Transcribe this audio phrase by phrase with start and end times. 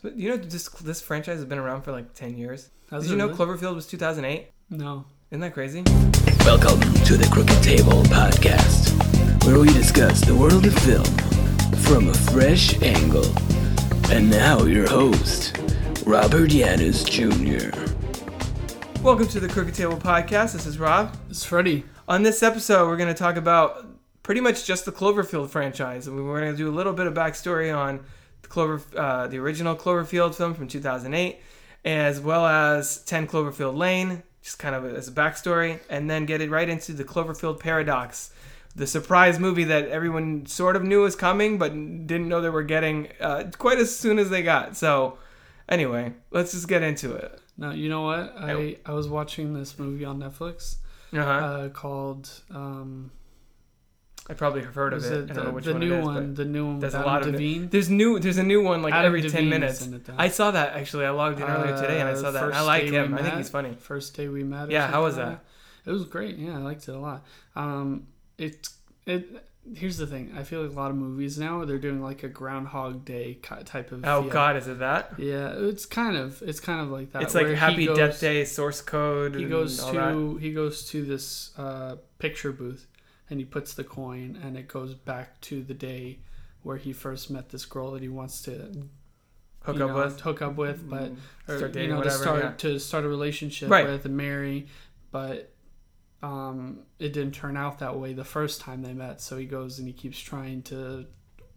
[0.00, 2.70] But you know, this this franchise has been around for like ten years.
[2.88, 3.38] Has Did you know really?
[3.38, 4.48] Cloverfield was 2008?
[4.70, 5.04] No.
[5.32, 5.82] Isn't that crazy?
[6.44, 8.94] Welcome to the Crooked Table Podcast,
[9.44, 11.04] where we discuss the world of film
[11.78, 13.26] from a fresh angle.
[14.12, 15.58] And now, your host,
[16.06, 17.76] Robert Yaniz Jr.
[19.02, 20.52] Welcome to the Crooked Table Podcast.
[20.52, 21.16] This is Rob.
[21.28, 21.84] It's Freddy.
[22.06, 23.84] On this episode, we're going to talk about
[24.22, 27.14] pretty much just the Cloverfield franchise, and we're going to do a little bit of
[27.14, 28.04] backstory on
[28.42, 31.38] the Clover, uh, the original Cloverfield film from 2008,
[31.84, 36.40] as well as 10 Cloverfield Lane, just kind of as a backstory, and then get
[36.40, 38.30] it right into the Cloverfield Paradox,
[38.76, 42.62] the surprise movie that everyone sort of knew was coming, but didn't know they were
[42.62, 44.76] getting uh, quite as soon as they got.
[44.76, 45.18] So,
[45.68, 47.40] anyway, let's just get into it.
[47.56, 48.34] No, you know what?
[48.38, 50.76] I I was watching this movie on Netflix
[51.12, 51.20] Uh-huh.
[51.28, 53.10] uh, called um,
[54.30, 55.10] I probably have heard of it.
[55.12, 56.78] it I don't the, know which the one new it is, one, the new one
[56.80, 57.64] there's with a lot Adam of Devine.
[57.64, 57.70] it.
[57.70, 58.18] There's new.
[58.18, 59.86] There's a new one like Adam every ten minutes.
[59.86, 60.14] in it, though.
[60.18, 61.06] I saw that actually.
[61.06, 62.52] I logged in earlier today and I Uh, saw that.
[62.52, 63.14] I like him.
[63.14, 63.74] I think he's funny.
[63.78, 64.70] First day we met.
[64.70, 65.44] Yeah, how was that?
[65.86, 66.36] It was great.
[66.36, 67.24] Yeah, I liked it a lot.
[67.56, 68.68] Um, it
[69.06, 69.44] it.
[69.74, 70.32] Here's the thing.
[70.34, 73.34] I feel like a lot of movies now they're doing like a Groundhog Day
[73.66, 74.02] type of.
[74.04, 74.30] Oh feel.
[74.30, 75.12] God, is it that?
[75.18, 77.22] Yeah, it's kind of it's kind of like that.
[77.22, 79.34] It's like Happy goes- Death Day source code.
[79.36, 80.38] He goes to that.
[80.40, 82.86] he goes to this uh, picture booth
[83.30, 86.18] and he puts the coin and it goes back to the day
[86.62, 88.52] where he first met this girl that he wants to
[89.62, 90.20] hook up know, with.
[90.20, 91.12] hook up with, but
[91.46, 92.50] or, Start dating, you know whatever, to start yeah.
[92.58, 93.86] to start a relationship Right.
[93.86, 94.66] with and marry,
[95.10, 95.52] but
[96.22, 99.20] um, it didn't turn out that way the first time they met.
[99.20, 101.06] So he goes and he keeps trying to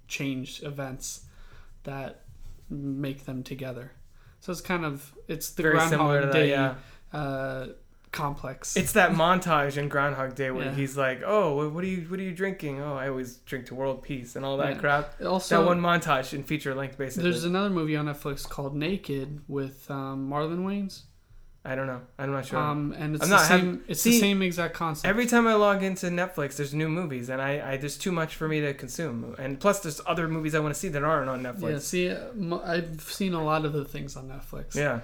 [0.08, 1.26] change events
[1.84, 2.26] that
[2.70, 3.92] make them together.
[4.40, 6.48] So it's kind of it's the Very similar to Groundhog that.
[7.14, 7.20] Yeah.
[7.20, 7.68] uh,
[8.12, 8.76] complex.
[8.76, 10.74] It's that montage in Groundhog Day where Yeah.
[10.76, 12.82] he's like, "Oh, what what are you what are you drinking?
[12.82, 14.80] Oh, I always drink to world peace and all that Yeah.
[14.80, 17.30] crap." also that one montage in feature length, basically.
[17.32, 21.04] There's another movie on Netflix called Naked with um, Marlon Wayans,
[21.64, 22.02] I don't know.
[22.18, 22.58] I'm not sure.
[22.60, 23.72] um, and it's I'm the not- same.
[23.74, 25.08] have- it's see, the same exact concept.
[25.08, 28.36] Every time I log into Netflix, there's new movies, and I, I there's too much
[28.36, 29.36] for me to consume.
[29.38, 31.82] And plus, there's other movies I want to see that aren't on yeah, Netflix.
[31.82, 34.76] see, uh, I've seen a lot of the things on Netflix.
[34.76, 35.00] Yeah.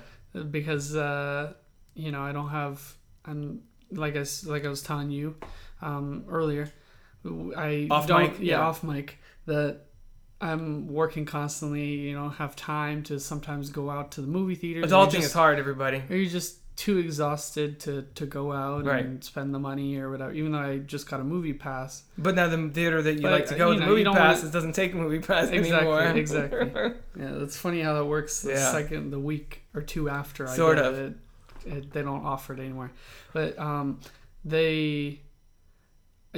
[0.51, 1.53] because uh,
[1.93, 2.96] you know I don't have.
[3.27, 3.61] I'm
[3.91, 5.35] like I like I was telling you
[5.81, 6.71] um, earlier.
[7.55, 8.21] I Off don't.
[8.21, 8.61] mic, yeah, yeah.
[8.61, 9.17] off mic.
[9.47, 9.81] That
[10.39, 11.85] I'm working constantly.
[11.85, 14.81] You know, have time to sometimes go out to the movie theater.
[14.87, 16.03] Adulting is hard, everybody.
[16.09, 19.03] Or you're just too exhausted to, to go out Right.
[19.03, 20.31] and spend the money or whatever.
[20.33, 22.03] Even though I just got a movie pass.
[22.19, 24.37] But now the theater that you But, like to go, you the know, movie pass,
[24.37, 26.01] wanna- it doesn't take movie pass Exactly, anymore.
[26.15, 26.69] exactly.
[27.19, 28.43] Yeah, that's funny how that works.
[28.43, 28.71] The Yeah.
[28.71, 30.95] second, the week or two after I Sort get of.
[30.99, 31.13] it,
[31.69, 32.91] they don't offer it anymore.
[33.33, 33.99] But um,
[34.43, 35.21] they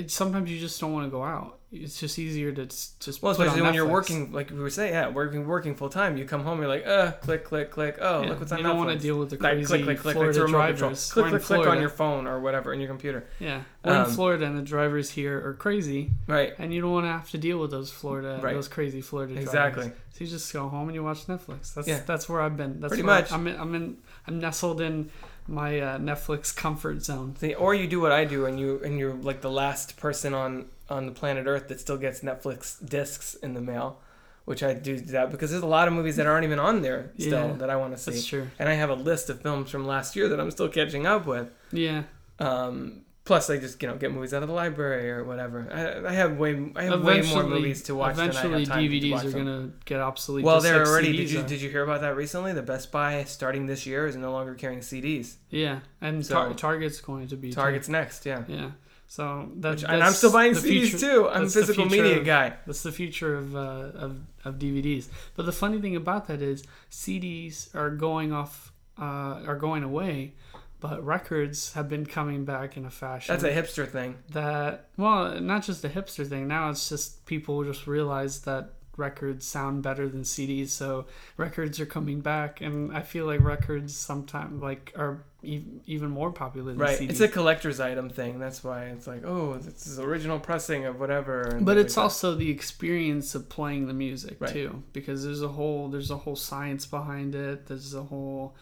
[0.08, 1.59] sometimes you just don't want to go out.
[1.72, 5.08] It's just easier to just well, especially when you're working, like we were saying, yeah,
[5.10, 6.18] working working full time.
[6.18, 7.98] You come home, you're like, uh, click, click, click.
[8.02, 8.68] Oh, Yeah, look what's on you Netflix.
[8.70, 11.12] don't want to deal with the Like, crazy click, click, click, Florida like drivers.
[11.12, 13.28] Click, click, click on your phone or whatever in your computer.
[13.40, 16.54] Yeah, we're Um, in Florida, and the drivers here are crazy, Right.
[16.58, 18.56] and you don't want to have to deal with those Florida, Right.
[18.56, 19.50] those crazy Florida drivers.
[19.50, 19.92] Exactly.
[20.14, 21.76] So you just go home and you watch Netflix.
[21.76, 22.00] That's Yeah.
[22.04, 22.80] that's where I've been.
[22.82, 23.32] That's Pretty much.
[23.32, 23.98] I'm in, I'm in.
[24.26, 25.12] I'm nestled in
[25.50, 27.36] my uh, Netflix comfort zone.
[27.38, 30.34] See, or you do what I do, and you and you're like the last person
[30.34, 34.00] on on the planet Earth that still gets Netflix discs in the mail,
[34.46, 37.12] which I do that because there's a lot of movies that aren't even on there
[37.18, 38.12] still Yeah, that I want to see.
[38.12, 38.48] That's true.
[38.58, 41.26] And I have a list of films from last year that I'm still catching up
[41.26, 41.52] with.
[41.72, 42.04] Yeah.
[42.40, 45.58] Um, plus, I just you know get movies out of the library or whatever.
[45.72, 48.68] I, I have way I have way more movies to watch Eventually, than I have
[48.70, 49.46] time to DVDs are them.
[49.46, 50.44] gonna get obsolete.
[50.44, 51.14] Well, they're like already.
[51.14, 51.48] CDs Did you are.
[51.48, 52.52] did you hear about that recently?
[52.54, 55.36] The Best Buy starting this year is no longer carrying CDs.
[55.52, 57.56] Yeah, and So- Tar- Target's going to be too.
[57.56, 58.44] Target's next, yeah.
[58.48, 58.72] Yeah.
[59.08, 61.30] So that's Which, and I'm still buying CDs future- too.
[61.30, 62.48] I'm a physical media of- guy.
[62.68, 63.60] That's the future of, uh,
[64.06, 64.12] of
[64.46, 65.06] of DVDs.
[65.36, 66.64] But the funny thing about that is
[67.04, 70.34] CDs are going off, uh, are going away,
[70.80, 73.34] but records have been coming back in a fashion.
[73.34, 74.18] That's a hipster thing.
[74.32, 76.48] that well, not just a hipster thing.
[76.48, 81.06] Now it's just people just realize that records sound better than CDs, so
[81.38, 86.34] records are coming back, and I feel like records sometimes like are e- even more
[86.34, 87.00] popular than Right.
[87.00, 87.10] CDs.
[87.12, 88.40] It's a collector's item thing.
[88.40, 91.60] That's why it's like, oh, this is original pressing of whatever.
[91.62, 94.52] but it's like also the experience of playing the music Right.
[94.52, 98.54] too because there's a whole there's a whole science behind it there's a whole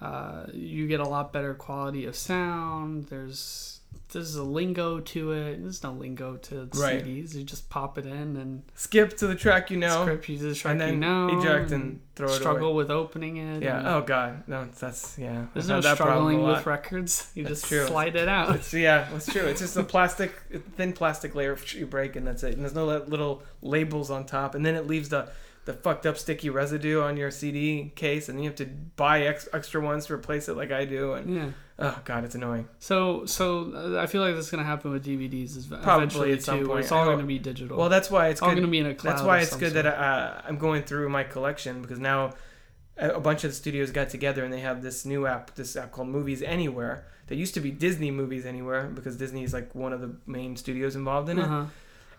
[0.00, 3.74] uh, you get a lot better quality of sound there's
[4.12, 7.04] there's a lingo to it there's no lingo to Right.
[7.04, 10.64] CDs you just pop it in and skip to the track you know, you just
[10.64, 12.38] and then you know eject and throw it away.
[12.38, 13.96] struggle with opening it Yeah.
[13.96, 15.46] Oh god, no, that's yeah.
[15.52, 17.86] there's no struggling with records you That's just true.
[17.86, 19.42] slide it out It's, yeah, That's true.
[19.46, 20.32] It's just a plastic,
[20.76, 22.54] thin plastic layer you break, and that's it.
[22.54, 25.30] And there's no little labels on top, and then it leaves the
[25.68, 28.64] the fucked up sticky residue on your CD case, and you have to
[28.96, 31.12] buy ex- extra ones to replace it, like I do.
[31.12, 31.50] And Yeah.
[31.78, 32.66] oh god, it's annoying.
[32.78, 33.44] So so
[33.74, 36.66] uh, I feel like that's gonna happen with DVDs as Probably eventually at some too.
[36.68, 36.80] point.
[36.80, 37.76] It's all gonna be digital.
[37.76, 38.60] Well, that's why it's all good.
[38.60, 39.12] gonna be in a cloud.
[39.12, 39.84] That's why it's good sort.
[39.84, 42.32] that uh, I'm going through my collection because now
[42.96, 45.76] a a bunch of the studios got together and they have this new app, this
[45.76, 47.04] app called Movies Anywhere.
[47.28, 50.56] That used to be Disney Movies Anywhere because Disney is like one of the main
[50.56, 51.44] studios involved in it.
[51.44, 51.66] Uh-huh.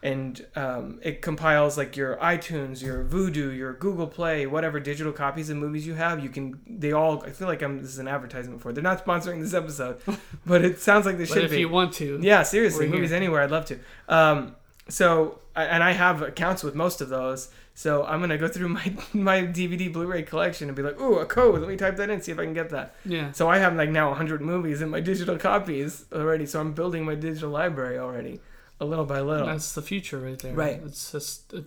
[0.01, 5.49] And um, it compiles like your iTunes, your Vudu, your Google Play, whatever digital copies
[5.49, 6.23] of movies you have.
[6.23, 7.23] You can they all.
[7.23, 8.69] I feel like I'm this is an advertisement for.
[8.69, 8.73] it.
[8.73, 10.01] They're not sponsoring this episode,
[10.45, 11.57] but it sounds like they should if be.
[11.57, 13.17] If you want to, yeah, seriously, movies here.
[13.17, 13.41] anywhere.
[13.41, 13.79] I'd love to.
[14.07, 14.55] Um,
[14.87, 17.49] so and I have accounts with most of those.
[17.73, 21.25] So I'm gonna go through my my DVD Blu-ray collection and be like, ooh, a
[21.25, 21.59] code.
[21.59, 22.95] Let me type that in, see if I can get that.
[23.05, 23.31] yeah.
[23.31, 26.45] So I have like now 100 movies in my digital copies already.
[26.45, 28.41] So I'm building my digital library already,
[28.79, 29.47] a little by little.
[29.47, 30.53] That's the future right there.
[30.53, 30.81] Right.
[30.85, 31.61] It's just uh,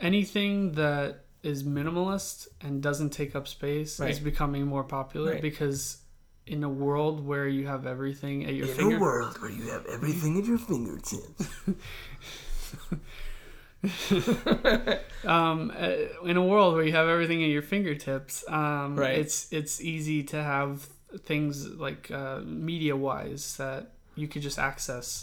[0.00, 5.42] anything that is minimalist and doesn't take up space is becoming more popular Right.
[5.42, 5.98] because
[6.46, 9.68] in a world where you have everything at your In finger a world where you
[9.70, 11.48] have everything at your fingertips.
[15.24, 15.92] um, uh,
[16.24, 19.18] in a world where you have everything at your fingertips, um, Right.
[19.18, 20.88] it's it's easy to have
[21.24, 25.22] things like uh, media wise that you could just access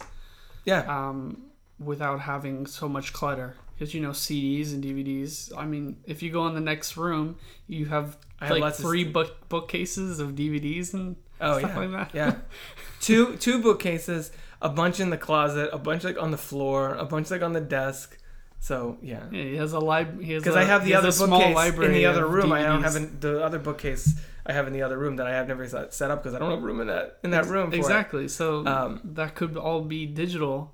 [0.65, 0.81] yeah.
[0.87, 1.43] um,
[1.79, 3.55] without having so much clutter.
[3.73, 5.51] Because you know CDs and DVDs.
[5.57, 7.37] I mean, if you go in the next room,
[7.67, 11.91] you have I like of three book bookcases of DVDs and Oh stuff yeah, like
[11.91, 12.09] that.
[12.13, 12.35] yeah.
[13.01, 14.31] two two bookcases,
[14.61, 17.53] a bunch in the closet, a bunch like on the floor, a bunch like on
[17.53, 18.19] the desk.
[18.59, 20.19] So yeah, Yeah, he has a lib.
[20.19, 22.51] because I have the other small bookcase in the other room.
[22.51, 24.13] I don't have in, the other bookcase
[24.45, 26.51] I have in the other room that I have never set up because I don't
[26.51, 27.69] have room in that in that room.
[27.69, 27.79] For it.
[27.79, 28.27] exactly.
[28.27, 30.73] So Um, that could all be digital.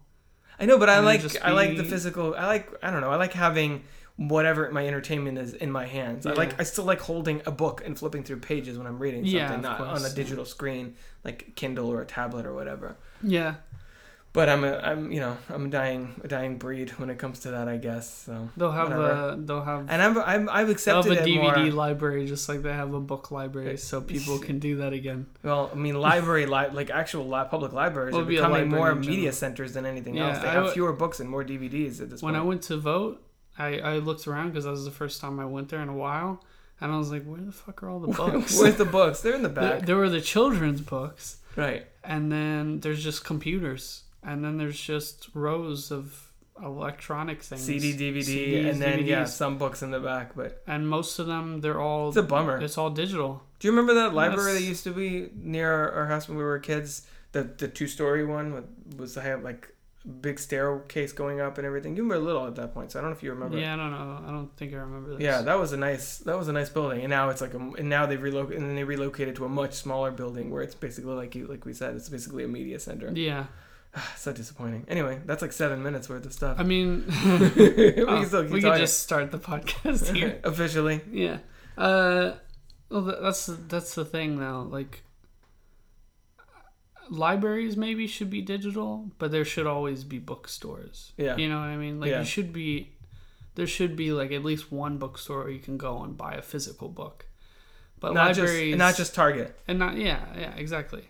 [0.60, 2.34] I know, but I like I like the physical.
[2.36, 3.12] I like I don't know.
[3.12, 3.84] I like having
[4.16, 6.26] whatever my entertainment is in my hands.
[6.26, 9.24] I like I still like holding a book and flipping through pages when I'm reading
[9.24, 12.98] something, Yeah, not on a digital screen like Kindle or a tablet or whatever.
[13.22, 13.56] Yeah.
[14.34, 17.40] But I'm a I'm you know I'm a dying a dying breed when it comes
[17.40, 19.30] to that I guess so They'll have whatever.
[19.32, 21.68] a they'll have and I'm, I'm I've they'll have accepted a DVD more.
[21.70, 25.26] library just like they have a book library, so people can do that again.
[25.42, 28.94] Well, I mean library li- like actual li- public libraries Well, are be becoming library
[28.94, 30.40] more media centers than anything Yeah, else.
[30.40, 32.34] They I have would- fewer books and more DVDs at this point.
[32.34, 33.24] When I went to vote,
[33.58, 35.96] I, I looked around because that was the first time I went there in a
[35.96, 36.44] while,
[36.80, 39.22] and I was like, "Where the fuck are all the books?" Where's the books?
[39.22, 39.86] They're in the there, back.
[39.88, 41.88] there were the children's books, right.
[42.04, 46.32] and then there's just computers, and then there's just rows of
[46.62, 50.36] electronic things, CD, DVD, CDs, and then yeah, some books in the back.
[50.36, 52.58] But and most of them they're all it's a bummer.
[52.58, 53.44] it's all digital.
[53.60, 56.44] Do you remember that library that used to be near our, our house when we
[56.44, 57.08] were kids?
[57.32, 58.66] The the two story one with,
[58.98, 59.70] was had like
[60.06, 61.96] a big staircase going up and everything.
[61.96, 63.58] You were little at that point, so I don't know if you remember.
[63.58, 64.24] Yeah, I don't know.
[64.26, 65.22] I don't think I remember this.
[65.22, 67.58] Yeah, that was a nice that was a nice building, and now it's like a
[67.58, 70.76] and now they've relocated and then they relocated to a much smaller building where it's
[70.76, 73.12] basically like you like we said it's basically a media center.
[73.14, 73.46] yeah.
[74.18, 74.86] so disappointing.
[74.88, 76.60] Anyway, that's like seven minutes worth of stuff.
[76.60, 80.40] I mean, we oh, can we could just start the podcast here.
[80.44, 81.02] officially.
[81.12, 81.40] Yeah.
[81.78, 82.34] Uh,
[82.90, 84.68] well, that's that's the thing though.
[84.70, 85.04] Like,
[87.10, 91.12] libraries maybe should be digital, but there should always be bookstores.
[91.18, 91.38] Yeah.
[91.38, 92.00] You know what I mean?
[92.00, 92.20] Like, Yeah.
[92.20, 92.94] you should be.
[93.56, 96.44] There should be like at least one bookstore where you can go and buy a
[96.44, 97.26] physical book.
[98.00, 101.10] But Not libraries just not just Target, and not yeah yeah exactly,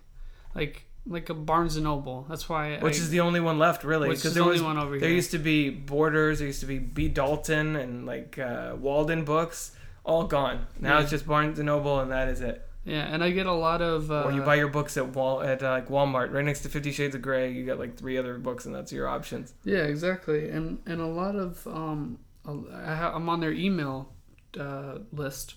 [0.55, 2.25] like like a Barnes and Noble.
[2.29, 4.75] That's why which I, is the only one left really because there the was only
[4.75, 4.99] one over here?
[4.99, 5.15] there here.
[5.15, 9.71] used to be Borders, there used to be B Dalton and like uh, Walden books,
[10.03, 10.67] all gone.
[10.79, 11.01] Now Yeah.
[11.01, 12.63] it's just Barnes and Noble and that is it.
[12.85, 15.41] yeah, and I get a lot of uh, or you buy your books at Wal
[15.41, 17.51] at uh, like Walmart, right next to Fifty Shades of Grey.
[17.51, 19.53] You got like three other books, and that's your options.
[19.63, 24.13] Yeah, exactly, and and a lot of um, I ha- I'm on their email
[24.57, 25.55] uh, list,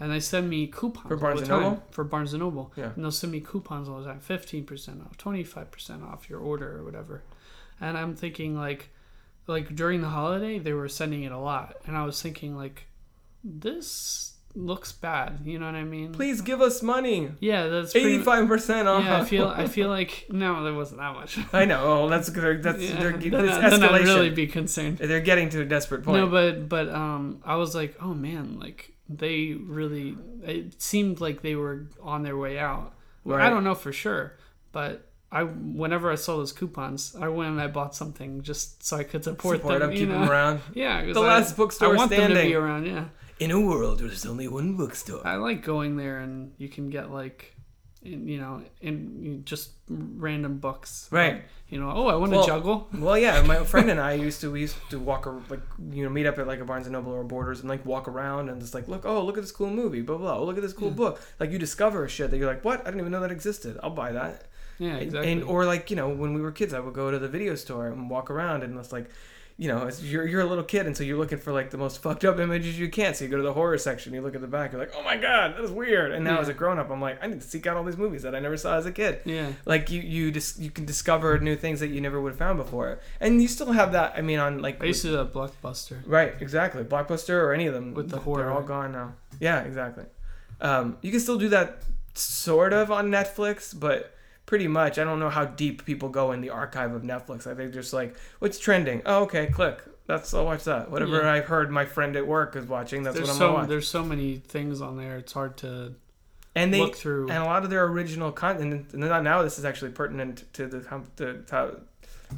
[0.00, 1.82] and they send me coupons For Barnes all the and time Noble?
[1.92, 2.72] for Barnes and Noble.
[2.76, 2.90] Yeah.
[2.96, 6.28] and they'll send me coupons all the time, fifteen percent off, twenty five percent off
[6.30, 7.22] your order or whatever,
[7.80, 8.88] and I'm thinking like,
[9.46, 12.86] like during the holiday they were sending it a lot, and I was thinking like,
[13.44, 15.38] this looks bad.
[15.44, 16.12] You know what I mean?
[16.12, 17.30] Please give us money.
[17.40, 19.04] Yeah, that's pretty- Eighty-five percent off.
[19.04, 21.38] Yeah, I feel I feel like no, there wasn't that much.
[21.52, 21.80] I know.
[21.82, 22.62] Oh, that's good.
[22.62, 24.04] That's Yeah, they're, then, I- then I'd escalation.
[24.06, 24.98] really be concerned.
[24.98, 26.18] They're getting to a desperate point.
[26.18, 30.16] No, but but um, I was like, oh man, like they really.
[30.44, 32.94] It seemed like they were on their way out.
[33.24, 34.36] Well, I don't know for sure,
[34.72, 38.96] but I whenever I saw those coupons, I went and I bought something just so
[38.96, 39.92] I could support, Support them.
[39.92, 40.20] keep know?
[40.20, 40.60] them around.
[40.74, 42.86] Yeah, The I- last bookstore I want them to be around.
[42.86, 43.04] Yeah,
[43.38, 45.26] In a world where there's only one bookstore.
[45.26, 47.54] I like going there and you can get like
[48.02, 51.08] in, you know, in just random books.
[51.10, 51.34] Right.
[51.34, 52.88] Like, you know, oh, I want to Well, juggle.
[52.92, 55.60] Well, yeah, my friend and I used to we used to walk like
[55.92, 58.08] you know meet up at like a Barnes and Noble or Borders and like walk
[58.08, 60.40] around and just like look oh look at this cool movie blah blah, blah.
[60.40, 62.84] oh look at this cool book like you discover shit that you're like what I
[62.86, 64.46] didn't even know that existed I'll buy that
[64.78, 65.30] Yeah, exactly.
[65.32, 67.54] and or like you know when we were kids I would go to the video
[67.54, 69.10] store and walk around and it's like
[69.60, 72.00] you know you're you're a little kid and so you're looking for like the most
[72.00, 74.40] fucked up images you can so you go to the horror section you look at
[74.40, 76.40] the back you're like oh my god that is weird and now Yeah.
[76.40, 78.34] as a grown up I'm like I need to seek out all these movies that
[78.34, 79.52] I never saw as a kid yeah.
[79.66, 82.56] like you you just you can discover new things that you never would have found
[82.56, 85.34] before and you still have that i mean on like I used to do that
[85.34, 85.98] blockbuster.
[86.06, 88.44] right exactly blockbuster or any of them With the horror.
[88.44, 90.04] they're all gone now yeah exactly
[90.62, 91.82] um, you can still do that
[92.14, 94.14] sort of on netflix but
[94.50, 97.54] pretty much i don't know how deep people go in the archive of netflix i
[97.54, 99.78] think just like what's trending oh okay click
[100.08, 101.32] that's i'll watch that whatever Yeah.
[101.34, 103.68] i've heard my friend at work is watching that's There's what i'm so gonna watch
[103.68, 105.18] there's so many things on there.
[105.18, 105.94] It's hard to
[106.56, 107.28] and they look through.
[107.30, 110.66] and a lot of their original content and not now this is actually pertinent to
[110.66, 110.78] the
[111.14, 111.76] the, to,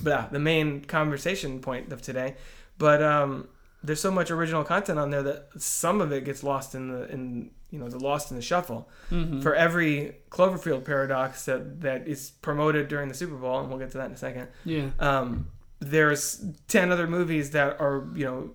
[0.03, 2.35] blah, the main conversation point of today
[2.77, 3.49] but um
[3.83, 7.11] there's so much original content on there that some of it gets lost in the
[7.11, 9.43] in you know the lost in the shuffle Mhm.
[9.43, 13.91] for every cloverfield paradox that that is promoted during the super bowl and we'll get
[13.93, 14.91] to that in a second yeah.
[15.01, 15.49] um,
[15.81, 18.51] there's 10 other movies that are you know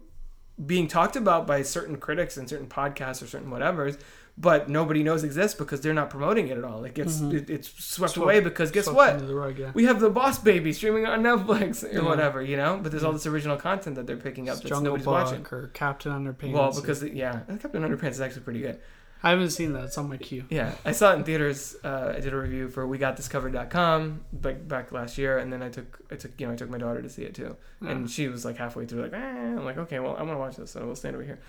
[0.66, 4.00] being talked about by certain critics and certain podcasts or certain whatevers
[4.40, 7.34] but nobody knows exists because they're not promoting it at all it gets Mhm.
[7.34, 9.72] it, it's swept, Swept- away because guess what rug, yeah.
[9.74, 12.02] we have the boss baby streaming on netflix or Yeah.
[12.02, 14.98] whatever you know but there's all this original content that they're picking up that Jungle
[14.98, 16.54] nobody's watching or Captain Underpants.
[16.54, 18.80] well or- because yeah captain underpants is actually pretty good
[19.24, 19.86] I haven't seen that.
[19.86, 20.46] It's on my queue.
[20.50, 21.76] yeah, I saw it in theaters.
[21.84, 26.00] Uh, I did a review for WeGotThisCovered.com back back last year, and then I took
[26.12, 28.46] I took you know I took my daughter to see it too, and she was
[28.46, 29.18] like halfway through, like, eh.
[29.18, 31.40] I'm like, okay, well, I'm gonna watch this, so we'll stand over here.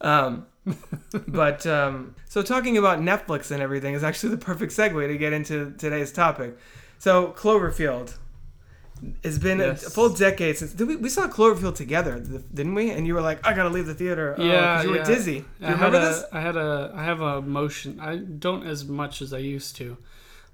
[0.00, 0.46] Um,
[1.28, 5.32] but um, so talking about Netflix and everything is actually the perfect segue to get
[5.32, 6.56] into today's topic.
[6.98, 8.16] So Cloverfield.
[9.22, 9.86] It's been Yes.
[9.86, 12.18] a full decade since we, we saw Cloverfield together,
[12.54, 12.90] didn't we?
[12.90, 14.34] And you were like, I gotta leave the theater.
[14.38, 15.40] Oh, Yeah, you were dizzy.
[15.40, 16.24] Do you I had remember a, this?
[16.32, 18.00] I had a, I have a motion.
[18.00, 19.96] I don't as much as I used to,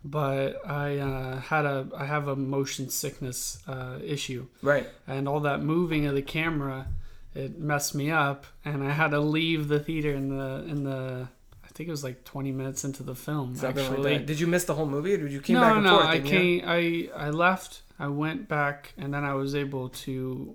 [0.04, 4.86] but I uh, had a, I have a motion sickness uh, issue, Right.
[5.06, 6.86] and all that moving of the camera,
[7.34, 11.28] it messed me up, and I had to leave the theater in the, in the,
[11.74, 13.56] think it was like 20 minutes into the film.
[13.56, 14.26] Something actually, like.
[14.26, 16.06] Did you miss the whole movie, or did you came no, back and no, forth?
[16.06, 16.60] I didn't you?
[16.60, 16.62] came.
[16.66, 17.82] I I left.
[17.98, 20.54] I went back, and then I was able to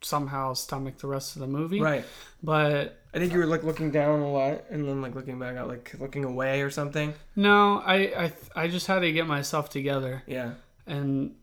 [0.00, 1.80] somehow stomach the rest of the movie.
[1.80, 2.04] Right.
[2.42, 5.56] But I think you were like looking down a lot, and then like looking back
[5.56, 7.14] out, like looking away or something.
[7.36, 10.54] no, I I I just had to get myself together, Yeah.
[10.86, 11.34] and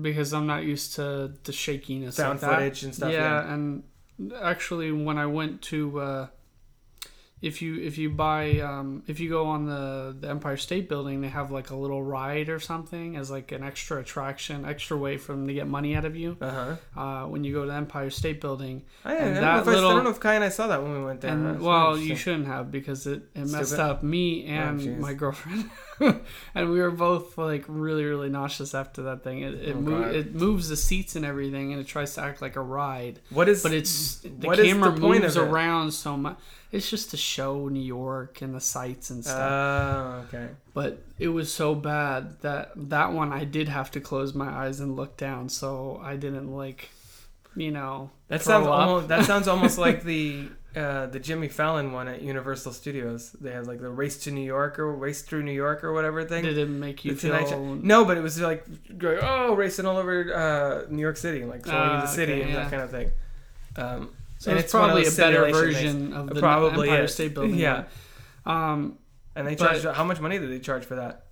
[0.00, 3.12] because I'm not used to the shakiness, Found like footage and stuff.
[3.12, 3.52] yeah, Yeah.
[3.54, 3.82] and
[4.40, 6.00] actually, when I went to.
[6.00, 6.26] Uh,
[7.42, 11.20] if you if you buy um, if you go on the the Empire State Building,
[11.20, 15.18] they have like a little ride or something as like an extra attraction, extra way
[15.18, 16.36] for them to get money out of you.
[16.40, 17.00] Uh huh.
[17.00, 18.84] uh, when you go to the Empire State Building.
[19.04, 20.82] I, I, don't know if I, I don't know if Kai and I saw that
[20.82, 21.30] when we went there.
[21.32, 24.98] and well, you shouldn't have because it, it messed up me Oh, and jeez.
[24.98, 25.70] my girlfriend,
[26.54, 29.40] and we were both like really really nauseous after that thing.
[29.42, 32.56] It it, Oh, it moves the seats and everything, and it tries to act like
[32.56, 33.62] a ride, What is?
[33.62, 35.50] but it's the What is camera the point moves of it?
[35.50, 36.36] around so much.
[36.72, 39.38] It's just to show New York and the sights and stuff.
[39.40, 40.48] Oh, okay.
[40.74, 44.80] but it was so bad that that one I did have to close my eyes
[44.80, 46.90] and look down, so I didn't like,
[47.54, 48.10] you know.
[48.28, 48.72] That sounds up.
[48.72, 49.08] almost.
[49.08, 53.32] That sounds almost like the uh, the Jimmy Fallon one at Universal Studios.
[53.40, 56.22] They had like the Race to New York or Race Through New York or whatever
[56.24, 56.44] thing.
[56.44, 57.34] Did it make you feel?
[57.48, 57.74] Show.
[57.76, 58.64] No, but it was like
[58.98, 62.42] going, oh, racing all over uh, New York City, like showing Ah, the city okay,
[62.42, 62.56] and yeah.
[62.56, 63.10] that kind of thing.
[63.76, 67.14] Um, So and it's, it's probably a better version of the Probably Empire is.
[67.14, 67.54] State Building.
[67.66, 67.84] Yeah.
[68.44, 68.98] Um,
[69.34, 69.96] and they But- charged.
[69.96, 71.25] How much money did they charge for that?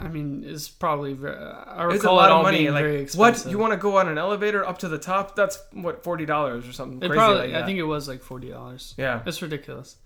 [0.00, 1.36] I mean, it's probably very.
[1.36, 2.58] I It's a lot it all of money.
[2.58, 3.44] being Like very what?
[3.46, 5.34] You want to go on an elevator up to the top?
[5.36, 7.52] That's what forty dollars or something It crazy probably.
[7.52, 7.62] like.
[7.62, 8.94] I think it was like forty dollars.
[8.96, 9.22] yeah.
[9.26, 9.96] It's ridiculous.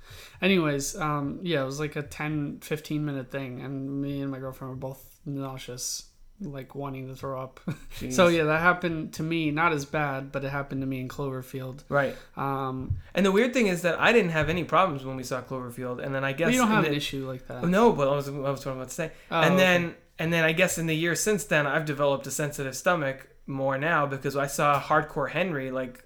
[0.41, 4.39] Anyways, um, yeah, it was like a 10, 15 minute thing, and me and my
[4.41, 6.07] girlfriend were both nauseous,
[6.41, 7.61] like wanting to throw up.
[8.01, 8.15] Jeez.
[8.15, 9.51] so yeah, that happened to me.
[9.51, 11.85] Not as bad, but it happened to me in Cloverfield.
[11.89, 12.17] Right.
[12.37, 15.41] Um, And the weird thing is that I didn't have any problems when we saw
[15.43, 17.65] Cloverfield, and then I guess you don't have the- an issue like that.
[17.65, 19.13] No, but I was, I was what I was about to say.
[19.31, 19.63] Oh, and okay.
[19.63, 23.29] then and then I guess in the years since then, I've developed a sensitive stomach
[23.47, 26.05] more now because I saw Hardcore Henry like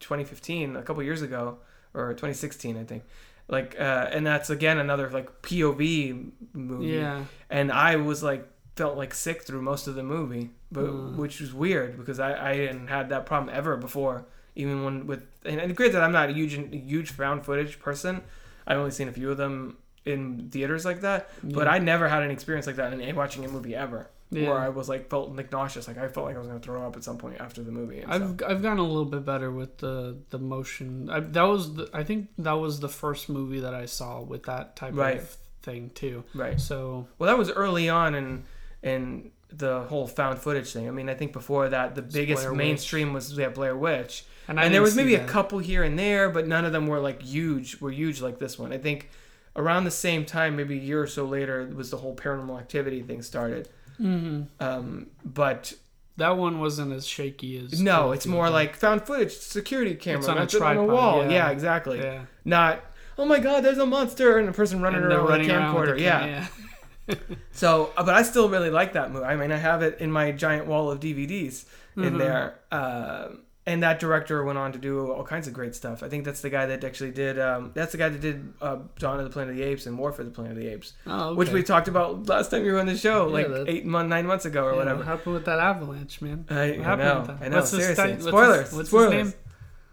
[0.00, 1.58] 2015, a couple years ago,
[1.94, 3.04] or 2016, I think.
[3.48, 6.86] Like, uh, and that's again another like POV movie.
[6.86, 7.24] Yeah.
[7.50, 11.16] And I was like felt like sick through most of the movie, but Mm.
[11.16, 14.26] which was weird because I I hadn't had that problem ever before.
[14.56, 18.22] Even when with and, and granted, I'm not a huge huge found footage person.
[18.66, 22.22] I've only seen a few of them in theaters like that, but I never had
[22.22, 24.10] an experience like that in a watching a movie ever.
[24.30, 24.48] Yeah.
[24.50, 26.84] Where I was like felt like nauseous, like I felt like I was gonna throw
[26.86, 28.00] up at some point after the movie.
[28.00, 28.50] And I've stuff.
[28.50, 31.08] I've gotten a little bit better with the the motion.
[31.10, 34.44] I, that was the, I think that was the first movie that I saw with
[34.44, 35.18] that type Right.
[35.18, 36.24] of thing too.
[36.34, 36.60] right.
[36.60, 38.44] So Well, that was early on in
[38.84, 40.86] in the whole found footage thing.
[40.86, 42.58] I mean, I think before that, the biggest Blair Witch.
[42.58, 46.28] mainstream was yeah, Blair Witch, and, and, there was maybe a couple here and there,
[46.30, 47.80] but none of them were like huge.
[47.80, 48.72] Were huge like this one.
[48.72, 49.08] I think
[49.56, 53.02] around the same time, maybe a year or so later, was the whole paranormal activity
[53.02, 53.68] thing started.
[54.00, 54.46] Mhm.
[54.60, 55.72] Um, but
[56.16, 60.36] That one wasn't as shaky as no, it's more like found footage, security camera, on
[60.36, 61.22] a mounted on a wall.
[61.24, 61.30] yeah.
[61.30, 61.98] Yeah, exactly.
[62.00, 62.22] yeah.
[62.44, 62.84] Not
[63.16, 65.74] oh my god, there's a monster and a person running And around with a around
[65.74, 65.96] with camcorder.
[65.96, 66.46] the yeah.
[67.52, 69.24] So, uh, but I still really like that movie.
[69.26, 71.64] I mean, I have it in my giant wall of DVDs
[71.96, 72.18] in Mhm.
[72.18, 72.54] there.
[72.72, 76.02] Um and that director went on to do all kinds of great stuff.
[76.02, 77.38] I think that's the guy that actually did.
[77.40, 79.96] Um, that's the guy that did uh, Dawn of the Planet of the Apes and
[79.96, 81.36] War for the Planet of the Apes, Oh, okay.
[81.38, 83.86] which we talked about last time you were on the show, Yeah, like that- eight
[83.86, 84.98] month, nine months ago or Yeah, whatever.
[84.98, 86.44] What happened with that avalanche, man?
[86.50, 87.18] I, What I happened know.
[87.20, 87.38] with that?
[87.42, 87.56] I know.
[87.56, 88.72] What's Seriously, his- spoilers.
[88.74, 89.32] what's his name?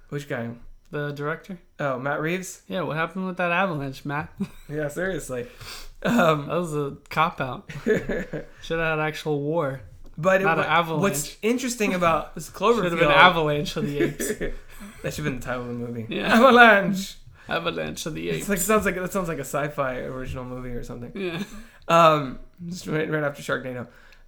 [0.09, 0.49] Which guy?
[0.89, 1.57] The director?
[1.79, 2.63] Oh, Matt Reeves.
[2.67, 4.33] Yeah, what happened with that avalanche, Matt?
[4.67, 5.47] Yeah, seriously.
[6.03, 7.69] Um, That was a cop out.
[7.85, 9.81] Should have had actual war.
[10.17, 11.01] but it, an avalanche.
[11.01, 14.27] what's interesting about this Cloverfield Should have been avalanche of the apes.
[15.03, 16.05] that should have been the title of the movie.
[16.09, 16.33] Yeah.
[16.33, 17.15] Avalanche.
[17.47, 18.39] avalanche of the apes.
[18.41, 21.11] It's like sounds like that sounds like a sci-fi original movie or something.
[21.15, 21.43] yeah.
[21.87, 23.87] Um, just right, right after Sharknado.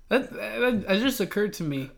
[0.10, 1.90] That, that, that just occurred to me.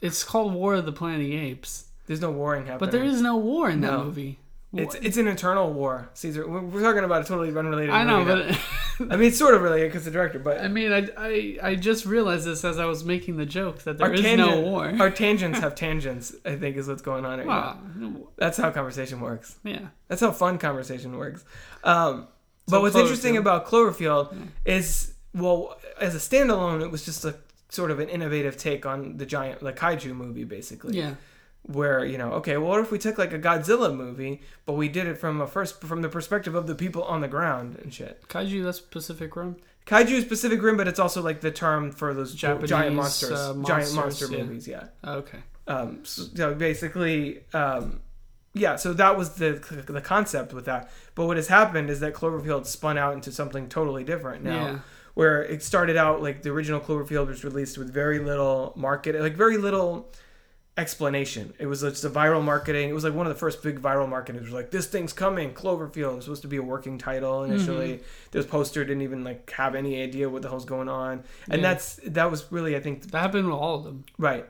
[0.00, 2.78] It's called War of the Planet of the Apes, There's no warring happening.
[2.80, 4.04] but there is no war in that No.
[4.04, 4.38] movie.
[4.74, 6.10] It's it's an internal war.
[6.12, 7.88] Caesar, we're, talking about a totally unrelated.
[7.90, 8.58] I know, movie
[8.98, 11.58] but I mean, it's sort of related because the director, but I mean, I, I
[11.70, 14.60] I just realized this as I was making the joke that there is tangent, no
[14.60, 14.92] war.
[15.00, 16.34] our tangents have tangents.
[16.44, 17.52] I think is what's going on right now.
[17.52, 17.78] Wow.
[17.96, 19.56] no- That's how conversation works.
[19.64, 19.86] Yeah.
[20.08, 21.44] That's how fun conversation works.
[21.82, 22.28] Um,
[22.66, 27.36] but what's interesting about Cloverfield is, well, as a standalone, it was just a
[27.70, 30.98] sort of an innovative take on the giant, the kaiju movie, basically.
[30.98, 31.14] Yeah.
[31.62, 34.88] Where you know, okay, well, what if we took like a Godzilla movie, but we
[34.88, 37.92] did it from a first from the perspective of the people on the ground and
[37.92, 38.26] shit.
[38.28, 39.56] Kaiju, that's Pacific Rim.
[39.88, 43.32] Kaiju is Pacific Rim, but it's also like the term for those Japanese, giant monsters,
[43.32, 44.38] uh, giant monster yeah.
[44.38, 44.68] movies.
[44.68, 44.84] Yeah.
[45.02, 45.38] Okay.
[45.66, 48.00] Um, so, so basically, um,
[48.54, 48.76] yeah.
[48.76, 50.90] So that was the the concept with that.
[51.14, 54.66] But what has happened is that Cloverfield spun out into something totally different now.
[54.66, 54.78] Yeah.
[55.14, 59.36] Where it started out like the original Cloverfield was released with very little market, like
[59.36, 60.12] very little
[60.78, 61.52] explanation.
[61.58, 62.88] It was just a viral marketing.
[62.88, 64.40] It was like one of the first big viral marketing.
[64.40, 66.12] It was like this thing's coming, Cloverfield.
[66.12, 67.94] It was supposed to be a working title initially.
[67.94, 68.04] Mm-hmm.
[68.30, 71.68] This poster didn't even like have any idea what the hell's going on, and Yeah.
[71.74, 74.04] that's that was really I think That happened with all of them.
[74.16, 74.46] right.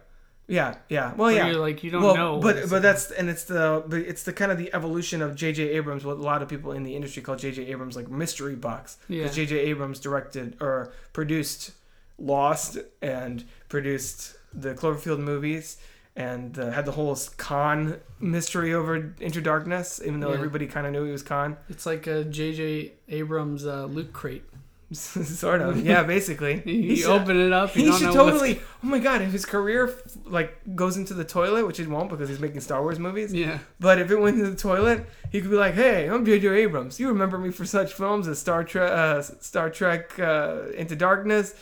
[0.51, 1.09] Yeah, yeah.
[1.15, 1.47] Well, Where yeah.
[1.49, 2.41] You're like you don't well, know.
[2.41, 5.63] but but that's and it's the but it's the kind of the evolution of J.J.
[5.71, 6.07] Abrams.
[6.07, 7.67] What a lot of people in the industry call J.J.
[7.67, 8.97] Abrams like mystery box.
[9.09, 9.23] Yeah.
[9.25, 9.59] Because J.J.
[9.59, 11.73] Abrams directed or produced
[12.19, 15.77] Lost and produced the Cloverfield movies
[16.19, 20.35] and uh, had the whole Khan mystery over Into Darkness, even though Yeah.
[20.41, 21.57] everybody kind of knew he was Khan.
[21.69, 22.93] It's like a J.J.
[23.09, 24.43] Abrams uh, loot crate.
[24.93, 26.63] sort of, yeah, basically.
[26.67, 27.71] You should- open it up.
[27.71, 28.61] He don't should know what's- totally.
[28.83, 29.21] Oh my god!
[29.21, 29.93] If his career
[30.25, 33.33] like goes into the toilet, which it won't because he's making Star Wars movies.
[33.35, 33.59] Yeah.
[33.81, 36.49] But if it went into the toilet, he could be like, "Hey, I'm J.J.
[36.63, 36.99] Abrams.
[36.99, 41.55] You remember me for such films as Star Trek, uh, Star Trek uh, Into Darkness,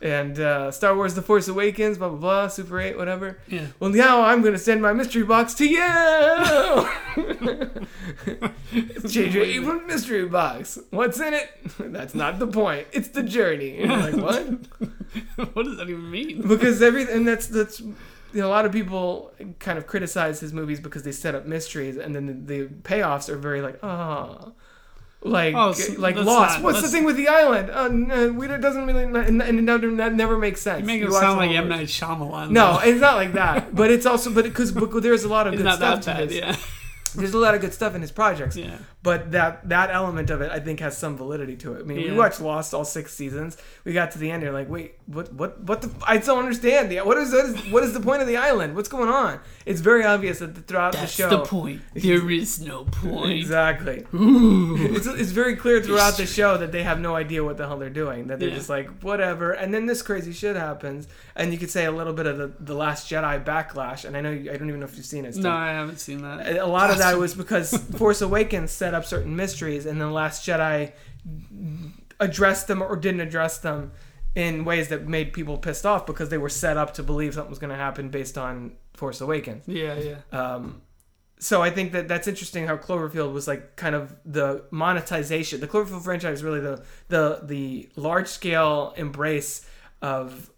[0.00, 3.66] and uh, Star Wars: The Force Awakens, blah blah blah, Super Eight, whatever." Yeah.
[3.80, 6.88] Well, now I'm gonna send my mystery box to you.
[8.70, 9.40] It's J.J.
[9.40, 10.78] Abrams mystery box.
[10.90, 11.50] What's in it?
[11.78, 12.86] That's not the point.
[12.92, 13.78] It's the journey.
[13.78, 15.46] And you're like, what?
[15.54, 16.46] what does that even mean?
[16.46, 17.94] because everything, and that's that's you
[18.34, 21.96] know, a lot of people kind of criticize his movies because they set up mysteries
[21.96, 24.52] and then the, the payoffs are very like ah
[25.22, 28.46] like Oh, so like lost not- what's the thing with the island uh, no, we,
[28.46, 31.38] it doesn't really and, it never, that never makes sense You make it watch sound
[31.38, 31.68] like M.
[31.68, 32.50] Night Shyamalan.
[32.50, 32.88] no though.
[32.88, 36.00] it's not like that but it's also but because there's a lot of good stuff
[36.02, 36.28] to bad.
[36.28, 36.36] this.
[36.36, 36.56] Yeah.
[37.14, 38.76] There's a lot of good stuff in his projects Yeah.
[39.02, 41.80] but that that element of it I think has some validity to it.
[41.80, 43.56] I mean, we watched Lost all six seasons.
[43.84, 45.90] We got to the end, you're like, wait, what, what, what the?
[46.06, 46.90] I don't understand.
[46.90, 48.74] The what is what is what is the point of the island?
[48.76, 49.40] What's going on?
[49.66, 51.80] It's very obvious that throughout That's the show, the point.
[51.94, 53.32] There is no point.
[53.32, 54.04] exactly.
[54.12, 57.78] It's, it's very clear throughout the show that they have no idea what the hell
[57.78, 58.26] they're doing.
[58.28, 58.54] That they're Yeah.
[58.56, 62.12] just like whatever, and then this crazy shit happens, and you could say a little
[62.12, 64.04] bit of the the Last Jedi backlash.
[64.04, 65.36] And I know you, I don't even know if you've seen it.
[65.36, 66.56] No, I haven't seen that.
[66.58, 70.46] a lot of that was because Force Awakens set up certain mysteries, and then Last
[70.46, 70.92] Jedi
[72.20, 73.92] addressed them or didn't address them
[74.34, 77.50] in ways that made people pissed off because they were set up to believe something
[77.50, 79.66] was going to happen based on Force Awakens.
[79.66, 80.16] Yeah, yeah.
[80.32, 80.82] Um,
[81.40, 85.60] so I think that that's interesting how Cloverfield was like kind of the monetization.
[85.60, 89.66] The Cloverfield franchise is really the the the large scale embrace
[90.02, 90.50] of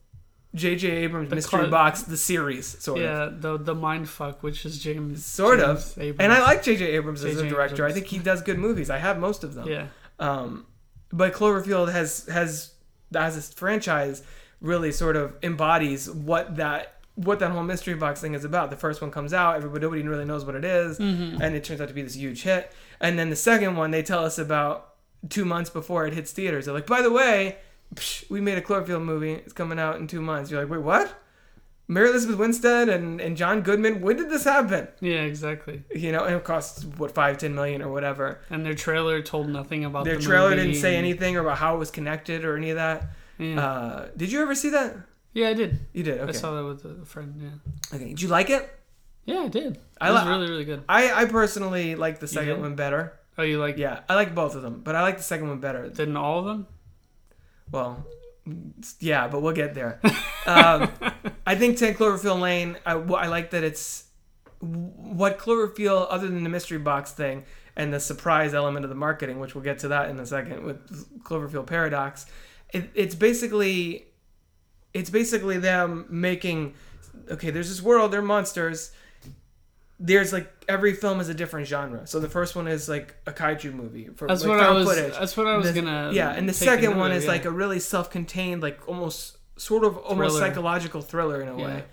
[0.54, 0.88] J.J.
[0.90, 3.04] Abrams' The Mystery cl- Box, the series, sort of.
[3.04, 5.24] yeah, the the mind fuck, which is James.
[5.24, 5.98] Sort James of.
[6.02, 6.20] Abrams.
[6.20, 6.84] And I like J.J.
[6.86, 7.48] Abrams as a J.J.
[7.50, 7.86] director.
[7.86, 8.90] I think he does good movies.
[8.90, 9.68] I have most of them.
[9.68, 9.86] Yeah,
[10.18, 10.66] Um,
[11.12, 12.72] but Cloverfield has has
[13.14, 14.22] as a franchise
[14.60, 18.70] really sort of embodies what that what that whole mystery box thing is about.
[18.70, 21.40] The first one comes out, everybody nobody really knows what it is, Mm-hmm.
[21.42, 22.72] and it turns out to be this huge hit.
[23.00, 24.94] And then the second one, they tell us about
[25.28, 26.64] two months before it hits theaters.
[26.64, 27.58] They're like, by the way,
[28.28, 29.32] we made a Cloverfield movie.
[29.32, 30.50] It's coming out in two months.
[30.50, 31.14] You're like, wait, what?
[31.88, 34.00] Mary Elizabeth Winstead and, and John Goodman.
[34.00, 34.86] When did this happen?
[35.00, 35.82] yeah, exactly.
[35.92, 38.40] You know, and it costs what five, ten million or whatever.
[38.48, 41.78] And their trailer told nothing about Their the trailer didn't say anything about how it
[41.78, 43.10] was connected or any of that.
[43.38, 44.96] Yeah, Uh, did you ever see that?
[45.32, 45.80] yeah I did.
[45.92, 46.20] You did.
[46.20, 47.34] I saw that with a friend.
[47.40, 48.08] Yeah, Okay.
[48.10, 48.70] Did you like it?
[49.24, 49.74] yeah, I did.
[49.76, 50.84] It I was li- really really good.
[50.88, 53.18] I, I personally like the second one better.
[53.36, 55.58] Oh, you like Yeah, I like both of them, but I like the second one
[55.58, 55.88] better.
[55.88, 56.66] than all of them?
[57.72, 58.06] Well,
[58.98, 60.00] yeah, but we'll get there.
[60.46, 60.90] Um,
[61.46, 64.04] I think 10 Cloverfield Lane, I, I like that it's
[64.60, 67.44] what Cloverfield, other than the mystery box thing
[67.76, 70.64] and the surprise element of the marketing, which we'll get to that in a second
[70.64, 72.26] with Cloverfield Paradox,
[72.72, 74.06] it, it's basically
[74.92, 76.74] it's basically them making
[77.30, 78.92] okay there's this world they're monsters
[80.02, 83.32] there's like every film is a different genre so the first one is like a
[83.32, 84.88] kaiju movie for That's like, what I was.
[84.88, 85.12] footage.
[85.12, 86.10] That's what I was The- gonna.
[86.14, 87.30] yeah and the second one is yeah.
[87.30, 90.48] like a really self-contained like almost sort of almost Thriller.
[90.48, 91.64] psychological thriller in a Yeah.
[91.66, 91.84] way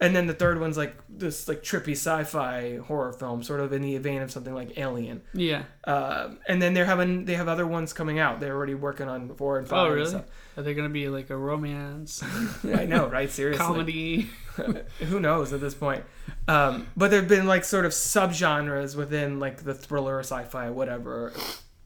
[0.00, 3.82] and then the third one's like this like trippy sci-fi horror film sort of in
[3.82, 5.64] the vein of something like alien yeah.
[5.84, 9.34] uh, and then they're having they have other ones coming out they're already working on
[9.36, 10.08] four and five Oh and really?
[10.10, 10.24] stuff.
[10.56, 12.22] Are they gonna be like a romance
[12.64, 14.30] i know right seriously comedy?
[15.08, 16.04] who knows at this point
[16.46, 21.32] um, but there have been like sort of subgenres within like the thriller sci-fi whatever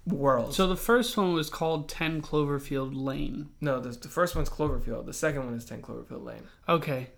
[0.07, 3.51] world So the first one was called Ten Cloverfield Lane.
[3.61, 7.11] no the, the first one's cloverfield the second one is 10 cloverfield lane Okay,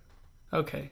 [0.54, 0.90] okay.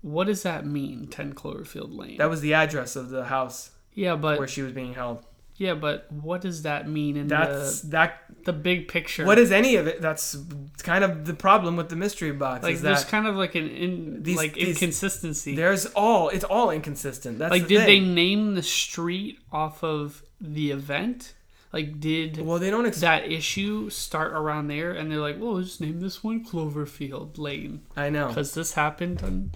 [0.00, 1.08] What does that mean?
[1.08, 2.18] Ten Cloverfield Lane.
[2.18, 5.24] that was the address of the house yeah, but where she was being held
[5.56, 9.26] yeah, but what does that mean in that's the that the big picture?
[9.26, 10.36] what is any of it that's
[10.84, 12.74] kind of the problem with the mystery box like?
[12.74, 15.56] is There's that kind of like an in These- like these- inconsistency.
[15.56, 18.14] there's all it's all inconsistent that's like, the did they thing.
[18.14, 21.34] name the street off of the event?
[21.72, 24.92] Like, did well they don't ex- that issue start around there?
[24.92, 28.72] And they're like, well, let's just name this one Cloverfield Lane i know because this
[28.72, 29.50] happened on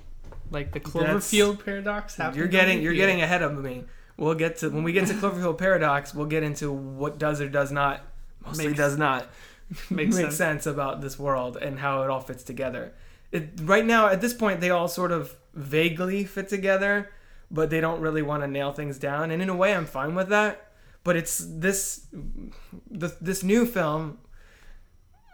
[0.50, 0.92] like the That's-
[1.30, 2.36] Cloverfield paradox happened.
[2.36, 3.84] You're getting you're getting ahead of me.
[4.18, 6.14] We'll get to when we get to Cloverfield Paradox.
[6.14, 8.02] We'll get into what does or does not,
[8.44, 9.26] mostly Makes- does not
[9.90, 10.36] Makes make sense.
[10.36, 10.66] sense.
[10.66, 12.92] about this world and how it all fits together.
[13.30, 17.08] It, right now, at this point, they all sort of vaguely fit together,
[17.50, 19.30] but they don't really want to nail things down.
[19.30, 20.71] And in a way, I'm fine with that.
[21.04, 22.06] But it's this
[22.90, 24.18] the, this new film.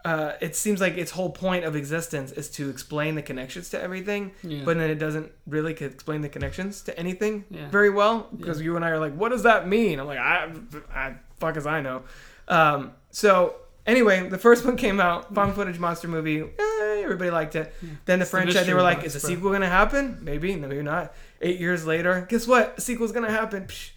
[0.05, 3.79] Uh, it seems like its whole point of existence is to explain the connections to
[3.81, 4.61] everything Yeah.
[4.63, 7.67] but then it doesn't really explain the connections to anything Yeah.
[7.69, 9.99] very well because you and I are like, what does that mean?
[9.99, 10.49] I'm like, I,
[10.95, 12.03] I fuck as I know.
[12.47, 13.55] Um, so
[13.85, 16.43] anyway, the first one came out, found footage monster movie.
[16.43, 17.73] Eh, everybody liked it.
[18.05, 20.19] Then the the franchise, they were like, is a sequel gonna happen?
[20.21, 21.13] Maybe, no, maybe not.
[21.41, 22.75] Eight years later, guess what?
[22.77, 23.65] A sequel's gonna happen.
[23.65, 23.89] Psh.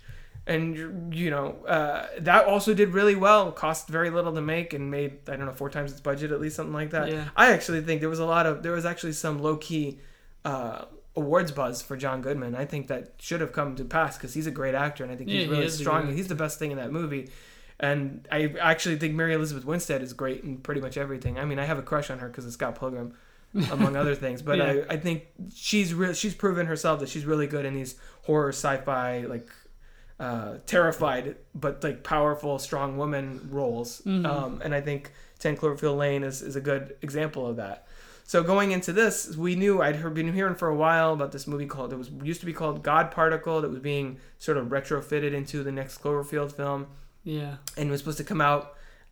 [0.47, 3.53] And you- know uh, that also did really well.
[3.53, 6.41] Cost very little to make and made I don't know four times its budget at
[6.41, 7.11] least something like that.
[7.11, 7.29] Yeah.
[7.37, 10.01] I actually think there was a lot of there was actually some low key
[10.45, 12.57] uh, awards buzz for John Goodman.
[12.57, 15.17] I think that should have come to pass because he's a great actor and I
[15.17, 16.13] think Yeah, he's really a strong.
[16.17, 17.31] He's the best thing in that movie.
[17.79, 21.39] And I actually think Mary Elizabeth Winstead is great in pretty much everything.
[21.39, 23.15] I mean, I have a crush on her because of Scott Pilgrim,
[23.73, 24.41] among other things.
[24.41, 24.65] But Yeah.
[24.89, 26.13] I, I think she's real.
[26.13, 29.49] She's proven herself that she's really good in these horror, sci-fi, like
[30.23, 34.01] uh, terrified but like powerful, strong woman roles.
[34.03, 34.25] Mm-hmm.
[34.27, 37.87] Um, and I think Ten Cloverfield Lane is, is a good example of that.
[38.25, 41.47] So going into this, we knew I'd heard, been hearing for a while about this
[41.47, 44.69] movie called it was used to be called God Particle that was being sort of
[44.69, 46.87] retrofitted into the next Cloverfield film
[47.25, 47.57] Yeah.
[47.77, 48.65] and it was supposed to come out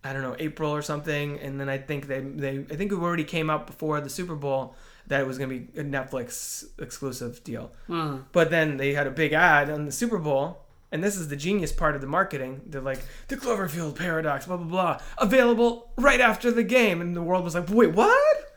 [0.04, 2.98] I don't know April or something and then I think they they I think it
[3.06, 4.74] already came out before the Super Bowl
[5.08, 7.72] that it was going to be a Netflix exclusive deal.
[7.90, 10.62] Uh, But then they had a big ad on the Super Bowl,
[10.92, 12.62] and this is the genius part of the marketing.
[12.66, 17.00] They're like, the Cloverfield paradox, blah, blah, blah, available right after the game.
[17.00, 18.50] And the world was like, wait, what?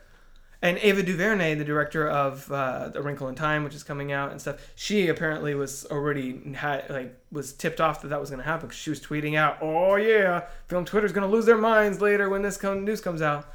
[0.64, 4.30] And Ava DuVernay, the director of uh, A Wrinkle in Time, which is coming out
[4.30, 8.40] and stuff, she apparently was already had like was tipped off that that was going
[8.40, 11.58] to happen because she was tweeting out, "Oh yeah, film Twitter's going to lose their
[11.58, 13.46] minds later when this news comes out."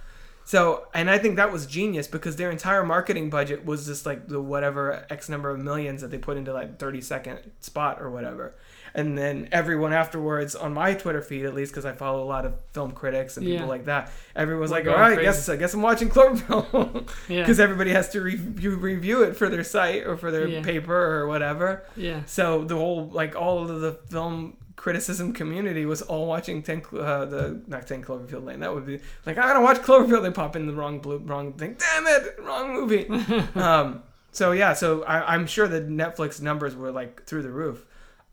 [0.50, 4.28] So, and I think that was genius because their entire marketing budget was just like
[4.28, 8.10] the whatever X number of millions that they put into like 30 second spot or
[8.10, 8.56] whatever.
[8.96, 12.48] And then everyone afterwards on my Twitter feed, at least because I follow a lot
[12.48, 13.70] of film critics and people Yeah.
[13.70, 15.22] like that, everyone's We're like, "All right, crazy.
[15.26, 17.42] guess I guess I'm watching Cloverfield," Yeah.
[17.44, 20.64] because everybody has to review review it for their site or for their Yeah.
[20.64, 21.84] paper or whatever.
[21.96, 22.22] Yeah.
[22.26, 27.26] So the whole like all of the film criticism community was all watching ten uh,
[27.26, 28.62] the not ten Cloverfield Lane.
[28.62, 30.24] That would be like I gotta watch Cloverfield.
[30.24, 31.76] They pop in the wrong blue wrong thing.
[31.78, 33.06] Damn it, wrong movie.
[33.56, 37.86] um, so yeah, so I, I'm sure the Netflix numbers were like through the roof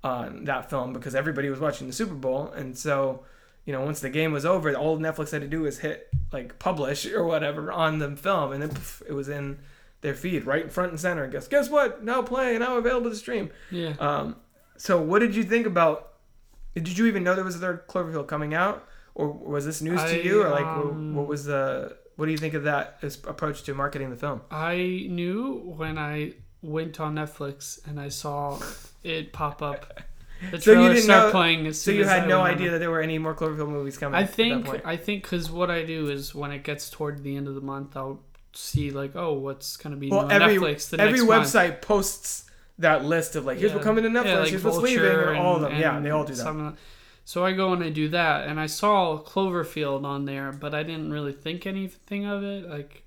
[0.04, 3.24] on that film because everybody was watching the Super Bowl, and so
[3.64, 6.60] you know once the game was over, all Netflix had to do was hit like
[6.60, 9.58] publish or whatever on the film, and then poof, it was in
[10.00, 11.26] their feed right in front and center.
[11.26, 12.04] Guess guess what?
[12.04, 13.50] Now playing, now available to stream.
[13.72, 13.94] Yeah.
[13.98, 14.36] Um,
[14.76, 16.12] so what did you think about?
[16.82, 20.00] Did you even know there was a third Cloverfield coming out, or was this news
[20.00, 21.96] I, to you, or like what, um, what was the?
[22.16, 24.40] What do you think of that as approach to marketing the film?
[24.50, 28.58] I knew when I went on Netflix and I saw
[29.04, 30.00] it pop up.
[30.50, 32.42] The So you didn't start know- playing as So soon you as had I no
[32.42, 34.16] idea that there were any more Cloverfield movies coming.
[34.18, 34.82] I at that think point.
[34.84, 37.62] I think because what I do is when it gets toward the end of the
[37.62, 38.20] month, I'll
[38.52, 41.46] see like, oh, what's gonna be well, new on every Netflix the every next month.
[41.46, 42.45] website posts
[42.78, 43.76] that list of like here's Yeah.
[43.76, 45.72] what coming to Netflix, Yeah, like here's what's leaving, Vulture or all of them.
[45.72, 46.74] and- yeah, and they all do that.
[47.24, 50.82] So I go and I do that, and I saw Cloverfield on there, but I
[50.84, 52.68] didn't really think anything of it.
[52.70, 53.02] Like,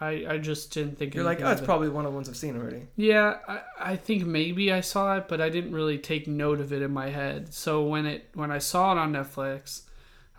[0.00, 1.14] I I just didn't think.
[1.16, 1.64] You're like, oh, it's it.
[1.64, 2.86] probably one of the ones I've seen already.
[2.96, 6.72] Yeah, I, I think maybe I saw it, but I didn't really take note of
[6.72, 7.52] it in my head.
[7.52, 9.82] So when it when I saw it on Netflix,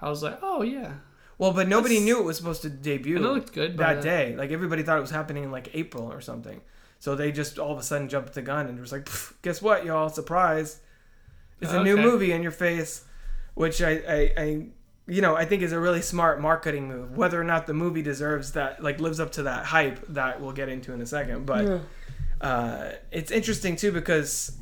[0.01, 0.93] I was like, oh yeah,
[1.37, 4.35] Well, but nobody That's- knew it was supposed to debut it looked good that day.
[4.37, 6.61] Like everybody thought it was happening in like April or something.
[7.01, 9.09] So they just all of a sudden jumped the gun and was like,
[9.41, 10.07] guess what, y'all?
[10.07, 10.81] Surprise!
[11.59, 13.03] It's a new movie in your face,
[13.55, 14.65] which I, I, I,
[15.07, 17.17] you know, I think is a really smart marketing move.
[17.17, 20.51] Whether or not the movie deserves that, like, lives up to that hype, that we'll
[20.51, 21.47] get into in a second.
[21.47, 21.81] But
[22.39, 24.55] uh, it's interesting too because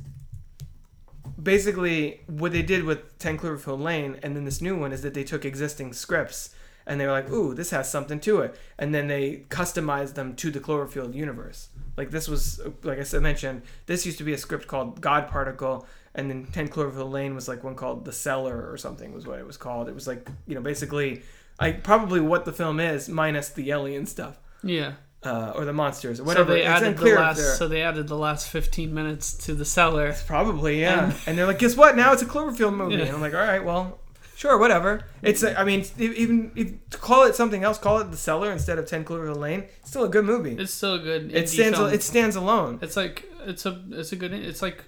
[1.41, 5.13] basically what they did with 10 Cloverfield Lane and then this new one is that
[5.13, 8.55] they took existing scripts and they were like, ooh, this has something to it.
[8.77, 11.67] And then they customized them to the Cloverfield universe.
[11.99, 15.27] Like this was, like I said, mentioned, this used to be a script called God
[15.27, 15.85] Particle.
[16.15, 19.37] And then 10 Cloverfield Lane was like one called The Cellar or something was what
[19.37, 19.87] it was called.
[19.89, 21.21] It was like, you know, basically,
[21.61, 24.39] like probably what the film is minus the alien stuff.
[24.63, 24.93] yeah.
[25.21, 27.57] Uh, or the monsters or So they added the last.
[27.57, 30.15] So they added the last fifteen minutes to the cellar.
[30.25, 31.03] Probably, yeah.
[31.09, 31.97] And- And, they're like, guess what?
[31.97, 32.95] Now it's a Cloverfield movie.
[32.95, 33.01] Yeah.
[33.07, 33.99] And I'm like, all right, well,
[34.39, 35.01] sure, whatever.
[35.21, 38.79] It's, I mean, even if, to call it something else, call it The Cellar instead
[38.79, 39.65] of 10 Cloverfield Lane.
[39.81, 40.55] It's still a good movie.
[40.57, 41.31] It's still a good.
[41.33, 41.93] it indie stands, Film.
[41.93, 44.31] it stands alone It's like it's a it's a good.
[44.33, 44.85] It's like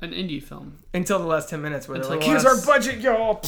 [0.00, 0.78] an indie film.
[0.92, 3.40] until the last 10 minutes where they're like, here's last- our budget, y'all.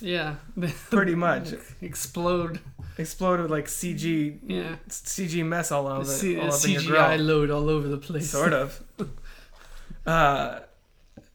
[0.00, 0.36] Yeah.
[0.90, 1.54] Pretty much.
[1.82, 2.60] Explode.
[2.98, 4.76] Explode with like CG, Yeah.
[4.88, 8.30] CG mess all over, C- all up in your CGI load all over the place.
[8.30, 8.82] Sort of.
[10.06, 10.60] uh,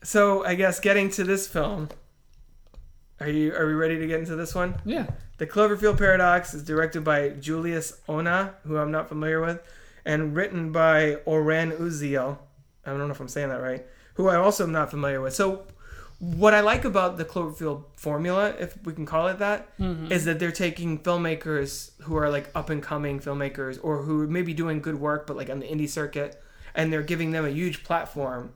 [0.03, 1.89] so I guess getting to this film,
[3.23, 4.75] are you, are we ready to get into this one?
[4.86, 5.07] Yeah.
[5.38, 9.62] The Cloverfield Paradox is directed by Julius Onah, who I'm not familiar with,
[10.05, 12.38] and written by Oren Uziel.
[12.86, 13.86] I don't know if I'm saying that right.
[14.15, 15.33] Who I also am not familiar with.
[15.33, 15.63] So,
[16.19, 20.25] what I like about the Cloverfield formula, if we can call it that, is Mm-hmm.
[20.25, 24.53] that they're taking filmmakers who are like up and coming filmmakers or who may be
[24.53, 26.41] doing good work but like on the indie circuit,
[26.75, 28.53] and they're giving them a huge platform.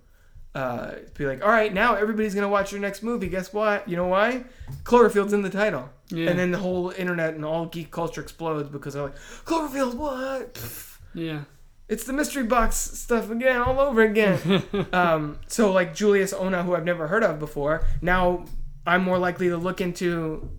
[0.55, 3.27] Uh, be like, all right, now everybody's gonna watch your next movie.
[3.27, 3.87] Guess what?
[3.87, 4.43] You know why?
[4.83, 5.89] Cloverfield's in the title.
[6.09, 6.29] Yeah.
[6.29, 10.53] And then the whole internet and all geek culture explodes because they're like, Cloverfield, what?
[10.55, 11.41] Pfft, Yeah.
[11.89, 14.63] it's the mystery box stuff again, all over again.
[14.93, 18.45] um, so, like Julius Onah, who I've never heard of before, now
[18.87, 20.49] I'm more likely to look into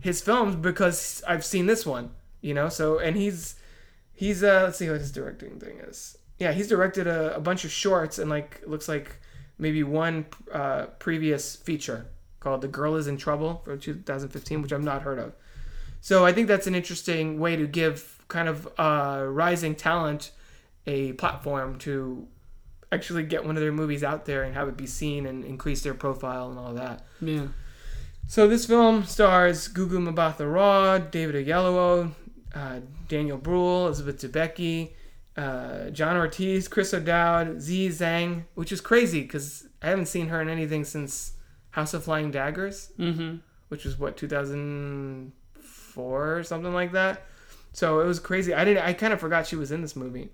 [0.00, 2.68] his films because I've seen this one, you know.
[2.70, 3.54] So, and he's
[4.14, 6.16] he's uh, let's see what his directing thing is.
[6.38, 9.20] Yeah, he's directed a, a bunch of shorts and like looks like
[9.58, 12.06] maybe one uh, previous feature
[12.40, 15.32] called "The Girl Is in Trouble" from 2015, which I've not heard of.
[16.00, 20.32] So I think that's an interesting way to give kind of uh, rising talent
[20.86, 22.28] a platform to
[22.92, 25.82] actually get one of their movies out there and have it be seen and increase
[25.82, 27.04] their profile and all that.
[27.20, 27.46] Yeah.
[28.26, 32.12] So this film stars Gugu Mbatha Raw, David Oyelowo,
[32.54, 34.92] uh, Daniel Bruhl, Elizabeth Debicki,
[35.36, 40.40] uh, John Ortiz, Chris O'Dowd, Z Zhang, which is crazy because I haven't seen her
[40.40, 41.32] in anything since
[41.70, 43.36] House of Flying Daggers, Mm-hmm.
[43.68, 47.26] which was what 2004 or something like that.
[47.72, 48.54] So it was crazy.
[48.54, 48.84] I didn't.
[48.84, 50.28] I kind of forgot she was in this movie.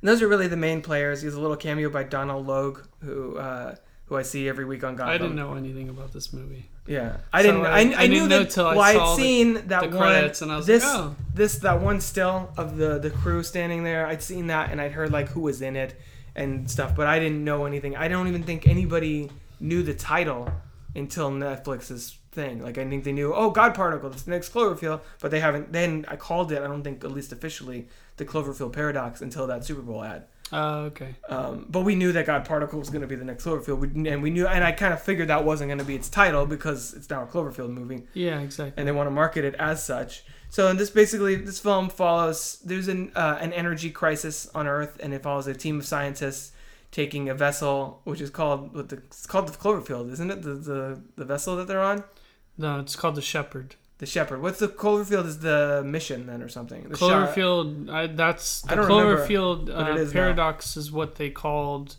[0.00, 1.22] And those are really the main players.
[1.22, 3.74] There's a little cameo by Donal Logue, who uh,
[4.08, 5.12] who I see every week on Gotham.
[5.12, 6.66] I didn't know anything about this movie.
[6.86, 7.66] Yeah, I So didn't.
[7.66, 8.50] I- I, I, I knew that.
[8.50, 9.98] till I well, saw I'd the- seen that the one.
[9.98, 11.16] credits, and I was this, like, oh.
[11.34, 14.06] this that one still of the the crew standing there.
[14.06, 15.94] I'd seen that, and I'd heard like who was in it
[16.34, 17.96] and stuff, but I didn't know anything.
[17.96, 19.28] I don't even think anybody
[19.60, 20.50] knew the title
[20.94, 22.62] until Netflix's thing.
[22.62, 25.72] Like I think they knew, oh, God Particle, it's the next Cloverfield, but they haven't.
[25.72, 26.62] Then I called it.
[26.62, 30.24] I don't think at least officially the Cloverfield Paradox until that Super Bowl ad.
[30.52, 31.14] Uh, okay.
[31.28, 34.10] Um, but we knew that God Particle was going to be the next Cloverfield, we,
[34.10, 36.46] and we knew, and I kind of figured that wasn't going to be its title
[36.46, 38.74] because it's now a Cloverfield movie, Yeah, exactly.
[38.76, 40.24] and they want to market it as such.
[40.50, 42.58] So this basically, this film follows.
[42.64, 46.52] There's an uh, an energy crisis on Earth, and it follows a team of scientists
[46.90, 50.40] taking a vessel, which is called what the it's called the Cloverfield, isn't it?
[50.40, 52.02] The the, the vessel that they're on,
[52.56, 53.76] No, it's called the Shepherd.
[53.98, 54.40] The Shepherd.
[54.42, 55.26] What's the Cloverfield?
[55.26, 56.88] Is the mission then or something?
[56.88, 57.90] The Cloverfield.
[57.90, 60.20] I, that's the I Cloverfield uh, is now.
[60.20, 61.96] paradox is what they called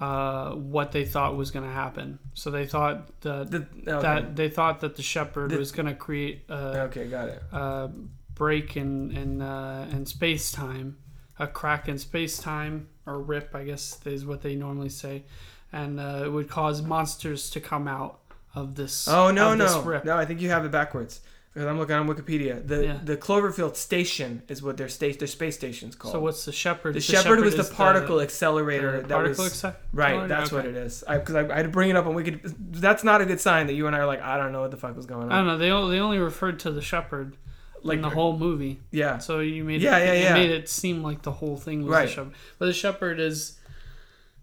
[0.00, 2.18] uh, what they thought was going to happen.
[2.34, 4.02] So they thought that the, okay.
[4.02, 7.42] that they thought that the shepherd The- was going to create a, okay, got it.
[7.52, 7.90] a
[8.34, 10.98] break in in uh, in space time,
[11.38, 15.24] a crack in space time or rip, I guess is what they normally say,
[15.72, 18.20] and uh, it would cause monsters to come out
[18.54, 19.08] of this.
[19.08, 20.16] Oh no this no no!
[20.16, 21.20] I think you have it backwards
[21.52, 22.66] because I'm looking on Wikipedia.
[22.66, 22.98] The Yeah.
[23.02, 26.12] the Cloverfield station is what their state their space station's called.
[26.12, 26.94] So what's the shepherd?
[26.94, 30.14] the, shepherd, was the particle accelerator the that particle was acce- right.
[30.14, 30.28] accelerator?
[30.28, 31.04] That's what it is.
[31.08, 32.40] Because I, I, had to bring it up on Wiki.
[32.58, 34.70] That's not a good sign that you and I are like I don't know what
[34.72, 35.32] the fuck was going on.
[35.32, 35.58] I don't know.
[35.58, 37.36] They only, they only referred to the shepherd
[37.82, 38.80] Like in the whole movie.
[38.90, 40.34] yeah So you made Yeah, it, yeah, you yeah.
[40.34, 42.06] made it seem like the whole thing was Right.
[42.06, 42.32] the shepherd.
[42.58, 43.58] But the shepherd is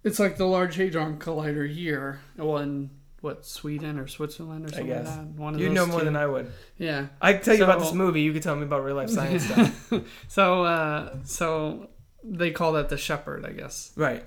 [0.04, 2.22] it's like the Large Hadron Collider here.
[2.38, 2.90] Well, in
[3.22, 5.16] what Sweden or Switzerland or something like guess.
[5.16, 5.26] that.
[5.26, 6.06] One of you those know more two.
[6.06, 6.52] than I would.
[6.78, 7.08] Yeah.
[7.22, 8.22] I can tell you about this movie.
[8.22, 9.94] You could tell me about real life science stuff.
[10.28, 11.90] So uh, so
[12.24, 13.92] they call that the shepherd, I guess.
[13.96, 14.26] Right.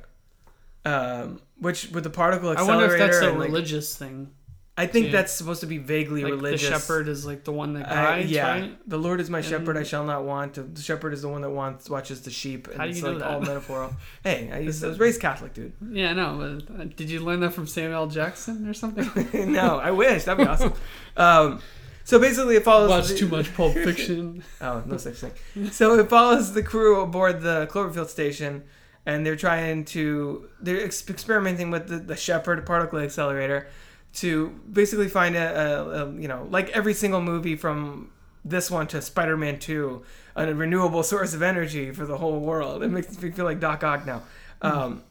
[0.85, 2.73] Um, which with the particle accelerator.
[2.73, 4.31] I wonder if that's a like, religious thing.
[4.77, 5.13] I think too.
[5.13, 6.63] that's supposed to be vaguely Like religious.
[6.63, 8.89] the shepherd is like the one that Uh, guides, yeah, right?
[8.89, 10.55] the Lord is my shepherd; I shall not want.
[10.75, 13.05] The shepherd is the one that wants watches the sheep, and How do it's you
[13.05, 13.31] know like that?
[13.31, 13.97] all metaphorical.
[14.25, 15.75] hey, I, used, I was raised Catholic, dude.
[15.93, 16.59] Yeah, no.
[16.67, 18.07] But, uh, did you learn that from Samuel L.
[18.09, 19.09] Jackson or something?
[19.53, 20.73] no, I wish that'd be awesome.
[21.17, 21.61] Um,
[22.03, 22.91] so basically, it follows.
[22.91, 24.43] Watch the- too much Pulp Fiction.
[24.61, 25.71] Oh, no such thing.
[25.71, 28.65] So it follows the crew aboard the Cloverfield station,
[29.07, 33.69] and they're trying to they're ex- experimenting with the, the Shepherd particle accelerator
[34.15, 38.11] to basically find a, a, a you know like every single movie from
[38.45, 40.03] this one to Spider-Man Two,
[40.37, 42.83] a renewable source of energy for the whole world.
[42.83, 44.23] It makes me feel like Doc Ock now.
[44.63, 45.03] Um,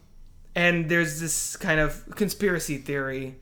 [0.56, 3.36] and there's this kind of conspiracy theory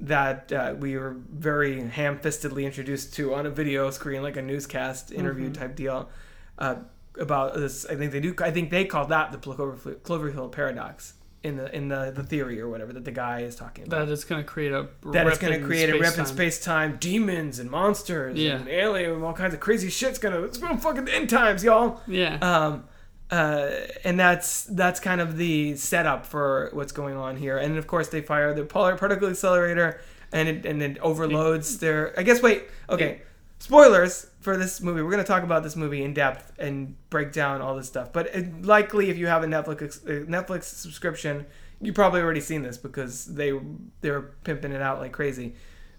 [0.00, 5.12] that uh, we were very ham-fistedly introduced to on a video screen, like a newscast
[5.12, 5.54] interview Mhm.
[5.54, 6.10] type deal,
[6.58, 6.74] uh,
[7.20, 7.86] about this.
[7.86, 8.34] I think they do.
[8.40, 12.68] I think they call that the Cloverfield paradox in the in the, the theory or
[12.68, 14.06] whatever that the guy is talking about.
[14.06, 16.96] that it's going to create a that it's going to create a rip in space-time.
[17.00, 18.56] demons and monsters Yeah.
[18.56, 20.42] and alien and all kinds of crazy shit's gonna.
[20.42, 22.00] It's gonna fucking end times, y'all.
[22.06, 22.36] Yeah.
[22.40, 22.84] Um,
[23.30, 23.70] uh,
[24.04, 27.56] and that's that's kind of the setup for what's going on here.
[27.58, 30.00] And of course, they fire the polar particle accelerator,
[30.32, 32.12] and it and it overloads their.
[32.18, 32.64] I guess wait.
[32.90, 33.22] Okay,
[33.62, 35.02] spoilers for this movie.
[35.02, 38.12] We're gonna talk about this movie in depth and break down all this stuff.
[38.12, 41.46] But it, likely, if you have a Netflix uh, Netflix subscription,
[41.80, 43.52] you probably already seen this because they
[44.00, 45.54] they're pimping it out like crazy.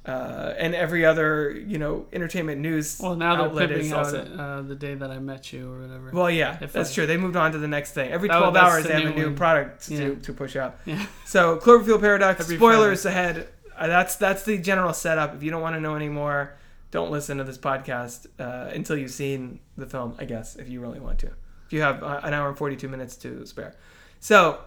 [0.05, 4.19] Uh, and every other you know entertainment news well, now they're outlet pimping out also
[4.37, 6.11] uh, the day that I met you or whatever.
[6.11, 7.05] well, yeah, If that's I- true.
[7.07, 8.11] They moved on to the next thing.
[8.11, 9.35] Every 12 that's hours, the they have a new one.
[9.37, 10.15] product to, Yeah.
[10.21, 10.75] to push out.
[10.85, 11.05] yeah.
[11.25, 13.47] So, Cloverfield Paradox, Every spoilers ahead.
[13.77, 15.35] Uh, that's that's the general setup.
[15.35, 16.53] If you don't want to know anymore,
[16.93, 20.79] don't listen to this podcast uh, until you've seen the film, I guess, if you
[20.79, 21.27] really want to.
[21.65, 23.75] If you have uh, an hour and 42 minutes to spare.
[24.19, 24.59] So,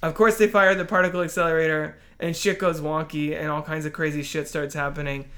[0.00, 3.92] of course, they fire the particle accelerator, and shit goes wonky, and all kinds of
[3.92, 5.28] crazy shit starts happening.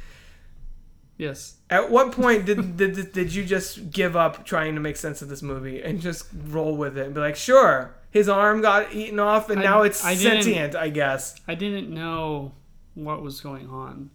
[1.16, 1.54] Yes.
[1.70, 5.30] At what point did, did did you just give up trying to make sense of
[5.30, 9.18] this movie and just roll with it and be like, sure, his arm got eaten
[9.18, 11.40] off and I- now it's I sentient, I guess.
[11.48, 12.52] I didn't know
[12.92, 14.10] what was going on.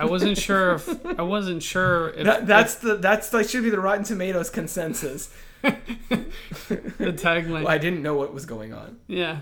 [0.00, 3.70] I wasn't sure if I wasn't sure if That, that's the that's that should be
[3.70, 5.32] the Rotten Tomatoes consensus.
[5.62, 5.76] the
[6.98, 7.64] tagline.
[7.64, 8.98] Well, I didn't know what was going on.
[9.06, 9.40] Yeah,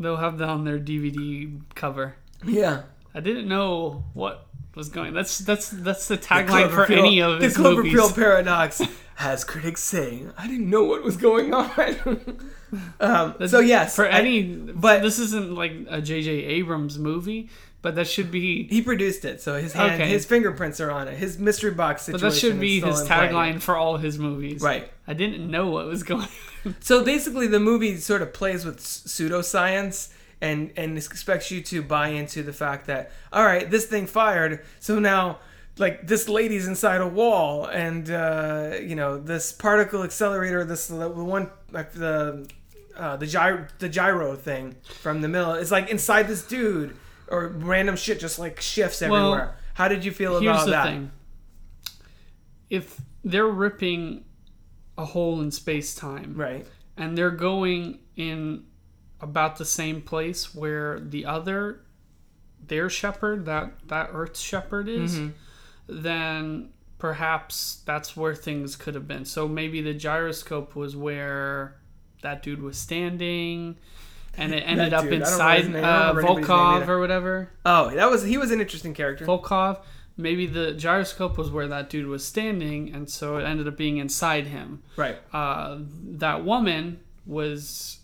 [0.00, 2.16] they'll have that on their DVD cover.
[2.44, 2.82] Yeah,
[3.14, 5.14] I didn't know what was going.
[5.14, 8.12] That's that's that's the tagline for any of the his Cloverfield movies.
[8.12, 8.82] paradox
[9.16, 11.70] has critics saying, "I didn't know what was going on."
[13.00, 16.30] um, so yes, for I- any, but this isn't like a J.J.
[16.30, 17.50] Abrams movie,
[17.82, 18.64] but that should be.
[18.68, 20.08] he produced it, so his hand, Okay.
[20.08, 21.16] his fingerprints are on it.
[21.16, 24.62] His mystery box But that should be his tagline for all his movies.
[24.62, 24.90] right?
[25.06, 26.28] I didn't know what was going.
[26.64, 26.76] on.
[26.80, 32.08] So basically, the movie sort of plays with pseudoscience and and expects you to buy
[32.08, 35.38] into the fact that all right, this thing fired, so now
[35.78, 41.08] like this lady's inside a wall, and uh, you know this particle accelerator, this the
[41.08, 42.48] one like the
[42.96, 46.94] uh, the gyro the gyro thing from the middle is like inside this dude,
[47.32, 49.56] or random shit just like shifts Well, everywhere.
[49.74, 50.84] How did you feel Here's about the that?
[50.86, 51.10] thing.
[52.70, 54.24] If they're ripping
[54.98, 56.66] a hole in space time Right.
[56.96, 58.64] and they're going in
[59.20, 61.80] about the same place where the other
[62.64, 65.30] their shepherd, that that Earth's shepherd is, Mm-hmm.
[66.02, 66.68] then
[66.98, 69.24] perhaps that's where things could have been.
[69.24, 71.76] So maybe the gyroscope was where
[72.22, 73.76] that dude was standing
[74.34, 75.76] and it ended up dude, I don't remember inside his name.
[75.76, 77.50] I don't uh, remember anybody's name Volkov or whatever.
[77.64, 79.26] Oh, that was he was an interesting character.
[79.26, 79.82] Volkov.
[80.16, 83.96] Maybe the gyroscope was where that dude was standing, and so it ended up being
[83.96, 84.82] inside him.
[84.96, 85.16] Right.
[85.32, 88.00] Uh, that woman was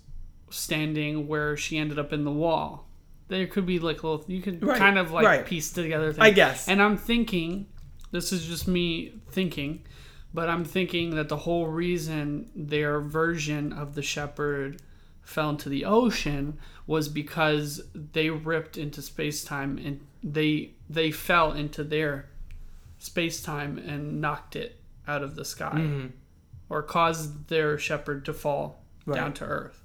[0.51, 2.89] standing where she ended up in the wall.
[3.29, 5.45] There could be like little, you could Right, kind of like right.
[5.45, 6.13] piece together.
[6.13, 6.25] Things.
[6.25, 6.67] I guess.
[6.67, 7.67] And I'm thinking,
[8.11, 9.85] this is just me thinking,
[10.33, 14.81] but I'm thinking that the whole reason their version of the shepherd
[15.29, 21.53] fell into the ocean was because they ripped into space time and they they fell
[21.53, 22.29] into their
[22.99, 26.09] space time and knocked it out of the sky
[26.71, 29.33] or caused their shepherd to fall down Mm-hmm.
[29.35, 29.85] To earth.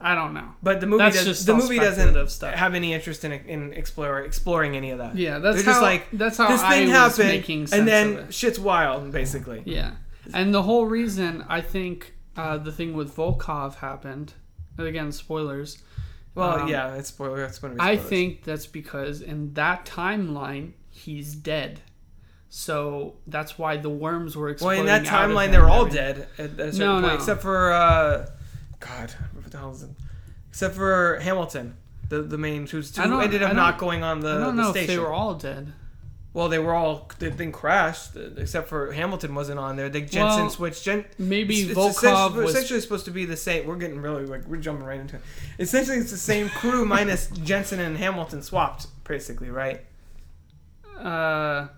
[0.00, 0.50] I don't know.
[0.62, 2.54] But the movie That's does, the movie doesn't stuff.
[2.54, 5.16] have any interest in in explore, exploring any of that.
[5.16, 7.88] Yeah, that's They're how just like that's how this I thing happened, making sense and
[7.88, 9.62] then shit's wild, basically.
[9.64, 9.92] Yeah,
[10.34, 14.34] and the whole reason I think uh, the thing with Volkov happened,
[14.78, 15.78] again spoilers.
[16.34, 17.42] Well, Um, yeah, it's spoiler.
[17.44, 21.80] It's going to be I think that's because in that timeline he's dead,
[22.48, 24.80] so that's why the worms were Well, exploding.
[24.80, 27.14] in that timeline, they were and all dead at a certain No, point, no.
[27.14, 28.26] except for uh,
[28.80, 29.90] God, what the hell is it?
[30.50, 31.76] Except for Hamilton,
[32.08, 34.70] the the main who's who ended up not going on the, I don't the know
[34.70, 34.90] station.
[34.90, 35.72] if they were all dead.
[36.36, 39.88] Well, they were all the thing crashed, except for Hamilton wasn't on there.
[39.88, 40.84] They Jensen Well, switched.
[40.84, 43.66] Gen, Maybe it's, Volkov essentially, was essentially supposed to be the same.
[43.66, 45.22] We're getting really like we're jumping right into it.
[45.58, 49.80] Essentially, it's the same crew minus Jensen and Hamilton swapped, basically, right?
[51.00, 51.68] uh,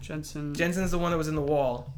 [0.00, 0.52] Jensen.
[0.54, 1.94] Jensen's the one that was in the wall,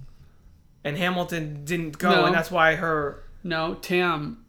[0.85, 2.25] and Hamilton didn't go, No.
[2.27, 4.45] and that's why her no, Tam.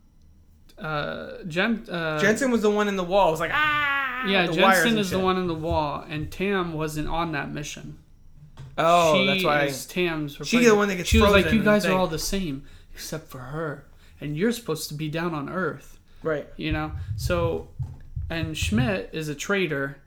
[0.78, 1.90] Uh, Jen.
[1.90, 3.30] Uh, Jensen was the one in the wall.
[3.30, 3.99] It was like ah.
[4.28, 8.00] Yeah, Jensen is the one in the wall, and Tam wasn't on that mission.
[8.78, 9.64] Oh, she that's why.
[9.66, 10.38] is Tam's.
[10.44, 13.28] She's the one that gets She was like, "You guys are all the same, except
[13.30, 13.86] for her,
[14.22, 16.48] and you're supposed to be down on Earth." Right.
[16.58, 16.94] You know.
[17.18, 17.70] So,
[18.30, 19.98] and Schmidt is a traitor,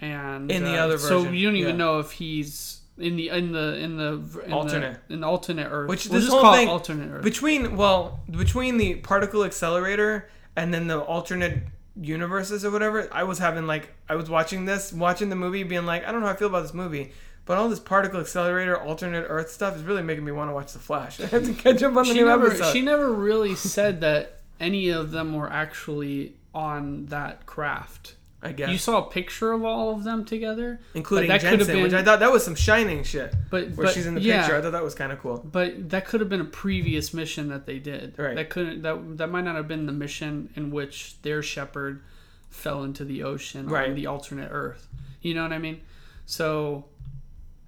[0.00, 1.84] and In the uh, other so you don't even yeah.
[1.84, 5.00] know if he's in the in the in the in Alternate.
[5.08, 5.88] the, in the alternate Earth.
[5.88, 7.24] Which we'll this whole thing- alternate Earth.
[7.24, 11.64] Between well, between the particle accelerator and then the alternate
[12.00, 15.86] universes or whatever, I was having like I was watching this, watching the movie, being
[15.86, 17.12] like, I don't know how I feel about this movie.
[17.46, 20.72] But all this particle accelerator, alternate Earth stuff is really making me want to watch
[20.72, 21.20] The Flash.
[21.20, 22.72] I have to catch up on the she new never episode.
[22.72, 28.14] she never really said that any of them were actually on that craft.
[28.42, 31.90] I guess, You saw a picture of all of them together, including that Jensen, which
[31.90, 33.34] been- I thought that was some shining shit.
[33.50, 35.38] but Where but, she's in the yeah, picture, I thought that was kind of cool.
[35.44, 38.14] But that could have been a previous mission that they did.
[38.18, 38.34] Right.
[38.34, 42.00] That couldn't that that might not have been the mission in which their shepherd
[42.48, 43.88] fell into the ocean Right.
[43.90, 44.88] on the alternate Earth.
[45.20, 45.80] You know what I mean?
[46.24, 46.86] So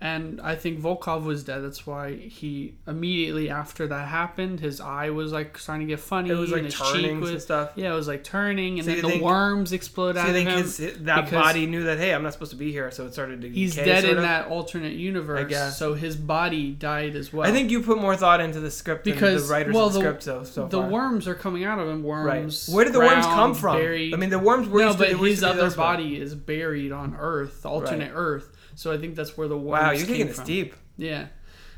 [0.03, 1.61] and I think Volkov was dead.
[1.61, 6.29] That's why he immediately after that happened, his eye was like starting to get funny.
[6.31, 7.71] It was like and his turning cheek and was stuff.
[7.77, 10.35] Yeah, it was like turning, and So then the think- worms explode So out of
[10.35, 10.59] him.
[10.59, 13.43] his, that body knew that hey, I'm not supposed to be here, so it started
[13.43, 13.49] to.
[13.49, 14.23] He's decay, dead in of?
[14.25, 15.79] that alternate universe, guess.
[15.79, 17.49] so his body died as well.
[17.49, 20.01] I think you put more thought into the script because than the writers well, the
[20.01, 20.91] the, script so, so the far.
[20.91, 22.05] worms are coming out of him.
[22.05, 22.41] right.
[22.41, 22.69] Worms.
[22.69, 23.77] Where did the worms come from?
[23.77, 24.15] Buried.
[24.15, 27.15] I mean, the worms were no, to, but used his other body is buried on
[27.17, 28.51] Earth, alternate Earth.
[28.75, 30.75] So I think that's where the Wow, you're taking this deep.
[30.97, 31.27] Yeah,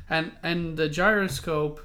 [0.09, 1.81] and and the gyroscope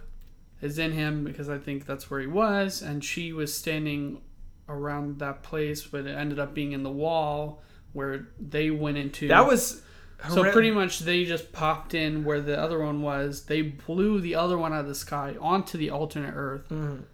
[0.61, 4.21] is in him because I think that's where he was, and she was standing
[4.69, 9.27] around that place, but it ended up being in the wall where they went into.
[9.29, 9.83] That was
[10.29, 13.47] So pretty much they just popped in where the other one was.
[13.47, 16.69] They blew the other one out of the sky onto the alternate Earth.
[16.69, 17.05] Mhm.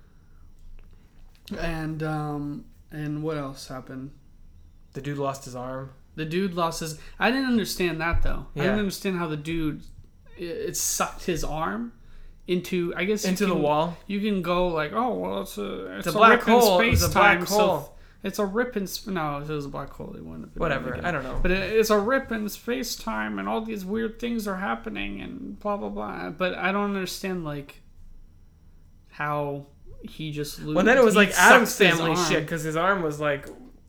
[1.59, 4.11] And um and what else happened?
[4.93, 5.91] the dude lost his arm.
[6.17, 6.99] The dude lost his.
[7.19, 8.47] I didn't understand that though.
[8.57, 9.83] I didn't understand how the dude
[10.37, 11.93] it, it sucked his arm
[12.47, 12.93] into.
[12.97, 13.97] I guess Into the wall.
[14.07, 16.81] You can go like, oh well, it's a it's, a black rip hole.
[16.81, 17.99] It was a black so hole.
[18.23, 20.13] it's a rip in sp- no, if it was a black hole.
[20.15, 20.99] They wouldn't have been Whatever.
[21.05, 21.39] I don't know.
[21.43, 25.21] But it, it's a rip in space time, and all these weird things are happening,
[25.21, 26.31] and blah blah blah.
[26.31, 27.83] But I don't understand like
[29.11, 29.67] how
[30.03, 33.49] he just Well, then it was like Addams family shit because his arm was like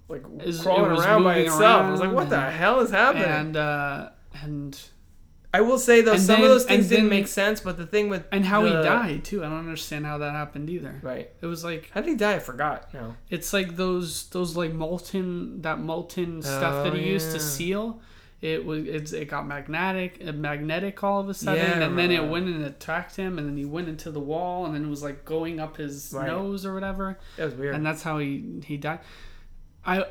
[0.10, 1.62] like Is- crawling around by itself.
[1.86, 3.26] I was like, around what the hell is happening?
[3.26, 4.10] and uh,
[4.42, 4.80] and
[5.54, 7.60] I will say though, some then- of those and things didn't then- make sense.
[7.62, 9.44] But the thing with and how he died too.
[9.44, 11.00] I don't understand how that happened either.
[11.02, 11.30] right?
[11.42, 12.36] It was like How did he die?
[12.36, 12.94] I forgot.
[12.94, 13.16] No.
[13.30, 18.02] it's like those those like molten that molten stuff that Oh, he used to seal.
[18.40, 22.12] It was it's, it got magnetic uh, magnetic all of a sudden, Yeah, and then
[22.12, 24.90] it went and attacked him, and then he went into the wall, and then it
[24.90, 26.28] was like going up his Right.
[26.28, 27.74] nose or whatever, That was weird.
[27.74, 29.00] and that's how he he died.
[29.88, 30.06] I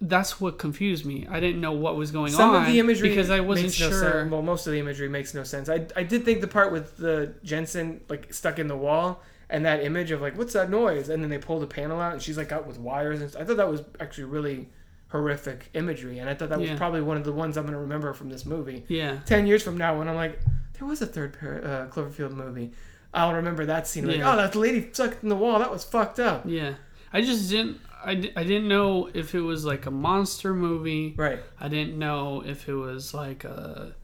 [0.00, 1.26] that's what confused me.
[1.30, 3.88] I didn't know what was going Some on of the imagery because I wasn't no
[3.90, 4.00] sure.
[4.00, 4.30] sense.
[4.32, 5.68] Well, most of the imagery makes no sense.
[5.68, 9.64] I I did think the part with the Jensen like stuck in the wall and
[9.64, 12.20] that image of like what's that noise, and then they pull the panel out and
[12.22, 13.42] she's like out with wires and stuff.
[13.42, 14.68] I thought that was actually really
[15.08, 18.12] horrific imagery, and I thought that was probably one of the ones I'm gonna remember
[18.14, 18.84] from this movie.
[18.88, 20.40] Yeah, Ten years from now, when I'm like,
[20.78, 22.72] there was a third par- uh, Cloverfield movie.
[23.14, 24.06] I'll remember that scene.
[24.08, 24.32] Like, Yeah.
[24.32, 25.58] oh, that lady sucked in the wall.
[25.58, 26.44] That was fucked up.
[26.46, 26.74] yeah.
[27.12, 27.78] I just didn't.
[28.04, 31.14] I, I didn't know if it was like a monster movie.
[31.16, 31.40] Right.
[31.60, 33.94] I didn't know if it was like a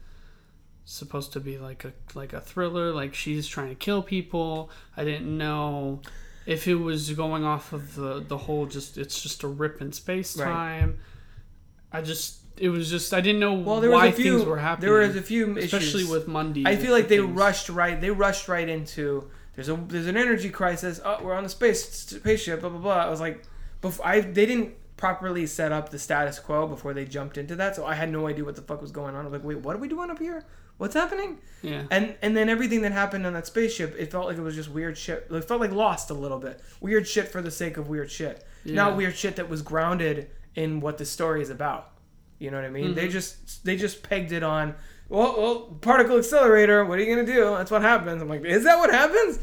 [0.85, 4.69] supposed to be like a like a thriller, like she's trying to kill people.
[4.97, 6.01] I didn't know
[6.45, 9.91] if it was going off of the the whole just it's just a rip in
[9.91, 10.45] space Right.
[10.45, 10.99] time.
[11.91, 14.37] I just it was just I didn't know Well, there why was a few.
[14.37, 14.89] things were happening.
[14.91, 16.09] There was a few especially issues.
[16.09, 16.63] with Mundy.
[16.65, 17.37] I feel like they things.
[17.37, 17.99] rushed right.
[17.99, 20.99] They rushed right into there's a there's an energy crisis.
[21.03, 22.61] Oh, we're on the space spaceship.
[22.61, 22.95] Blah blah blah.
[22.95, 23.43] I was like,
[23.81, 27.75] before I they didn't properly set up the status quo before they jumped into that,
[27.75, 29.21] so I had no idea what the fuck was going on.
[29.21, 30.43] I was like, wait, what are we doing up here?
[30.77, 31.39] What's happening?
[31.61, 31.83] Yeah.
[31.91, 34.69] And and then everything that happened on that spaceship, it felt like it was just
[34.69, 35.27] weird shit.
[35.29, 36.61] It felt like Lost a little bit.
[36.79, 38.45] Weird shit for the sake of weird shit.
[38.63, 38.75] Yeah.
[38.75, 41.91] Not weird shit that was grounded in what the story is about.
[42.37, 42.85] You know what I mean?
[42.85, 42.93] Mm-hmm.
[42.95, 44.75] They just they just pegged it on.
[45.09, 46.85] Well, well, particle accelerator.
[46.85, 47.55] What are you gonna do?
[47.55, 48.21] That's what happens.
[48.21, 49.39] I'm like, is that what happens?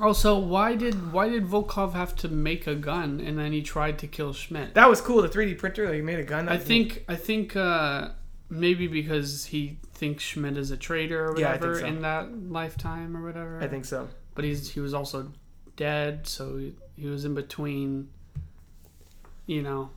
[0.00, 3.98] Also, why did why did Volkov have to make a gun and then he tried
[4.00, 4.74] to kill Schmidt?
[4.74, 5.20] That was cool.
[5.22, 6.48] The 3D printer, like, made a gun.
[6.48, 8.10] I think I think uh,
[8.48, 11.86] maybe because he thinks Schmidt is a traitor or Yeah, I think whatever so.
[11.86, 13.60] in that lifetime or whatever.
[13.62, 14.08] I think so.
[14.34, 15.32] but he's he was also
[15.76, 18.08] dead, so he, he was in between.
[19.46, 19.90] You know,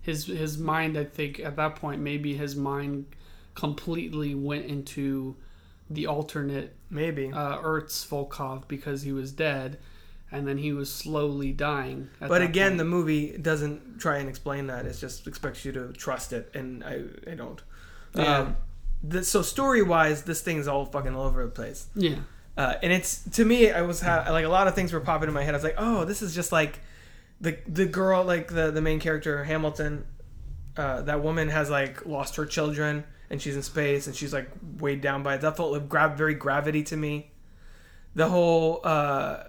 [0.00, 0.96] his his mind.
[0.98, 3.06] I think at that point, maybe his mind
[3.54, 5.36] completely went into
[5.90, 7.30] the alternate Maybe.
[7.32, 9.78] uh, Earth's Volkov because he was dead,
[10.32, 12.10] and then he was slowly dying.
[12.20, 12.78] but again, point.
[12.78, 14.86] the movie doesn't try and explain that.
[14.86, 17.62] It just expects you to trust it, and I, I don't.
[18.14, 18.38] Yeah.
[18.38, 18.56] Um,
[19.02, 21.86] the, so story wise, this thing's all fucking all over the place.
[21.94, 22.16] yeah,
[22.56, 25.28] Uh, and it's to me, I was ha- like a lot of things were popping
[25.28, 25.54] in my head.
[25.54, 26.80] I was like, oh, this is just like
[27.40, 30.04] the the girl, like the the main character Hamilton.
[30.76, 34.48] Uh, that woman has like lost her children, and she's in space, and she's like
[34.78, 35.40] weighed down by it.
[35.40, 37.30] That felt like gra- very gravity to me.
[38.14, 39.44] The whole uh,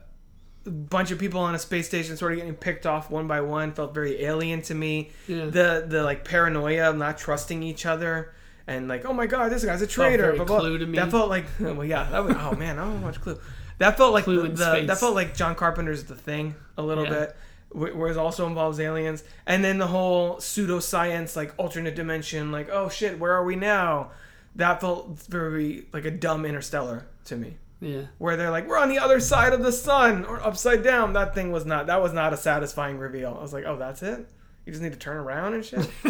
[0.65, 3.71] bunch of people on a space station sort of getting picked off one by one
[3.73, 5.11] felt very alien to me.
[5.27, 5.45] yeah.
[5.45, 8.33] The the like paranoia of not trusting each other.
[8.69, 10.23] And like, oh my God, this guy's a Felt traitor.
[10.23, 10.59] very blah, blah.
[10.59, 10.97] Clue to me.
[10.97, 12.35] That felt like, well, yeah, that was.
[12.37, 13.39] Oh man, I don't watch Clue.
[13.77, 17.05] That felt like Clue the, the- that felt like John Carpenter's The Thing a little
[17.05, 17.09] Yeah.
[17.11, 17.37] bit,
[17.71, 22.89] where it also involves aliens, and then the whole pseudoscience, like alternate dimension, like oh
[22.89, 24.11] shit, where are we now?
[24.55, 28.03] That felt very like a dumb Interstellar to me, yeah.
[28.17, 31.13] where they're like we're on the other side of the sun or upside down.
[31.13, 31.87] That thing was not.
[31.87, 33.35] That was not a satisfying reveal.
[33.37, 34.27] I was like, oh, that's it.
[34.65, 35.89] You just need to turn around and shit.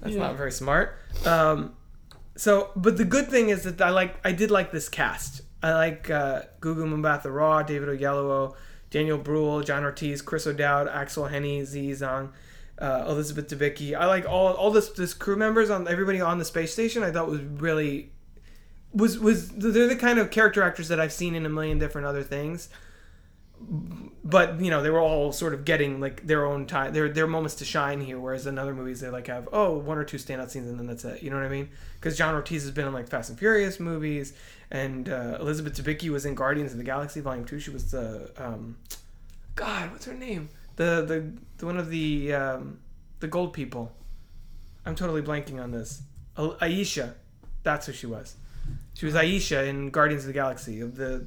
[0.00, 0.20] That's Yeah.
[0.20, 0.96] not very smart.
[1.24, 1.74] Um,
[2.36, 5.42] so, but the good thing is that I like, I did like this cast.
[5.62, 8.54] I like uh, Gugu Mbatha Raw, David Oyelowo,
[8.94, 12.30] Daniel Bruhl, John Ortiz, Chris O'Dowd, Axel Henny, Z Zong,
[12.78, 13.92] uh, Elizabeth Debicki.
[13.92, 17.02] I like all all this this crew members on everybody on the space station.
[17.02, 18.12] I thought was really
[18.92, 22.06] was was they're the kind of character actors that I've seen in a million different
[22.06, 22.68] other things.
[24.22, 27.26] But you know they were all sort of getting like their own time, their their
[27.26, 28.20] moments to shine here.
[28.20, 30.86] Whereas in other movies they like have oh one or two standout scenes and then
[30.86, 31.20] that's it.
[31.20, 31.68] You know what I mean?
[31.98, 34.34] Because John Ortiz has been in like Fast and Furious movies,
[34.74, 37.60] and uh, Elizabeth Debicki was in Guardians of the Galaxy Volume Two.
[37.60, 38.76] She was the um,
[39.54, 40.48] God, what's her name?
[40.74, 42.80] The the, the one of the um,
[43.20, 43.92] the gold people.
[44.84, 46.02] I'm totally blanking on this.
[46.36, 47.14] A- Ayesha,
[47.62, 48.34] that's who she was.
[48.94, 51.24] She was Ayesha in Guardians of the Galaxy of the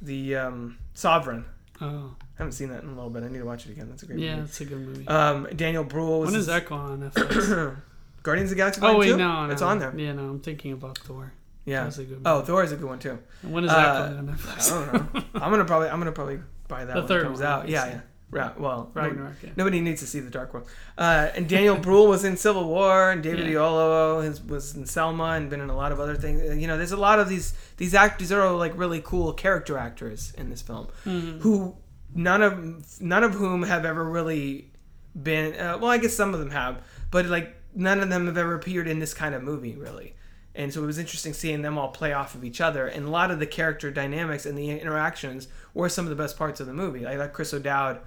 [0.00, 1.46] the um, Sovereign.
[1.80, 3.24] Oh, I haven't seen that in a little bit.
[3.24, 3.88] I need to watch it again.
[3.88, 4.38] That's a great yeah, movie.
[4.38, 5.08] Yeah, it's a good movie.
[5.08, 7.82] Um, Daniel Bruhl was when is that going on?
[8.22, 8.80] Guardians of the Galaxy.
[8.80, 9.16] oh wait, two?
[9.16, 9.92] no, no, it's on there.
[9.96, 11.32] Yeah, no, I'm thinking about Thor.
[11.64, 11.84] Yeah.
[11.84, 12.46] That's a good Oh, movie.
[12.46, 13.18] Thor is a good one too.
[13.42, 15.22] When is that uh, going on I don't know.
[15.34, 17.68] I'm gonna probably I'm gonna probably buy that The when third it comes one, out.
[17.68, 18.02] Yeah, obviously.
[18.32, 19.32] Ra- well, Ragnarok.
[19.42, 19.50] Yeah.
[19.56, 20.68] nobody needs to see the Dark World.
[20.96, 23.58] Uh, and Daniel Bruhl was in Civil War, and David Yeah.
[24.46, 26.40] Was in Selma, and been in a lot of other things.
[26.60, 30.32] You know, there's a lot of these these actors are like really cool character actors
[30.38, 31.40] in this film, Mm-hmm.
[31.40, 31.76] who
[32.14, 34.70] none of none of whom have ever really
[35.20, 35.54] been.
[35.58, 38.54] Uh, well, I guess some of them have, but like none of them have ever
[38.54, 40.14] appeared in this kind of movie, really.
[40.54, 43.10] And so it was interesting seeing them all play off of each other, and a
[43.10, 46.66] lot of the character dynamics and the interactions were some of the best parts of
[46.66, 47.06] the movie.
[47.06, 48.00] I like Chris O'Dowd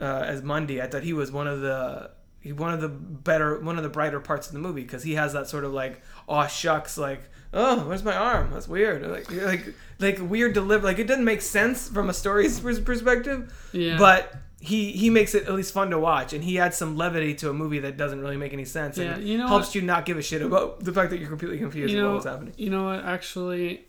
[0.00, 0.80] uh, as Mundy.
[0.80, 2.10] I thought he was one of the
[2.40, 5.14] he- one of the better one of the brighter parts of the movie because he
[5.14, 7.22] has that sort of like oh shucks like
[7.54, 11.40] oh where's my arm that's weird like like like weird deliver like it doesn't make
[11.42, 13.96] sense from a story's perspective Yeah.
[13.98, 14.34] but
[14.64, 17.50] he he makes it at least fun to watch and he adds some levity to
[17.50, 19.74] a movie that doesn't really make any sense Yeah, and you know helps what?
[19.74, 22.26] you not give a shit about the fact that you're completely confused you about what's
[22.26, 23.04] happening you know what?
[23.04, 23.84] Actually,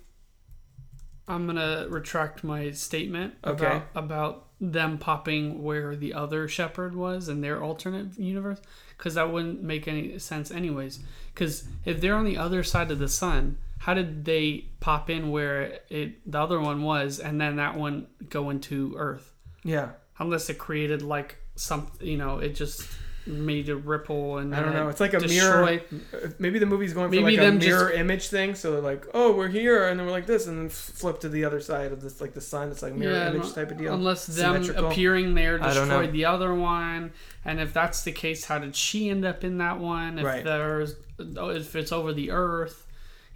[1.28, 3.66] I'm gonna retract my statement Okay.
[3.66, 8.60] about about them popping where the other shepherd was in their alternate universe,
[8.98, 11.00] because that wouldn't make any sense anyways.
[11.34, 15.32] Because if they're on the other side of the sun, how did they pop in
[15.32, 19.30] where it the other one was, and then that one go into Earth?
[19.66, 22.88] yeah Unless it created like some, you know, it just
[23.26, 24.90] made a ripple and I don't know.
[24.90, 26.36] It's like a destroyed- mirror.
[26.40, 28.54] Maybe the movie's going for Maybe like a them just- mirror image thing.
[28.54, 31.46] So like, oh, we're here, and then we're like this, and then flip to the
[31.46, 32.70] other side of this, like the sun.
[32.70, 33.94] It's like mirror Yeah, image type of deal.
[33.94, 36.00] Unless them appearing there I don't know.
[36.02, 37.12] destroyed the other one,
[37.46, 40.20] and if that's the case, how did she end up in that one?
[40.20, 40.44] If Right.
[40.44, 40.96] there's,
[41.38, 42.86] oh, if it's over the Earth,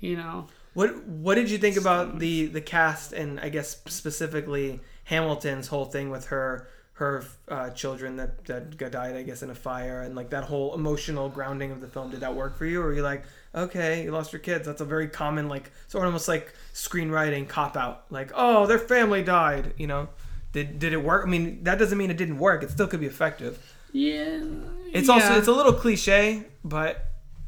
[0.01, 0.47] you know.
[0.73, 5.85] What What did you think about the the cast and I guess specifically Hamilton's whole
[5.85, 10.01] thing with her her uh, children that that got- died I guess in a fire
[10.01, 12.11] and like that whole emotional grounding of the film?
[12.11, 13.23] Did that work for you, or were you like,
[13.55, 14.65] okay, you lost your kids?
[14.65, 18.05] That's a very common like sort of almost like screenwriting cop out.
[18.09, 19.73] Like, oh, their family died.
[19.77, 20.09] You know,
[20.51, 21.25] did did it work?
[21.25, 22.63] I mean, that doesn't mean it didn't work.
[22.63, 23.75] It still could be effective.
[23.93, 24.43] Yeah.
[24.91, 25.13] It's yeah.
[25.13, 27.05] also it's a little cliche, but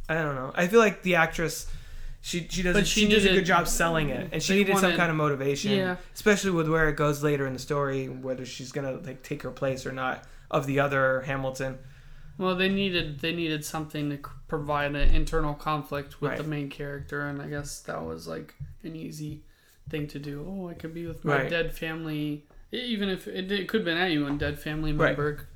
[0.07, 0.51] I don't know.
[0.55, 1.67] I feel like the actress
[2.21, 4.77] she she does But she, she does a good job selling it, and she needed
[4.77, 5.95] some kind of motivation, Yeah.
[6.13, 9.51] especially with where it goes later in the story, whether she's gonna like take her
[9.51, 11.77] place or not of the other Hamilton.
[12.37, 14.17] Well, they needed they needed something to
[14.47, 16.37] provide an internal conflict with Right.
[16.37, 18.53] the main character, and I guess that was like
[18.83, 19.41] an easy
[19.89, 20.45] thing to do.
[20.47, 21.49] Oh, I could be with my Right.
[21.49, 25.09] dead family, even if it, it could have been anyone, dead family Right.
[25.17, 25.47] member.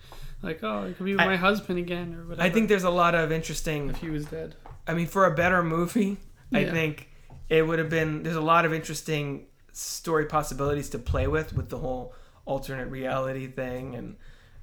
[0.41, 2.41] Like, oh, I could be with I- my husband again, or whatever.
[2.41, 3.89] I think there's a lot of interesting.
[3.89, 4.55] if he was dead.
[4.87, 6.17] I mean, for a better movie,
[6.53, 7.09] I think
[7.49, 8.23] it would have been.
[8.23, 12.13] There's a lot of interesting story possibilities to play with with the whole
[12.45, 14.15] alternate reality thing, and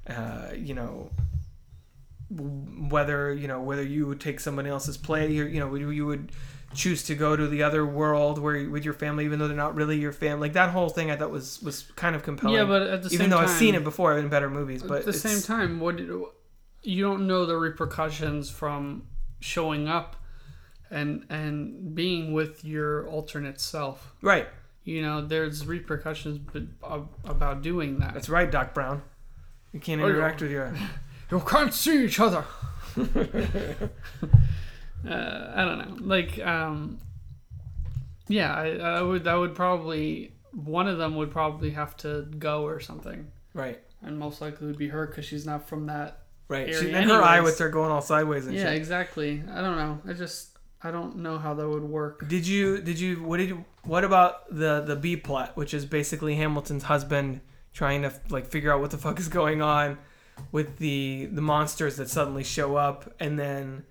[0.07, 1.11] uh, you know
[2.29, 6.05] whether you know whether you would take somebody else's play, or you know you you
[6.05, 6.31] would
[6.73, 9.75] choose to go to the other world where with your family, even though they're not
[9.75, 10.47] really your family.
[10.47, 12.55] Like that whole thing, I thought was was kind of compelling.
[12.55, 14.83] Yeah, but at the even same though time, I've seen it before in better movies,
[14.83, 19.07] but at the same time, what you don't know the repercussions from
[19.39, 20.15] showing up
[20.91, 24.13] and and being with your alternate self.
[24.21, 24.47] right.
[24.83, 26.67] You know, there's repercussions b-
[27.23, 28.15] about doing that.
[28.15, 29.03] That's right, Doc Brown.
[29.73, 30.73] You can't Oh, interact with your.
[31.31, 32.43] You can't see each other.
[32.97, 33.11] uh,
[35.07, 35.95] I don't know.
[36.01, 36.99] Like, um,
[38.27, 39.27] yeah, I, I would.
[39.27, 43.79] I would probably one of them would probably have to go or something, Right.
[44.01, 46.23] and most likely would be her because she's not from that.
[46.49, 46.73] Right.
[46.75, 47.51] She, and her eye anyways.
[47.53, 48.73] with her going all sideways and Yeah, shit.
[48.75, 49.41] exactly.
[49.49, 50.01] I don't know.
[50.05, 50.50] I just
[50.83, 52.27] I don't know how that would work.
[52.27, 55.85] Did you did you what did you what about the the B plot, which is
[55.85, 57.41] basically Hamilton's husband
[57.73, 59.97] trying to like figure out what the fuck is going on
[60.51, 63.85] with the the monsters that suddenly show up and then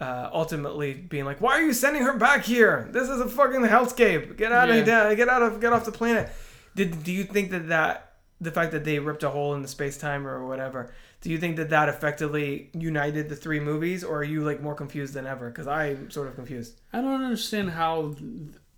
[0.00, 2.88] uh, ultimately being like, "Why are you sending her back here?
[2.92, 4.36] This is a fucking hellscape.
[4.36, 4.74] Get out Yeah.
[4.76, 5.16] of here!
[5.16, 6.30] Get out of get off the planet."
[6.76, 9.66] Did do you think that that the fact that they ripped a hole in the
[9.68, 10.92] space time or whatever?
[11.20, 14.74] Do you think that that effectively united the three movies, or are you like more
[14.74, 15.48] confused than ever?
[15.50, 16.80] Because I'm sort of confused.
[16.92, 18.14] I don't understand how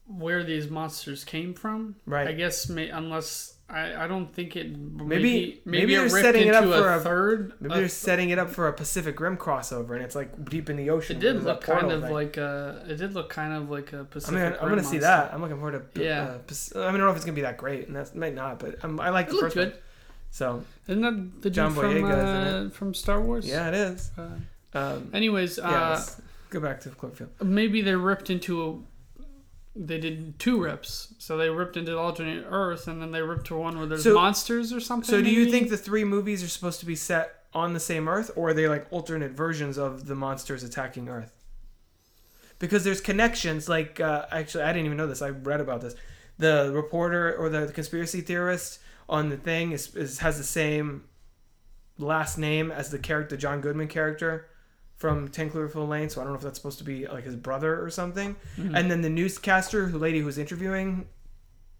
[0.07, 1.97] where these monsters came from.
[2.07, 2.27] Right.
[2.29, 6.65] I guess may, unless I, I don't think it maybe Maybe- they're setting it up
[6.65, 7.53] for a, a- third.
[7.61, 10.69] Maybe a- they're setting it up for a Pacific Rim crossover, and it's like deep
[10.71, 11.19] in the ocean.
[11.19, 12.13] it did look kind of thing.
[12.13, 12.85] like a.
[12.89, 14.35] It did look kind of like a I Pacific.
[14.35, 15.33] mean, I'm gonna see that.
[15.33, 16.03] I'm looking forward to.
[16.03, 16.23] Yeah.
[16.23, 18.35] Uh, I mean, I don't know if it's gonna be that great, and that might
[18.35, 19.69] not, but um, I like It the first good.
[19.75, 19.79] one.
[20.31, 23.47] So Isn't that the dude John from Boyega, uh, from Star Wars?
[23.47, 24.11] yeah, it is.
[24.17, 24.29] Uh,
[24.73, 26.05] Um, anyways, yeah, uh,
[26.51, 27.29] go back to Cloverfield.
[27.43, 28.79] maybe they ripped into a.
[29.77, 33.57] They did two rips, so they ripped into alternate Earth, and then they ripped to
[33.57, 35.09] one where there's So- monsters or something.
[35.11, 38.09] So, do you think the three movies are supposed to be set on the same
[38.09, 41.33] Earth, or are they like alternate versions of the monsters attacking Earth?
[42.61, 43.69] Because there's connections.
[43.69, 45.23] Like, uh, actually, I didn't even know this.
[45.23, 45.95] I read about this.
[46.39, 48.79] The reporter or the conspiracy theorist
[49.11, 51.05] on the thing is, is has the same
[51.99, 54.47] last name as the character, the John Goodman character
[54.97, 56.09] from 10 Cloverfield Lane.
[56.09, 58.37] So I don't know if that's supposed to be like his brother or something.
[58.57, 58.75] Hmm.
[58.75, 61.09] And then the newscaster, who lady who's interviewing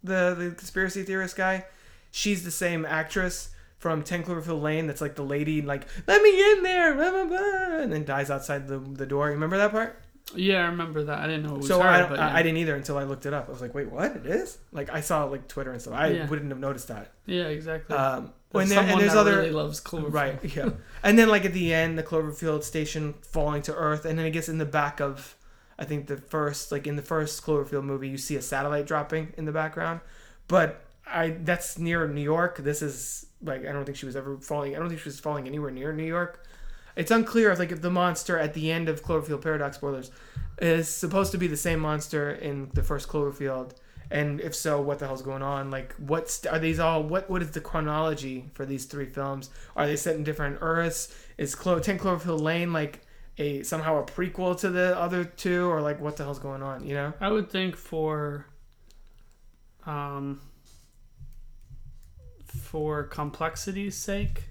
[0.03, 1.65] the the conspiracy theorist guy,
[2.11, 4.85] she's the same actress from 10 Cloverfield Lane.
[4.85, 8.29] That's like the lady, like let me in there, blah, blah, blah, and then dies
[8.29, 9.27] outside the the door.
[9.27, 10.03] You remember that part?
[10.35, 11.19] Yeah, I remember that.
[11.19, 12.35] I didn't know it was so her, I, but I, yeah.
[12.35, 13.47] I didn't either until I looked it up.
[13.47, 14.15] I was like, wait, what?
[14.15, 14.57] It is?
[14.71, 15.93] Like I saw like Twitter and stuff.
[15.93, 16.27] I Yeah.
[16.27, 17.11] wouldn't have noticed that.
[17.25, 17.95] yeah, exactly.
[17.95, 20.13] Um, and, there, someone and there's that other really loves Cloverfield.
[20.13, 20.69] right, yeah.
[21.03, 24.29] and then like at the end, the Cloverfield station falling to Earth, and then I
[24.29, 25.35] guess in the back of,
[25.79, 29.33] I think the first like in the first Cloverfield movie, you see a satellite dropping
[29.37, 30.01] in the background,
[30.47, 32.57] but I that's near New York.
[32.57, 34.75] This is like I don't think she was ever falling.
[34.75, 36.45] I don't think she was falling anywhere near New York.
[36.95, 40.11] It's unclear if like if the monster at the end of Cloverfield Paradox spoilers
[40.59, 43.71] is supposed to be the same monster in the first Cloverfield,
[44.11, 45.71] and if so, what the hell's going on?
[45.71, 47.01] Like, what's are these all?
[47.03, 49.49] What what is the chronology for these three films?
[49.75, 51.15] Are they set in different Earths?
[51.37, 53.01] Is Clo- Ten Cloverfield Lane like
[53.37, 56.85] a somehow a prequel to the other two, or like what the hell's going on?
[56.85, 57.13] You know?
[57.21, 58.45] I would think for
[59.85, 60.41] um
[62.45, 64.50] for complexity's sake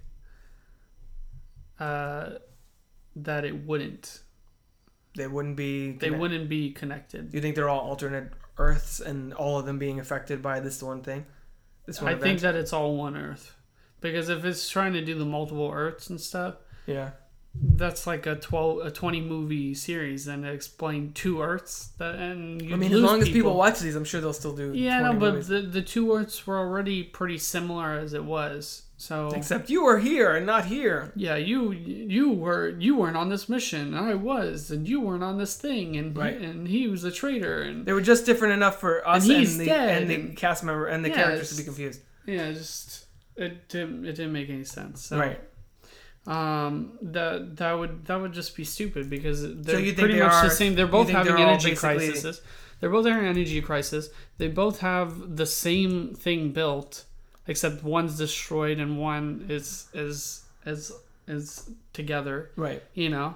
[1.80, 2.30] uh
[3.16, 4.20] that it wouldn't
[5.16, 5.92] They wouldn't be.
[5.92, 7.30] they wouldn't be connected.
[7.30, 10.82] Do you think they're all alternate Earths and all of them being affected by this
[10.82, 11.24] one thing?
[11.86, 12.22] This one I event?
[12.22, 13.56] think that it's all one earth.
[14.00, 16.56] Because if it's trying to do the multiple earths and stuff,
[16.86, 17.10] Yeah.
[17.54, 22.74] that's like a 12 a 20 movie series and explain two earths that and you
[22.74, 24.72] I mean, as long as people watch these, I'm sure they'll still do.
[24.74, 25.48] Yeah, no, but movies.
[25.48, 28.82] the the two earths were already pretty similar as it was.
[29.02, 31.10] So except you were here and not here.
[31.16, 35.22] yeah, you you were you weren't on this mission, and I was, and you weren't
[35.24, 36.38] on this thing, and Right.
[36.38, 39.32] he, and he was a traitor, and They were just different enough for us And
[39.38, 42.00] and, the dead, and the cast member and the Yeah, characters to be confused.
[42.26, 45.06] yeah, just it didn't it didn't make any sense.
[45.06, 45.40] So, right.
[46.26, 50.32] Um, that that would that would just be stupid because they're think pretty they much
[50.32, 50.74] are- the same.
[50.74, 52.42] They're both having they're energy crises.
[52.80, 54.10] They're both having energy crisis.
[54.36, 57.04] They both have the same thing built,
[57.50, 60.92] except one's destroyed and one is is is
[61.26, 62.50] is together.
[62.56, 62.82] Right.
[62.94, 63.34] You know,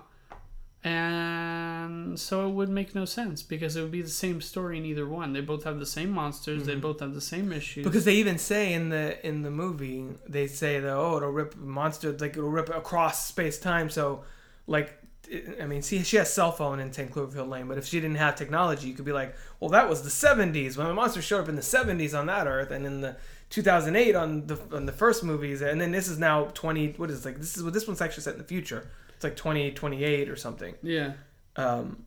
[0.84, 4.84] and so it would make no sense because it would be the same story in
[4.84, 5.32] either one.
[5.32, 6.64] They both have the same monsters.
[6.66, 7.82] They both have the same issues.
[7.82, 7.90] Mm-hmm.
[7.90, 11.56] Because they even say in the in the movie, they say that oh, it'll rip
[11.56, 13.90] monster like it'll rip across space time.
[13.90, 14.22] So,
[14.66, 14.92] like,
[15.28, 17.98] it- I mean, see, she has cell phone in Ten Cloverfield Lane, but if she
[17.98, 21.22] didn't have technology, you could be like, well, that was the '70s when the monster
[21.22, 23.16] showed up in the '70s on that Earth, and in the
[23.54, 26.94] 2008 on the on the first movies, and then this is now 20.
[26.96, 27.38] What is it, like?
[27.38, 28.90] This is what this one's actually set in the future.
[29.14, 30.74] It's like 2028 or something.
[30.82, 31.12] yeah.
[31.54, 32.04] Um,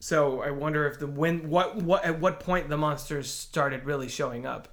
[0.00, 4.08] so I wonder if the when what what at what point the monsters started really
[4.08, 4.66] showing up,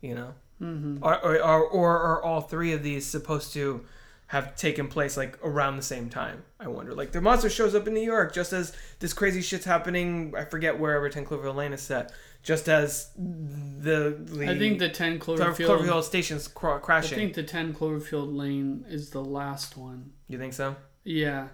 [0.00, 1.04] you know, mm-hmm.
[1.04, 3.84] or, or, or or are all three of these supposed to
[4.28, 6.44] have taken place like around the same time?
[6.60, 6.94] I wonder.
[6.94, 10.34] Like the monster shows up in New York just as this crazy shit's happening.
[10.36, 12.12] I forget wherever Ten Cloverfield Lane is set.
[12.42, 15.80] Just as the, the I think the ten Clover- Cloverfield.
[15.80, 20.12] Cloverfield station's cr- I think the ten Cloverfield Lane is the last one.
[20.28, 20.76] you think so?
[21.04, 21.48] Yeah.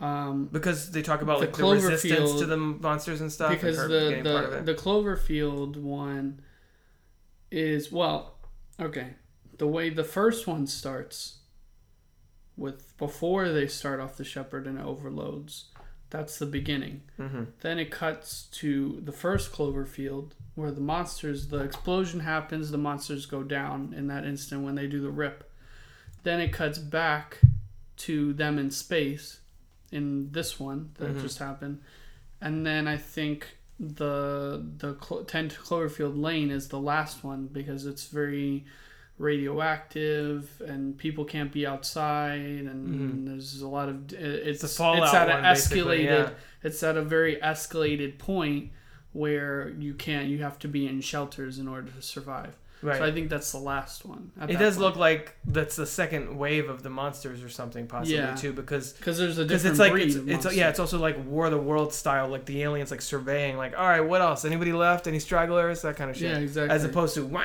[0.00, 3.50] Um, Because they talk about The like the, resistance to the monsters and stuff.
[3.52, 6.40] because her the getting part of the, the Cloverfield one
[7.50, 8.38] is well,
[8.80, 9.14] okay.
[9.58, 11.38] The way the first one starts
[12.56, 15.66] with before they start off the shepherd and overloads,
[16.10, 17.02] that's the beginning.
[17.18, 17.44] mm-hmm.
[17.60, 23.26] Then it cuts to the first Cloverfield where the monsters, the explosion happens, the monsters
[23.26, 25.50] go down in that instant when they do the rip.
[26.22, 27.40] Then it cuts back
[27.98, 29.40] to them in space
[29.92, 31.20] in this one that Mhm.
[31.20, 31.80] just happened.
[32.40, 37.84] And then I think the the Clo- 10 Cloverfield Lane is the last one because
[37.84, 38.64] it's very
[39.18, 43.24] radioactive and people can't be outside and mm-hmm.
[43.24, 46.30] there's a lot of it's a fallout it's at one, an escalated yeah.
[46.62, 48.70] it's at a very escalated point
[49.12, 52.98] where you can't you have to be in shelters in order to survive Right.
[52.98, 54.84] so i think that's the last one It does point.
[54.86, 58.34] look like that's the second wave of the monsters or something possibly Yeah.
[58.34, 61.16] too because because there's a different it's like breed it's, it's yeah it's also like
[61.26, 64.44] War of the World style like the aliens like surveying like all right what else
[64.44, 66.74] anybody left any stragglers that kind of shit Yeah, exactly.
[66.74, 67.42] as opposed to wah,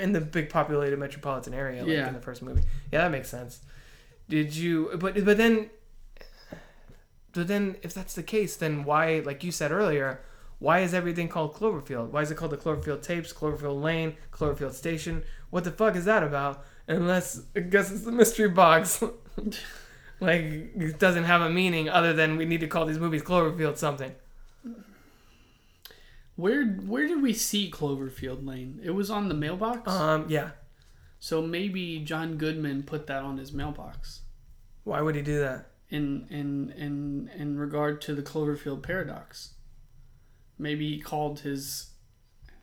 [0.00, 2.08] in the big populated metropolitan area like Yeah.
[2.08, 3.60] in the first movie yeah that makes sense
[4.28, 5.68] did you but but then
[7.32, 10.20] but then if that's the case then why like you said earlier
[10.58, 12.10] why is everything called Cloverfield?
[12.10, 15.22] Why is it called the Cloverfield tapes, Cloverfield Lane, Cloverfield Station?
[15.50, 16.64] What the fuck is that about?
[16.88, 19.02] Unless I guess it's the mystery box.
[20.20, 23.76] like it doesn't have a meaning other than we need to call these movies Cloverfield
[23.76, 24.12] something.
[26.36, 30.50] where where did we see cloverfield lane it was on the mailbox Um, yeah,
[31.18, 34.22] So maybe John Goodman put that on his mailbox
[34.84, 35.70] Why would he do that?
[35.90, 39.52] in in in in regard to the Cloverfield paradox.
[40.58, 41.90] Maybe he called his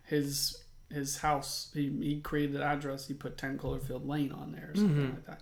[0.04, 1.72] his his house.
[1.74, 3.08] He, he created the address.
[3.08, 5.42] He put ten Cloverfield Lane on there or something like that.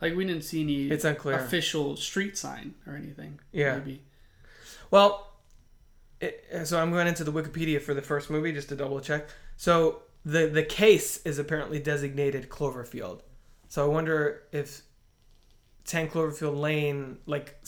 [0.00, 0.92] Like we didn't see any Mm-hmm.
[0.92, 1.38] It's unclear.
[1.38, 3.40] official street sign or anything.
[3.52, 3.76] Yeah.
[3.78, 4.02] Maybe.
[4.90, 5.32] Well,
[6.20, 9.28] it, so I'm going into the Wikipedia for the first movie just to double check.
[9.56, 13.20] So the the case is apparently designated Cloverfield.
[13.68, 14.82] So I wonder if
[15.86, 17.58] 10 Cloverfield Lane, like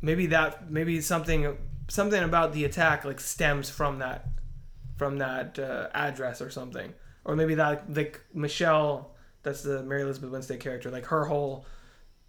[0.00, 1.56] maybe that maybe something
[1.88, 4.26] something about the attack like stems from that
[4.96, 6.92] from that uh, address or something,
[7.24, 9.10] or maybe that like Michelle,
[9.42, 11.66] that's the Mary Elizabeth Winstead character, like her whole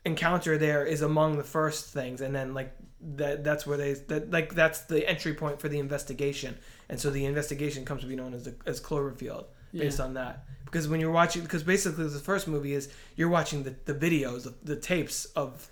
[0.06, 4.30] encounter there is among the first things and then like that that's where they that
[4.32, 6.58] like that's the entry point for the investigation.
[6.90, 10.06] And so the investigation comes to be known as the, as cloverfield based Yeah.
[10.06, 10.46] on that.
[10.66, 14.44] Because when you're watching because basically the first movie is you're watching the, the videos
[14.44, 15.70] the, the tapes of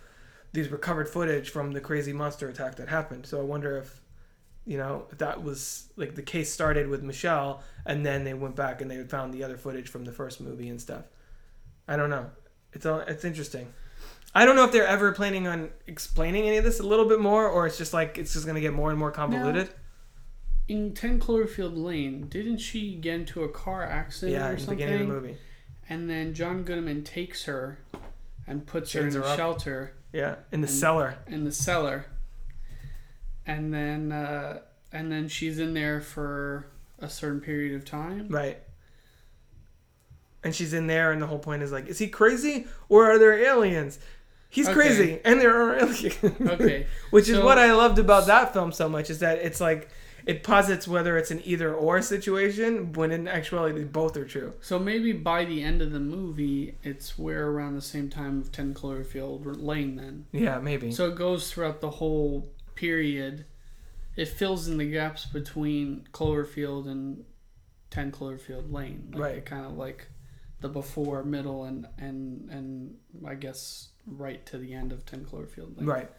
[0.54, 3.26] these recovered footage from the crazy monster attack that happened.
[3.26, 4.02] So i wonder if
[4.66, 8.56] you know if that was like the case started with michelle and then they went
[8.56, 11.06] back and they found the other footage from the first movie and stuff.
[11.88, 12.30] I don't know.
[12.74, 13.68] It's all it's interesting.
[14.34, 17.20] I don't know if they're ever planning on explaining any of this a little bit
[17.20, 19.70] more, or it's just like it's just gonna get more and more convoluted.
[20.68, 24.62] In 10 Cloverfield Lane, didn't she get into a car accident yeah, or in the
[24.62, 24.78] something?
[24.78, 25.38] beginning of the movie.
[25.90, 27.80] And then John Goodman takes her
[28.48, 31.18] and puts Chains her in a shelter Yeah, in the And- cellar.
[31.28, 32.06] in the cellar.
[33.46, 34.60] And then uh,
[34.92, 36.68] and then she's in there for
[37.00, 38.28] a certain period of time.
[38.30, 38.60] Right.
[40.44, 43.20] And she's in there, and the whole point is like, is he crazy or are
[43.20, 44.00] there aliens?
[44.50, 44.74] He's Okay.
[44.76, 46.18] crazy, and there are aliens.
[46.24, 46.88] Okay.
[47.12, 49.90] Which is So- what I loved about that film so much is that it's like
[50.26, 54.54] it posits whether it's an either or situation when in actuality both are true.
[54.62, 58.52] So maybe by the end of the movie, it's where around the same time of
[58.52, 60.26] 10 Cloverfield Lane then.
[60.32, 60.92] Yeah, maybe.
[60.92, 63.46] So it goes throughout the whole period.
[64.16, 67.24] It fills in the gaps between Cloverfield and
[67.90, 69.10] 10 Cloverfield Lane.
[69.14, 69.46] Like Right.
[69.46, 70.08] kind of like
[70.60, 72.96] the before, middle, and, and, and
[73.26, 75.88] I guess right to the end of 10 Cloverfield Lane.
[75.88, 76.12] right.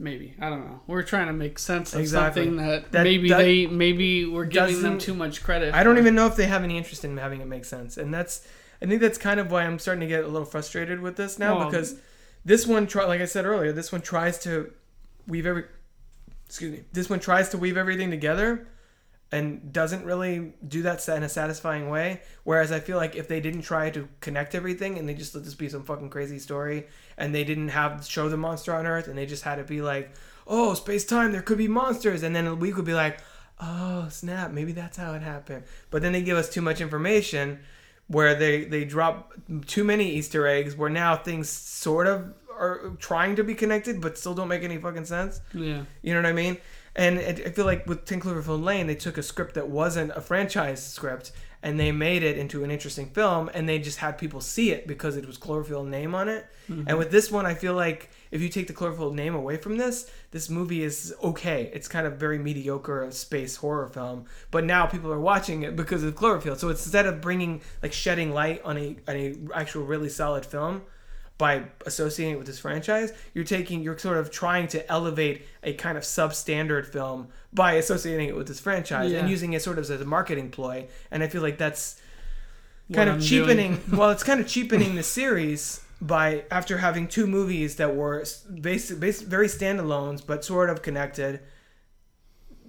[0.00, 0.34] Maybe.
[0.40, 0.80] I don't know.
[0.86, 2.44] We're trying to make sense of Exactly.
[2.44, 5.74] something that, That- maybe that they, maybe we're giving them too much credit.
[5.74, 6.00] I don't for.
[6.02, 8.46] even know if they have any interest in having it make sense, and that's
[8.80, 11.38] I think that's kind of why I'm starting to get a little frustrated with this
[11.38, 11.96] now Well- because
[12.44, 14.72] this one, try, like I said earlier, this one tries to
[15.26, 15.64] weave every
[16.46, 18.68] excuse me, this one tries to weave everything together
[19.30, 22.22] and doesn't really do that in a satisfying way.
[22.44, 25.44] Whereas I feel like if they didn't try to connect everything and they just let
[25.44, 29.06] this be some fucking crazy story and they didn't have show the monster on Earth
[29.06, 30.12] and they just had it be like,
[30.46, 33.20] oh, space time, there could be monsters, and then we could be like,
[33.60, 35.64] oh snap, maybe that's how it happened.
[35.90, 37.60] But then they give us too much information
[38.06, 39.34] where they they drop
[39.66, 44.18] too many Easter eggs where now things sort of are trying to be connected but
[44.18, 45.40] still don't make any fucking sense.
[45.52, 45.82] Yeah.
[46.02, 46.56] You know what I mean?
[46.98, 50.10] And it, I feel like with Ten Cloverfield Lane, they took a script that wasn't
[50.14, 51.32] a franchise script
[51.62, 54.86] and they made it into an interesting film, and they just had people see it
[54.86, 56.46] because it was Cloverfield name on it.
[56.70, 56.84] Mm-hmm.
[56.86, 59.76] And with this one, I feel like if you take the Cloverfield name away from
[59.76, 61.68] this, this movie is okay.
[61.74, 66.04] It's kind of very mediocre space horror film, but now people are watching it because
[66.04, 66.58] of Cloverfield.
[66.58, 70.82] So instead of bringing like shedding light on a on a actual really solid film,
[71.38, 75.72] by associating it with this franchise, you're taking, you're sort of trying to elevate a
[75.74, 79.88] kind of substandard film by associating it with this franchise and using it sort of
[79.88, 80.88] as a marketing ploy.
[81.12, 82.00] And I feel like that's
[82.88, 83.80] What kind I'm of cheapening.
[83.92, 88.24] well, it's kind of cheapening the series by after having two movies that were
[88.60, 91.40] basic, very standalones but sort of connected.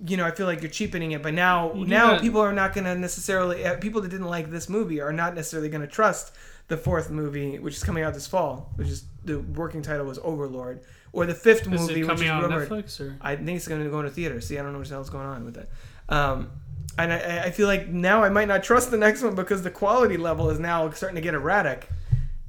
[0.05, 2.73] You know, I feel like you're cheapening it, but now now that- people are not
[2.73, 5.87] going to necessarily uh, people that didn't like this movie are not necessarily going to
[5.87, 6.33] trust
[6.69, 10.19] the fourth movie, which is coming out this fall, which is the working title was
[10.19, 12.69] Overlord, or the fifth Is movie, it which coming is out rumored.
[12.69, 13.17] Netflix or?
[13.19, 14.39] I think it's going to go into theater.
[14.39, 15.69] See, I don't know what the hell's going on with that.
[16.07, 16.51] Um,
[16.97, 19.71] and I, I feel like now I might not trust the next one because the
[19.71, 21.89] quality level is now starting to get erratic.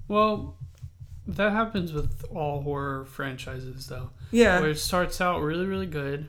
[0.09, 0.57] Well,
[1.27, 4.11] that happens with all horror franchises, though.
[4.31, 4.61] Yeah.
[4.61, 6.29] Where it starts out really, really good.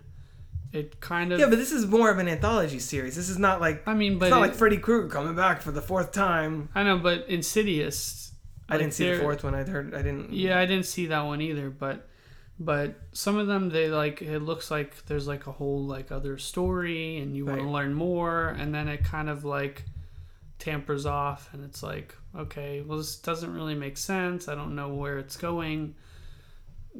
[0.73, 1.39] It kind of.
[1.39, 3.15] Yeah, but this is more of an anthology series.
[3.15, 5.61] This is not like I mean, but it's not it- like Freddy Krueger coming back
[5.61, 6.69] for the fourth time.
[6.73, 8.31] I know, but Insidious.
[8.69, 9.53] I like, didn't see the fourth one.
[9.53, 9.93] I heard.
[9.93, 10.31] I didn't.
[10.31, 12.07] Yeah, I didn't see that one either, but
[12.61, 16.37] but some of them they like it looks like there's like a whole like other
[16.37, 19.83] story and you want to learn more and then it kind of like
[20.59, 24.93] tampers off and it's like okay well this doesn't really make sense i don't know
[24.93, 25.95] where it's going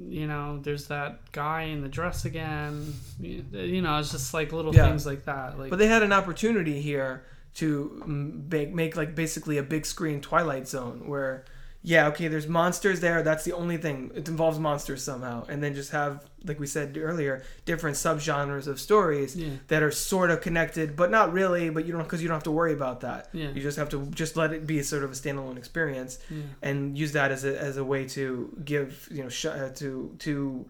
[0.07, 4.33] you know there's that guy in the dress again you uh, you know it's just
[4.33, 4.87] like little Yeah.
[4.87, 7.23] things like that like But they had an opportunity here
[7.55, 11.43] to mm, make make like basically a big screen Twilight Zone where
[11.83, 13.23] yeah, okay, there's monsters there.
[13.23, 14.11] That's the only thing.
[14.13, 18.79] It involves monsters somehow, and then just have, like we said earlier, different subgenres of
[18.79, 19.49] stories Yeah.
[19.67, 21.69] that are sort of connected, but not really.
[21.69, 23.29] But you don't because you don't have to worry about that.
[23.33, 23.49] Yeah.
[23.51, 26.37] You just have to just let it be sort of a standalone experience, Yeah.
[26.61, 30.15] and use that as a as a way to give you know sh- uh, to
[30.19, 30.65] to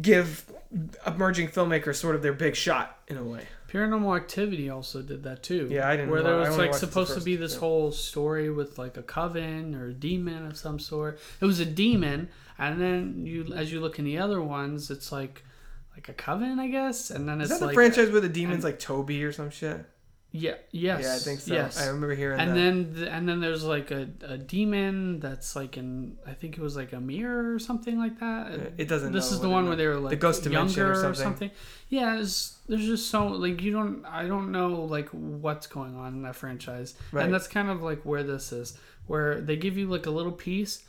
[0.00, 0.50] give
[1.06, 3.46] emerging filmmakers sort of their big shot in a way.
[3.70, 5.68] Paranormal Activity also did that too.
[5.70, 7.60] Yeah, I didn't Where there was like supposed to be this two.
[7.60, 11.18] whole story with like a coven or a demon of some sort.
[11.40, 12.28] It was a demon,
[12.58, 15.42] and then you, as you look in the other ones, it's like
[15.96, 17.10] like a coven, I guess.
[17.10, 19.50] And then Is it's that like the franchise where the demons like Toby or some
[19.50, 19.84] shit?
[20.34, 21.52] yeah, yes, Yeah, I think so.
[21.52, 22.54] Yes, I remember hearing and that.
[22.54, 26.62] then the, and then there's like a, a demon that's like in I think it
[26.62, 28.72] was like a mirror or something like that.
[28.78, 29.12] it doesn't.
[29.12, 31.50] This know is the one where they were like the ghost dimension or younger something.
[31.90, 36.14] Yeah, it's, there's just so like you don't I don't know like what's going on
[36.14, 37.26] in that franchise, Right.
[37.26, 40.32] and that's kind of like where this is, where they give you like a little
[40.32, 40.82] piece,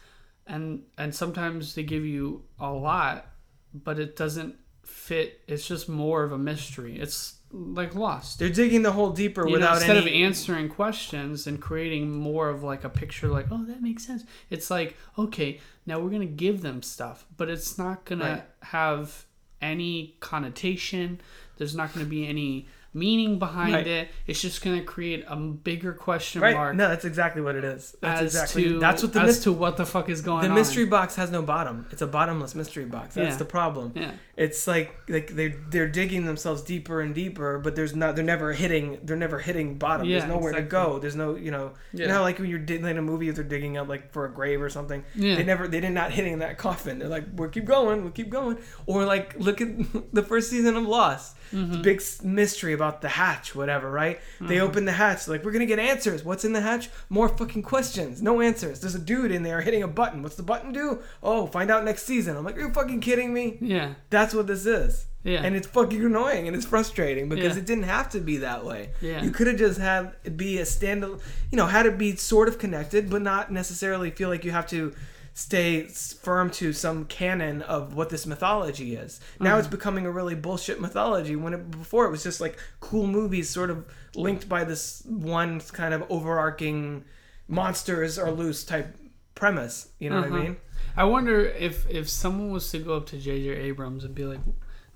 [0.47, 3.27] and and sometimes they give you a lot,
[3.73, 5.41] but it doesn't fit.
[5.47, 6.99] It's just more of a mystery.
[6.99, 8.39] It's like Lost.
[8.39, 12.49] They're digging the hole deeper You know, without instead of answering questions and creating more
[12.49, 16.25] of like a picture like oh that makes sense it's like okay now we're gonna
[16.25, 18.43] give them stuff but it's not gonna Right.
[18.63, 19.25] have
[19.61, 21.21] any connotation
[21.57, 23.87] there's not gonna be any meaning behind Right.
[23.87, 26.55] it it's just gonna create a bigger question right?
[26.55, 27.95] mark No, that's exactly what it is.
[28.01, 28.63] That's as exactly.
[28.65, 30.85] to that's what the as mys- to what the fuck is going the on mystery
[30.85, 31.85] box has no bottom.
[31.91, 33.15] It's a bottomless mystery box.
[33.15, 33.37] That's Yeah.
[33.37, 33.93] the problem.
[33.95, 38.15] yeah It's like like they they're digging themselves deeper and deeper, but there's not.
[38.15, 38.97] They're never hitting.
[39.03, 40.07] They're never hitting bottom.
[40.07, 40.97] Yeah, there's nowhere to go.
[40.97, 41.35] There's no.
[41.35, 41.73] You know.
[41.93, 44.25] You know, like when you're digging in a movie, if they're digging up like for
[44.25, 45.03] a grave or something.
[45.13, 45.35] Yeah.
[45.35, 45.67] They never.
[45.67, 46.97] They did not hitting that coffin.
[46.97, 48.01] They're like, we'll keep going.
[48.01, 48.57] We'll keep going.
[48.87, 49.67] Or like, look at
[50.13, 51.37] the first season of Lost.
[51.51, 51.83] Mm-hmm.
[51.83, 53.91] Big mystery about the hatch, whatever.
[53.91, 54.19] Right?
[54.41, 55.27] They open the hatch.
[55.27, 56.23] Like, we're gonna get answers.
[56.25, 56.89] What's in the hatch?
[57.09, 58.23] More fucking questions.
[58.23, 58.79] No answers.
[58.79, 60.23] There's a dude in there hitting a button.
[60.23, 61.03] What's the button do?
[61.21, 62.35] Oh, find out next season.
[62.35, 63.57] I'm like, are you fucking kidding me?
[63.61, 65.07] yeah That's what this is.
[65.23, 65.41] Yeah.
[65.41, 67.61] And it's fucking annoying and it's frustrating because Yeah.
[67.61, 68.91] it didn't have to be that way.
[69.01, 69.23] Yeah.
[69.23, 72.47] You could have just had it be a stand you know, had it be sort
[72.49, 74.93] of connected, but not necessarily feel like you have to
[75.33, 75.81] stay
[76.21, 79.19] firm to some canon of what this mythology is.
[79.39, 79.59] Now Mm-hmm.
[79.59, 83.49] it's becoming a really bullshit mythology when it, before it was just like cool movies
[83.49, 87.03] sort of linked by this one kind of overarching
[87.47, 88.95] monsters are loose type
[89.35, 89.87] premise.
[89.99, 90.31] You know what.
[90.31, 90.57] I mean?
[90.95, 93.49] I wonder if if someone was to go up to J.J.
[93.49, 94.39] Abrams and be like,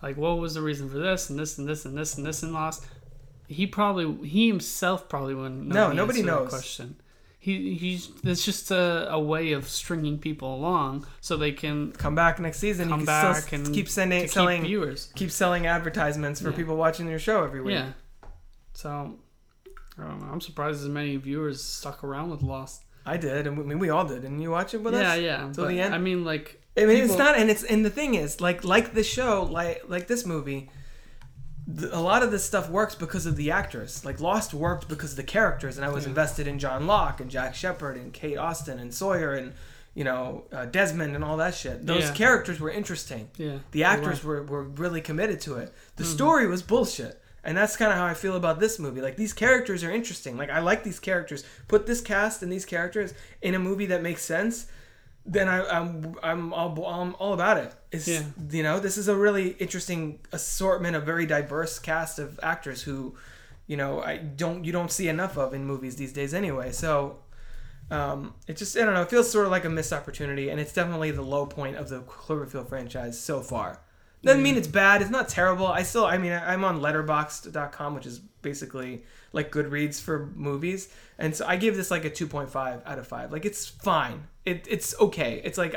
[0.02, 2.44] like, what was the reason for this and this and this and this and this
[2.44, 2.86] and Lost?
[3.48, 5.68] He probably he himself probably wouldn't.
[5.68, 6.50] Know No, nobody answer to that knows.
[6.50, 6.96] Question.
[7.40, 12.14] He he's it's just a, a way of stringing people along so they can Come
[12.16, 12.90] back next season.
[12.90, 15.12] come back and keep sending keep selling viewers.
[15.16, 16.56] keep selling advertisements for Yeah.
[16.58, 17.76] people watching your show every week.
[17.76, 17.92] Yeah.
[18.74, 19.18] So
[19.98, 20.28] I don't know.
[20.32, 22.84] I'm surprised as many viewers stuck around with Lost.
[23.08, 24.22] I did, and we, I mean, we all did.
[24.22, 25.20] Didn't you watch it with yeah, us?
[25.20, 25.46] yeah.
[25.48, 25.54] yeah.
[25.54, 25.96] Till the end?
[25.96, 28.94] I mean, like I mean, it's not, and it's and the thing is, like like
[28.94, 30.70] this show, like like this movie,
[31.92, 34.06] a lot of this stuff works because of the actors.
[34.06, 36.10] Like Lost worked because of the characters, and I was Yeah.
[36.10, 39.54] invested in John Locke and Jack Shephard and Kate Austin and Sawyer and
[39.94, 41.86] you know uh, Desmond and all that shit.
[41.86, 42.14] Those Yeah.
[42.14, 43.30] characters were interesting.
[43.38, 43.58] Yeah.
[43.72, 45.74] The actors were, were really committed to it.
[45.96, 47.22] The story was bullshit.
[47.48, 49.02] And that's kind of how I feel about this movie.
[49.02, 50.36] Like these characters are interesting.
[50.38, 51.46] Like I like these characters.
[51.70, 54.68] Put this cast and these characters in a movie that makes sense,
[55.26, 57.74] then I, I'm I'm all, I'm all about it.
[57.92, 58.24] It's Yeah.
[58.52, 63.16] you know this is a really interesting assortment of very diverse cast of actors who,
[63.66, 66.74] you know, I don't you don't see enough of in movies these days anyway.
[66.74, 67.20] So
[67.90, 69.04] um, it just I don't know.
[69.04, 71.88] It feels sort of like a missed opportunity, and it's definitely the low point of
[71.88, 73.80] the Cloverfield franchise so far.
[74.24, 75.02] Doesn't mean it's bad.
[75.02, 75.68] It's not terrible.
[75.68, 81.36] I still, I mean, I'm on Letterboxd.com, which is basically like Goodreads for movies, and
[81.36, 83.32] so I give this like a 2.5 out of five.
[83.32, 84.28] Like it's fine.
[84.46, 85.42] It, it's okay.
[85.44, 85.76] It's like,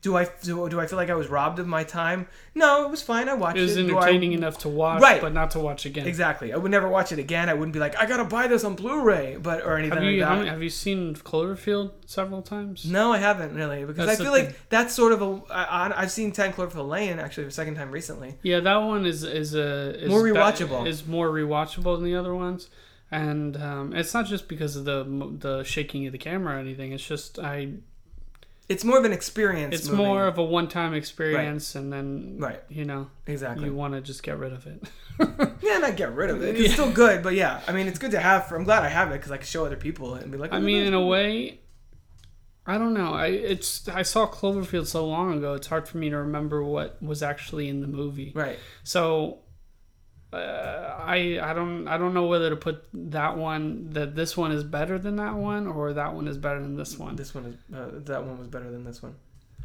[0.00, 2.28] do I do, do I feel like I was robbed of my time?
[2.54, 3.28] No, it was fine.
[3.28, 3.86] I watched It was it.
[3.86, 5.20] I- entertaining enough to watch, Right.
[5.20, 6.06] but not to watch again.
[6.06, 6.52] Exactly.
[6.52, 7.48] I would never watch it again.
[7.48, 10.20] I wouldn't be like, I gotta buy this on Blu-ray, but or anything Have you
[10.24, 10.48] like that.
[10.48, 12.84] have you seen Cloverfield several times?
[12.84, 14.54] No, I haven't really because That's I feel like thing.
[14.68, 15.40] that's sort of a.
[15.52, 18.36] I, I- I've seen Ten Cloverfield Lane actually for a second time recently.
[18.42, 20.86] Yeah, that one is is a is More rewatchable.
[20.86, 22.70] is more rewatchable than the other ones,
[23.10, 25.04] and um, it's not just because of the
[25.40, 26.92] the shaking of the camera or anything.
[26.92, 27.70] It's just I.
[28.68, 29.74] It's more of an experience.
[29.74, 30.02] It's movie.
[30.02, 32.62] more of a one time experience, and then Right.
[32.68, 33.66] you know exactly.
[33.66, 34.82] you want to just get rid of it.
[35.62, 36.60] yeah, not get rid of it.
[36.60, 38.46] It's still good, but yeah, I mean, it's good to have.
[38.46, 40.52] For, I'm glad I have it because I can show other people and be like.
[40.52, 41.60] I mean, this." in a way,
[42.66, 43.14] I don't know.
[43.14, 45.54] I it's I saw Cloverfield so long ago.
[45.54, 48.32] It's hard for me to remember what was actually in the movie.
[48.34, 48.58] right.
[48.84, 49.38] So
[50.32, 54.52] uh, I I don't I don't know whether to put that one that this one
[54.52, 57.16] is better than that one or that one is better than this one.
[57.16, 59.14] This one is uh, that one was better than this one,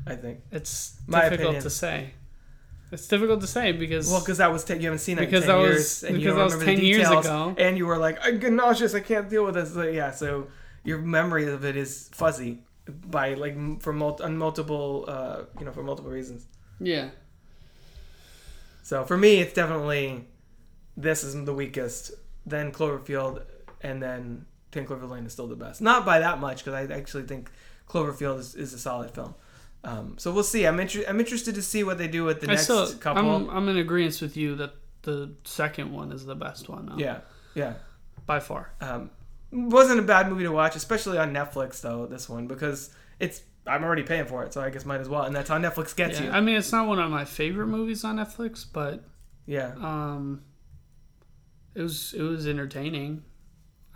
[0.07, 0.39] I think.
[0.51, 1.63] It's My difficult opinion.
[1.63, 2.11] to say.
[2.91, 5.43] It's difficult to say because Well, because that was ten, you haven't seen that Because
[5.43, 7.55] in ten that years, was- and you because that was 10 years ago.
[7.57, 10.47] and you were like, "I get nauseous, I can't deal with this." Like, yeah, so
[10.85, 15.71] your memory of it is fuzzy by like for mul- on multiple, uh, you know,
[15.71, 16.45] for multiple reasons.
[16.79, 17.09] yeah,
[18.83, 20.27] So for me, it's definitely
[20.95, 22.11] this is the weakest.
[22.45, 23.43] Then Cloverfield,
[23.81, 25.81] and then Ten Cloverfield Lane is still the best.
[25.81, 27.49] Not by that much, because I actually think
[27.87, 29.35] Cloverfield is, is a solid film.
[29.83, 30.65] Um, so we'll see.
[30.65, 33.29] I'm inter- I'm interested to see what they do with the I next still couple.
[33.29, 36.85] I'm I'm in agreement with you that the second one is the best one.
[36.85, 37.19] Though, yeah,
[37.53, 37.73] yeah.
[38.25, 38.73] by far.
[38.79, 39.11] Um,
[39.51, 42.05] wasn't a bad movie to watch, especially on Netflix though.
[42.05, 45.23] This one because it's I'm already paying for it, so I guess might as well.
[45.23, 46.31] And that's how Netflix gets Yeah, you.
[46.31, 49.03] I mean, it's not one of my favorite movies on Netflix, but
[49.45, 50.43] yeah, um,
[51.75, 53.23] it was it was entertaining.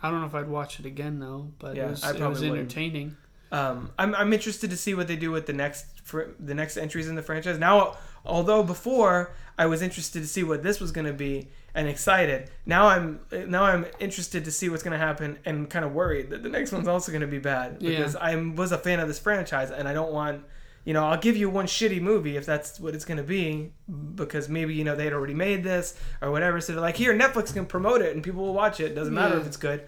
[0.02, 2.12] I don't know if I'd watch it again though, but Yeah, it was, I it
[2.12, 3.16] was probably entertaining.
[3.52, 6.76] um, I'm I'm interested to see what they do with the next fr- the next
[6.76, 7.58] entries in the franchise.
[7.58, 11.88] Now, although before I was interested to see what this was going to be and
[11.88, 15.92] excited, now I'm now I'm interested to see what's going to happen and kind of
[15.92, 17.90] worried that the next one's also going to be bad Yeah.
[17.90, 20.44] because I was a fan of this franchise and I don't want.
[20.88, 23.72] You know, I'll give you one shitty movie if that's what it's going to be,
[24.14, 26.62] because maybe you know they had already made this or whatever.
[26.62, 28.94] So they're like, here, Netflix can promote it and people will watch it.
[28.94, 29.40] Doesn't matter Yeah.
[29.42, 29.82] if it's good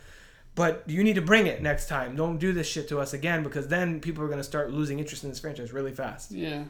[0.56, 2.16] but you need to bring it next time.
[2.16, 4.98] Don't do this shit to us again because then people are going to start losing
[4.98, 6.32] interest in this franchise really fast.
[6.32, 6.64] Yeah.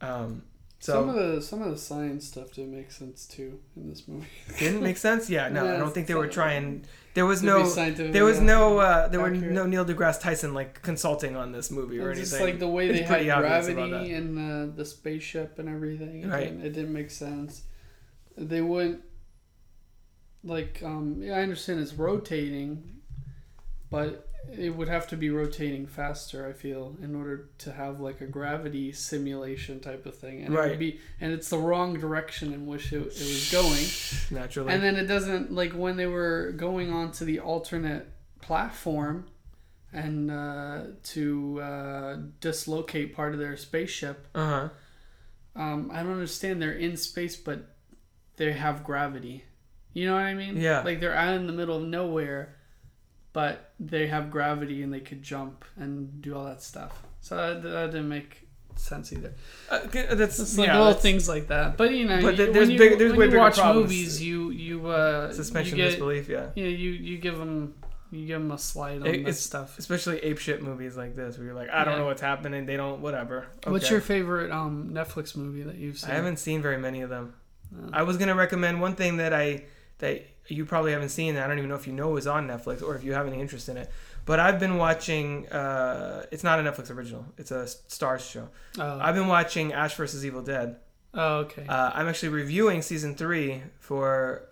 [0.00, 0.44] Um,
[0.80, 4.26] some of the some of the science stuff didn't make sense too in this movie.
[4.58, 5.28] didn't make sense.
[5.28, 6.84] Yeah, no, I don't think they were trying.
[7.14, 7.68] There was no.
[7.68, 8.78] There was no.
[8.78, 12.32] Uh, there were no Neil deGrasse Tyson like consulting on this movie or It's just
[12.34, 12.50] anything.
[12.52, 16.22] like the way they had pretty obvious about gravity and the, the spaceship and everything.
[16.22, 16.44] It, Right.
[16.44, 17.62] didn't, it didn't make sense.
[18.36, 19.02] They wouldn't
[20.44, 23.00] like um yeah, I understand it's rotating,
[23.90, 28.20] but it would have to be rotating faster, I feel, in order to have like
[28.20, 30.42] a gravity simulation type of thing.
[30.42, 34.38] And it would be and it's the wrong direction in which it, it was going.
[34.40, 34.72] naturally.
[34.72, 38.08] And then it doesn't like when they were going on to the alternate
[38.40, 39.26] platform
[39.92, 44.26] and uh, to uh, dislocate part of their spaceship.
[44.34, 44.68] uh huh.
[45.56, 46.62] Um, I don't understand.
[46.62, 47.74] They're in space, but
[48.36, 49.44] they have gravity.
[49.92, 50.56] You know what I mean?
[50.56, 50.82] Yeah.
[50.82, 52.54] Like they're out in the middle of nowhere,
[53.32, 57.02] but they have gravity and they could jump and do all that stuff.
[57.20, 59.34] So that, that didn't make sense either.
[59.70, 59.80] Uh,
[60.14, 61.76] that's It's like yeah, little that's things like that.
[61.76, 63.84] But you know, But when there's you, big- there's when way you bigger watch problems.
[63.90, 66.28] movies, you you uh, suspension you of get, disbelief.
[66.28, 66.50] Yeah.
[66.54, 67.74] Yeah, you you give them
[68.10, 69.78] you give them a slide on It- it's- stuff.
[69.78, 72.64] Especially ape shit movies like this, where you're like, I don't know what's happening.
[72.66, 73.00] They don't.
[73.00, 73.46] Whatever.
[73.66, 76.10] What's your favorite um, Netflix movie that you've seen?
[76.10, 77.34] I haven't seen very many of them.
[77.70, 77.90] No.
[77.92, 79.64] I was gonna recommend one thing that I
[79.98, 81.34] that you probably haven't seen.
[81.34, 83.26] That I don't even know if you know is on Netflix or if you have
[83.26, 83.90] any interest in it.
[84.24, 85.48] But I've been watching.
[85.48, 87.24] Uh, it's not a Netflix original.
[87.38, 88.48] It's a Starz show.
[88.78, 90.76] Oh, I've been watching Ash vs Evil Dead.
[91.14, 91.66] oh, okay.
[91.66, 94.48] Uh, I'm actually reviewing season three for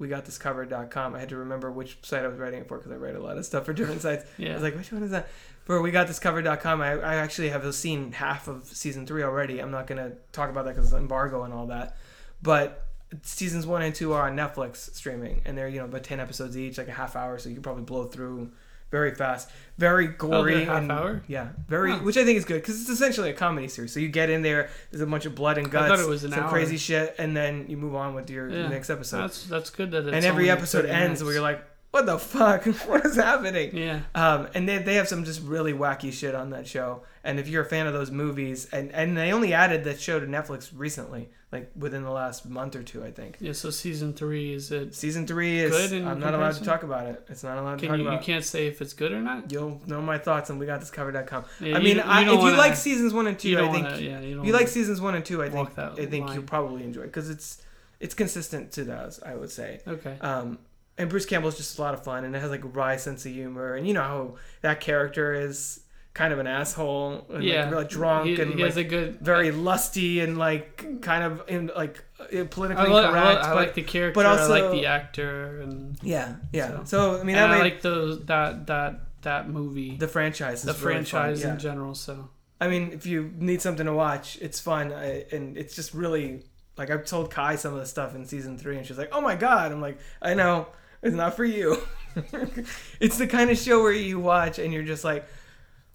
[0.00, 1.14] WeGotThisCovered.com.
[1.14, 3.20] I had to remember which site I was writing it for because I write a
[3.20, 4.24] lot of stuff for different sites.
[4.38, 4.50] yeah.
[4.50, 5.28] I was like, which one is that?
[5.64, 9.60] For WeGotThisCovered.com, I, I actually have seen half of season three already.
[9.60, 11.96] I'm not going to talk about that because it's embargo and all that.
[12.42, 12.86] But
[13.22, 16.56] seasons one and two are on Netflix streaming, and they're, you know, about 10 episodes
[16.56, 18.50] each, like a half hour, so you can probably blow through
[18.90, 19.48] very fast.
[19.78, 20.62] Very oh, gory.
[20.62, 21.22] Oh, half and- hour?
[21.28, 21.50] Yeah.
[21.68, 23.92] Very, which I think is good because it's essentially a comedy series.
[23.92, 26.24] So you get in there, there's a bunch of blood and guts, thought it was
[26.24, 26.48] an some hour.
[26.50, 28.68] crazy shit, and then you move on with your Yeah.
[28.68, 29.18] next episode.
[29.22, 31.22] that's that's good that it's and every episode ends minutes.
[31.22, 32.64] where you're like, what the fuck?
[32.86, 33.76] what is happening?
[33.76, 34.00] yeah.
[34.14, 37.02] Um, and they, they have some just really wacky shit on that show.
[37.24, 40.18] And if you're a fan of those movies, and, and they only added that show
[40.20, 43.36] to Netflix recently, like within the last month or two, I think.
[43.40, 44.94] Yeah, so season three is it?
[44.94, 45.70] Season three is.
[45.72, 47.24] Good I'm not allowed to talk about it.
[47.28, 49.50] It's not allowed to Can talk you, you can't say if it's good or not?
[49.52, 51.44] You'll know my thoughts on WeGotThisCovered.com.
[51.60, 53.48] Yeah, I you mean, don't- I, you if you wanna- like seasons one and two,
[53.50, 56.06] you I think wanna, yeah, you you like seasons one and two, I think I
[56.06, 56.34] think line.
[56.36, 57.60] you'll probably enjoy because it's
[57.98, 59.20] it's consistent to those.
[59.26, 59.80] I would say.
[59.86, 60.16] Okay.
[60.20, 60.58] Um,
[61.00, 63.24] and Bruce Campbell's just a lot of fun, and it has like a wry sense
[63.24, 65.80] of humor, and you know how that character is
[66.12, 67.64] kind of an asshole, and yeah.
[67.64, 69.20] like really drunk he, and he like, a good.
[69.20, 73.44] very lusty and like kind of in like uh, politically I, I, correct.
[73.44, 74.14] I but like the character.
[74.14, 76.68] but I also- like the actor, and yeah, yeah.
[76.68, 80.64] So- So, I mean, I made like those that that that movie, the franchise.
[80.64, 81.54] Is the really fun, franchise yeah.
[81.54, 81.94] in general.
[81.94, 82.28] So
[82.60, 86.42] I mean, if you need something to watch, it's fun, I, and it's just really
[86.76, 89.20] like I've told Kai some of the stuff in season three, and she's like, "Oh
[89.20, 90.68] my god!" I'm like, "I know,
[91.02, 91.78] it's not for you."
[93.00, 95.24] it's the kind of show where you watch and you're just like,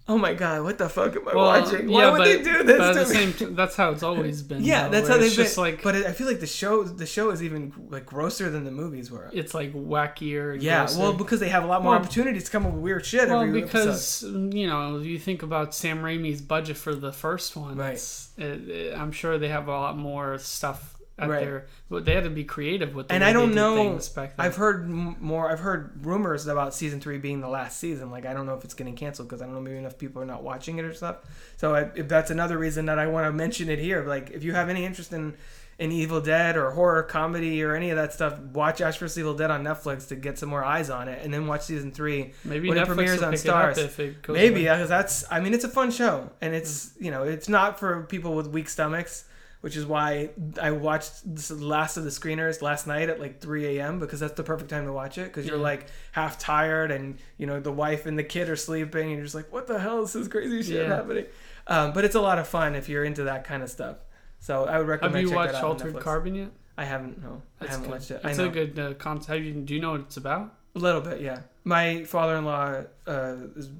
[0.07, 1.89] oh my god, what the fuck am I Well, watching?
[1.91, 3.31] Why yeah, would but, they do this to the me?
[3.31, 4.63] same t- that's how it's always been.
[4.63, 5.63] yeah, though, that's how they've it's been.
[5.63, 8.71] like but I feel like the show, the show is even like grosser than the
[8.71, 9.29] movies were.
[9.33, 10.57] it's like wackier.
[10.61, 10.99] Yeah, grosser.
[11.01, 13.27] well, because they have a lot more Well- opportunities to come up with weird shit
[13.27, 13.77] Well, every episode.
[13.79, 17.75] because you know, you think about Sam Raimi's budget for the first one.
[17.77, 17.95] Right.
[18.37, 21.39] It, it, I'm sure they have a lot more stuff at Right.
[21.45, 21.65] their.
[21.89, 23.07] But they had to be creative with.
[23.07, 23.99] The And I don't know.
[24.37, 25.49] I've heard more.
[25.49, 28.11] I've heard rumors about season three being the last season.
[28.11, 30.21] Like I don't know if it's getting canceled because I don't know maybe enough people
[30.21, 31.17] are not watching it or stuff.
[31.57, 34.03] So I, if that's another reason that I want to mention it here.
[34.05, 35.35] Like if you have any interest in
[35.77, 39.33] in Evil Dead or horror comedy or any of that stuff, watch Ash vs Evil
[39.35, 42.33] Dead on Netflix to get some more eyes on it, and then watch season three.
[42.45, 43.73] maybe when it premieres on Starz.
[43.73, 44.35] it up if it goes.
[44.35, 45.25] Maybe because that's.
[45.29, 47.05] I mean, it's a fun show, and it's mm.
[47.05, 49.25] you know it's not for people with weak stomachs,
[49.65, 50.29] which is why
[50.61, 53.97] I watched the last of the screeners last night at like 3 a.m.
[53.97, 55.63] because that's the perfect time to watch it because you're Yeah.
[55.63, 59.23] like half tired and you know the wife and the kid are sleeping and you're
[59.23, 60.95] just like, what the hell is this crazy shit Yeah.
[60.97, 61.25] happening?
[61.65, 63.97] Um, but it's a lot of fun if you're into that kind of stuff.
[64.39, 65.15] So I would recommend.
[65.15, 66.51] Have you watched that out Altered Carbon yet?
[66.77, 67.23] I haven't.
[67.23, 67.91] No, I That's haven't good.
[67.91, 68.21] watched it.
[68.23, 69.65] It's I know a good uh, concept.
[69.65, 70.53] Do you know what it's about?
[70.75, 71.21] a little bit.
[71.21, 73.35] Yeah, my father-in-law uh,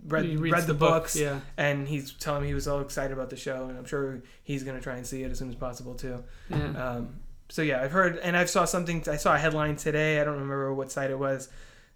[0.07, 1.15] read read the, book, books.
[1.15, 1.39] Yeah.
[1.55, 4.63] and he's telling me he was all excited about the show, and I'm sure he's
[4.63, 6.23] gonna try and see it as soon as possible too.
[6.49, 6.57] Yeah.
[6.57, 9.03] Um, so yeah, I've heard, and I saw something.
[9.07, 10.19] I saw a headline today.
[10.19, 11.47] I don't remember what site it was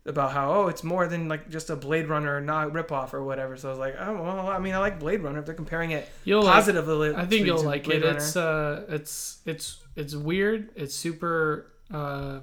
[0.05, 3.57] about how oh it's more than like just a Blade Runner not ripoff or whatever.
[3.57, 5.39] So I was like, oh well, I mean I like Blade Runner.
[5.39, 8.05] If they're comparing it You'll like, positively, I think you'll like Blade it.
[8.05, 8.17] Runner.
[8.17, 10.69] It's uh, it's it's it's weird.
[10.75, 11.71] It's super.
[11.91, 12.41] Uh,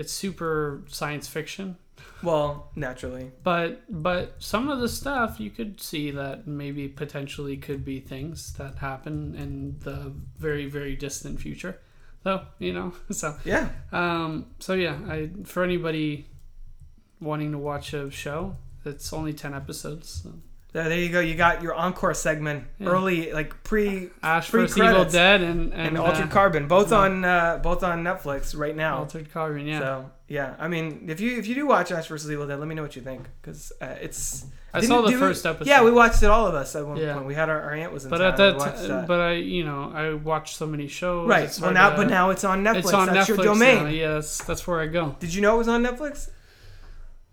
[0.00, 1.76] it's super science fiction,
[2.22, 3.30] well naturally.
[3.42, 8.54] but but some of the stuff you could see that maybe potentially could be things
[8.54, 11.78] that happen in the very very distant future.
[12.22, 16.26] Though you know, so Yeah, um, so yeah, I for anybody
[17.20, 20.22] wanting to watch a show, it's only ten episodes.
[20.22, 20.32] So.
[20.72, 21.20] There there you go.
[21.20, 22.88] You got your encore segment Yeah.
[22.88, 25.04] early, like pre Ash vs Evil.
[25.04, 26.98] Dead and and, and, Altered uh, Carbon, both yeah.
[26.98, 28.98] on uh, both on Netflix right now.
[28.98, 29.66] Altered Carbon.
[29.66, 32.58] Yeah, So yeah, I mean, if you if you do watch Ash vs Evil Dead,
[32.58, 34.46] let me know what you think because uh, it's.
[34.72, 35.66] I saw the did we- first episode.
[35.68, 37.14] Yeah, we watched it all of us at one Yeah.
[37.14, 37.26] point.
[37.26, 38.28] We had our, our aunt was in But town.
[38.28, 41.28] at that, watched but I, you know, I watched so many shows.
[41.28, 41.58] right.
[41.60, 42.76] Well, now to- but now it's on Netflix.
[42.78, 43.82] it's on That's Netflix your domain.
[43.82, 43.88] now.
[43.90, 45.16] Yes, that's where I go.
[45.18, 46.30] Did you know it was on Netflix?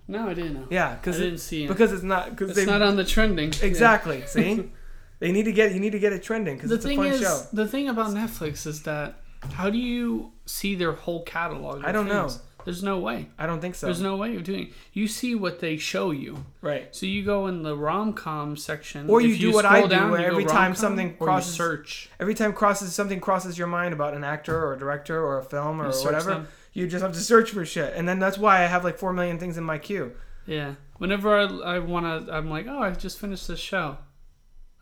[0.07, 0.67] No, I didn't know.
[0.69, 1.67] Yeah, I because didn't see it.
[1.67, 3.53] because it's not because it's they not on the trending.
[3.61, 4.23] Exactly.
[4.25, 4.71] See,
[5.19, 7.21] they need to get you need to get it trending because it's a fun is,
[7.21, 7.41] show.
[7.53, 9.15] the thing about Netflix is that
[9.53, 11.83] how do you see their whole catalog?
[11.83, 12.29] I don't know.
[12.67, 13.29] There's no way.
[13.39, 13.87] I don't think so.
[13.87, 14.67] There's no way of doing.
[14.67, 14.73] It.
[14.91, 16.43] You see what they show you.
[16.61, 16.93] right.
[16.93, 20.11] So you go in the rom com section, Or you do what I do, down,
[20.11, 22.09] where every time something crosses- search.
[22.19, 25.43] Every time crosses something crosses your mind about an actor or a director or a
[25.45, 26.47] film or whatever, them.
[26.77, 29.11] You just have to search for shit, and then that's why I have like four
[29.13, 30.11] million things in my queue.
[30.45, 30.75] Yeah.
[30.97, 33.97] Whenever I, I wanna, I'm like, oh, I just finished this show.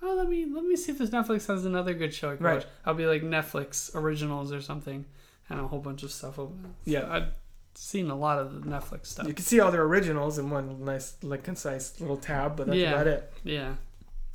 [0.01, 2.45] Oh, let me let me see if this Netflix has another good show I can
[2.45, 2.55] Right.
[2.57, 2.65] watch.
[2.85, 5.05] I'll be like Netflix originals or something,
[5.49, 6.37] and a whole bunch of stuff.
[6.37, 6.75] Open.
[6.83, 7.07] Yeah.
[7.09, 7.29] I've
[7.75, 9.27] seen a lot of the Netflix stuff.
[9.27, 12.77] You can see all their originals in one nice, like concise little tab, but that's
[12.77, 12.91] Yeah.
[12.93, 13.33] about it.
[13.43, 13.75] Yeah.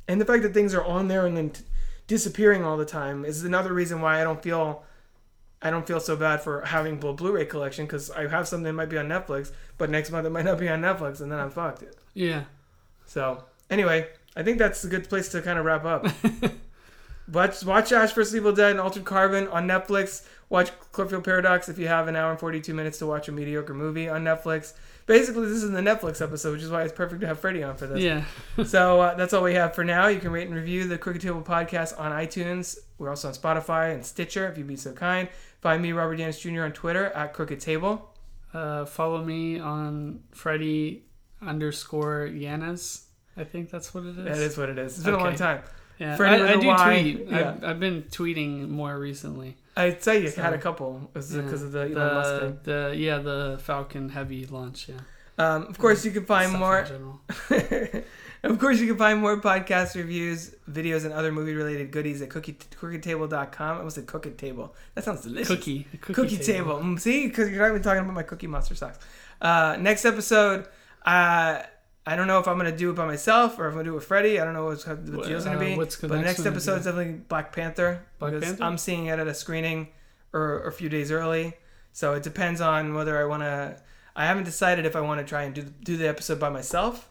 [0.07, 1.63] And the fact that things are on there and then t-
[2.07, 4.83] disappearing all the time is another reason why I don't feel
[5.61, 8.73] I don't feel so bad for having a Blu-ray collection because I have something that
[8.73, 11.39] might be on Netflix, but next month it might not be on Netflix, and then
[11.39, 11.83] I'm fucked.
[12.13, 12.45] Yeah.
[13.05, 16.07] So anyway, I think that's a good place to kind of wrap up.
[17.31, 20.25] watch watch Ash vs Evil Dead and Altered Carbon on Netflix.
[20.49, 23.73] Watch Cloverfield Paradox if you have an hour and 42 minutes to watch a mediocre
[23.73, 24.73] movie on Netflix.
[25.05, 27.75] Basically, this is the Netflix episode, which is why it's perfect to have Freddy on
[27.77, 28.01] for this.
[28.01, 28.25] Yeah.
[28.65, 30.07] so uh, that's all we have for now.
[30.07, 32.77] You can rate and review the Crooked Table podcast on iTunes.
[32.97, 35.29] We're also on Spotify and Stitcher, if you'd be so kind.
[35.61, 38.13] Find me, Robert Yaniz Jr., on Twitter at Crooked Table.
[38.53, 41.05] Uh, follow me on Freddy
[41.41, 43.03] underscore Yaniz.
[43.37, 44.25] I think that's what it is.
[44.25, 44.95] That is what it is.
[44.97, 45.37] It's been a long Okay.
[45.37, 45.61] time.
[46.01, 46.15] Yeah.
[46.17, 47.27] For I, I do why- tweet.
[47.29, 47.37] yeah.
[47.51, 49.55] I've, I've been tweeting more recently.
[49.77, 51.41] I'd say you So- had a couple because Yeah.
[51.43, 52.59] of the Elon Musk thing.
[52.63, 54.89] the, the yeah the Falcon Heavy launch.
[54.89, 54.95] Yeah.
[55.37, 56.79] Um, of course, you can find more.
[58.43, 62.53] of course, you can find more podcast reviews, videos, and other movie-related goodies at cookie,
[62.79, 63.77] crookedtable.com.
[63.79, 64.75] I was at Cookie Table.
[64.95, 65.47] That sounds delicious.
[65.47, 65.87] Cookie.
[66.01, 66.75] Cookie, Cookie table.
[66.79, 68.99] Mm, see, because you're not even talking about my Cookie Monster socks.
[69.41, 70.67] Uh, next episode,
[71.05, 71.61] uh,
[72.05, 73.91] I don't know if I'm gonna do it by myself or if I'm gonna do
[73.91, 74.39] it with Freddy.
[74.39, 75.77] I don't know what's, what the deal's gonna uh, be.
[75.77, 78.03] what's the but the next next episode is definitely Black Panther.
[78.17, 78.63] Black because Panther?
[78.63, 79.89] I'm seeing it at a screening
[80.33, 81.53] or, or a few days early.
[81.93, 83.77] So it depends on whether I want to.
[84.15, 87.09] I haven't decided if I want to try and do do the episode by myself,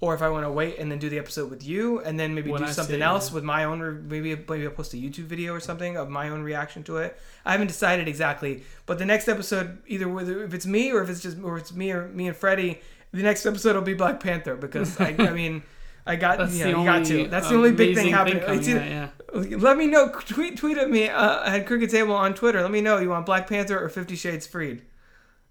[0.00, 2.34] or if I want to wait and then do the episode with you, and then
[2.34, 3.80] maybe When do I something else with my own.
[3.80, 6.98] Re- maybe maybe I'll post a YouTube video or something of my own reaction to
[6.98, 7.18] it.
[7.44, 11.10] I haven't decided exactly, but the next episode, either whether if it's me or if
[11.10, 12.80] it's just or it's me or me and Freddy,
[13.14, 15.62] the next episode will be Black Panther because I, I mean.
[16.06, 17.28] I got That's yeah, the you got to.
[17.28, 18.42] That's the only big thing happening.
[18.42, 19.56] coming It's either- out, yeah.
[19.56, 20.10] Let me know.
[20.10, 22.60] Tweet tweet at me uh, at Crooked Table on Twitter.
[22.60, 24.82] Let me know you want Black Panther or Fifty Shades Freed.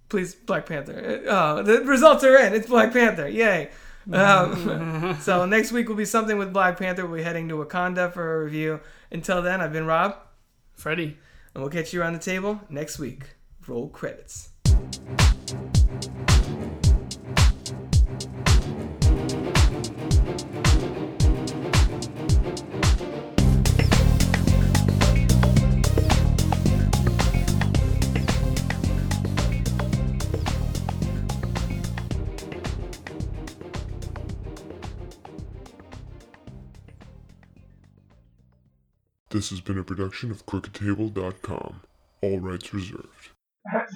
[0.09, 1.23] Please, Black Panther.
[1.27, 2.53] Uh, the results are in.
[2.53, 3.27] It's Black Panther.
[3.27, 3.71] Yay.
[4.11, 7.07] Um, so next week will be something with Black Panther.
[7.07, 8.79] We'll be heading to Wakanda for a review.
[9.11, 10.15] Until then, I've been Rob,
[10.73, 11.17] Freddy.
[11.55, 13.23] and we'll catch you around the table next week.
[13.65, 14.49] Roll credits.
[39.33, 41.81] This has been a production of CrookedTable.com.
[42.21, 43.31] All rights reserved.
[43.73, 43.91] That's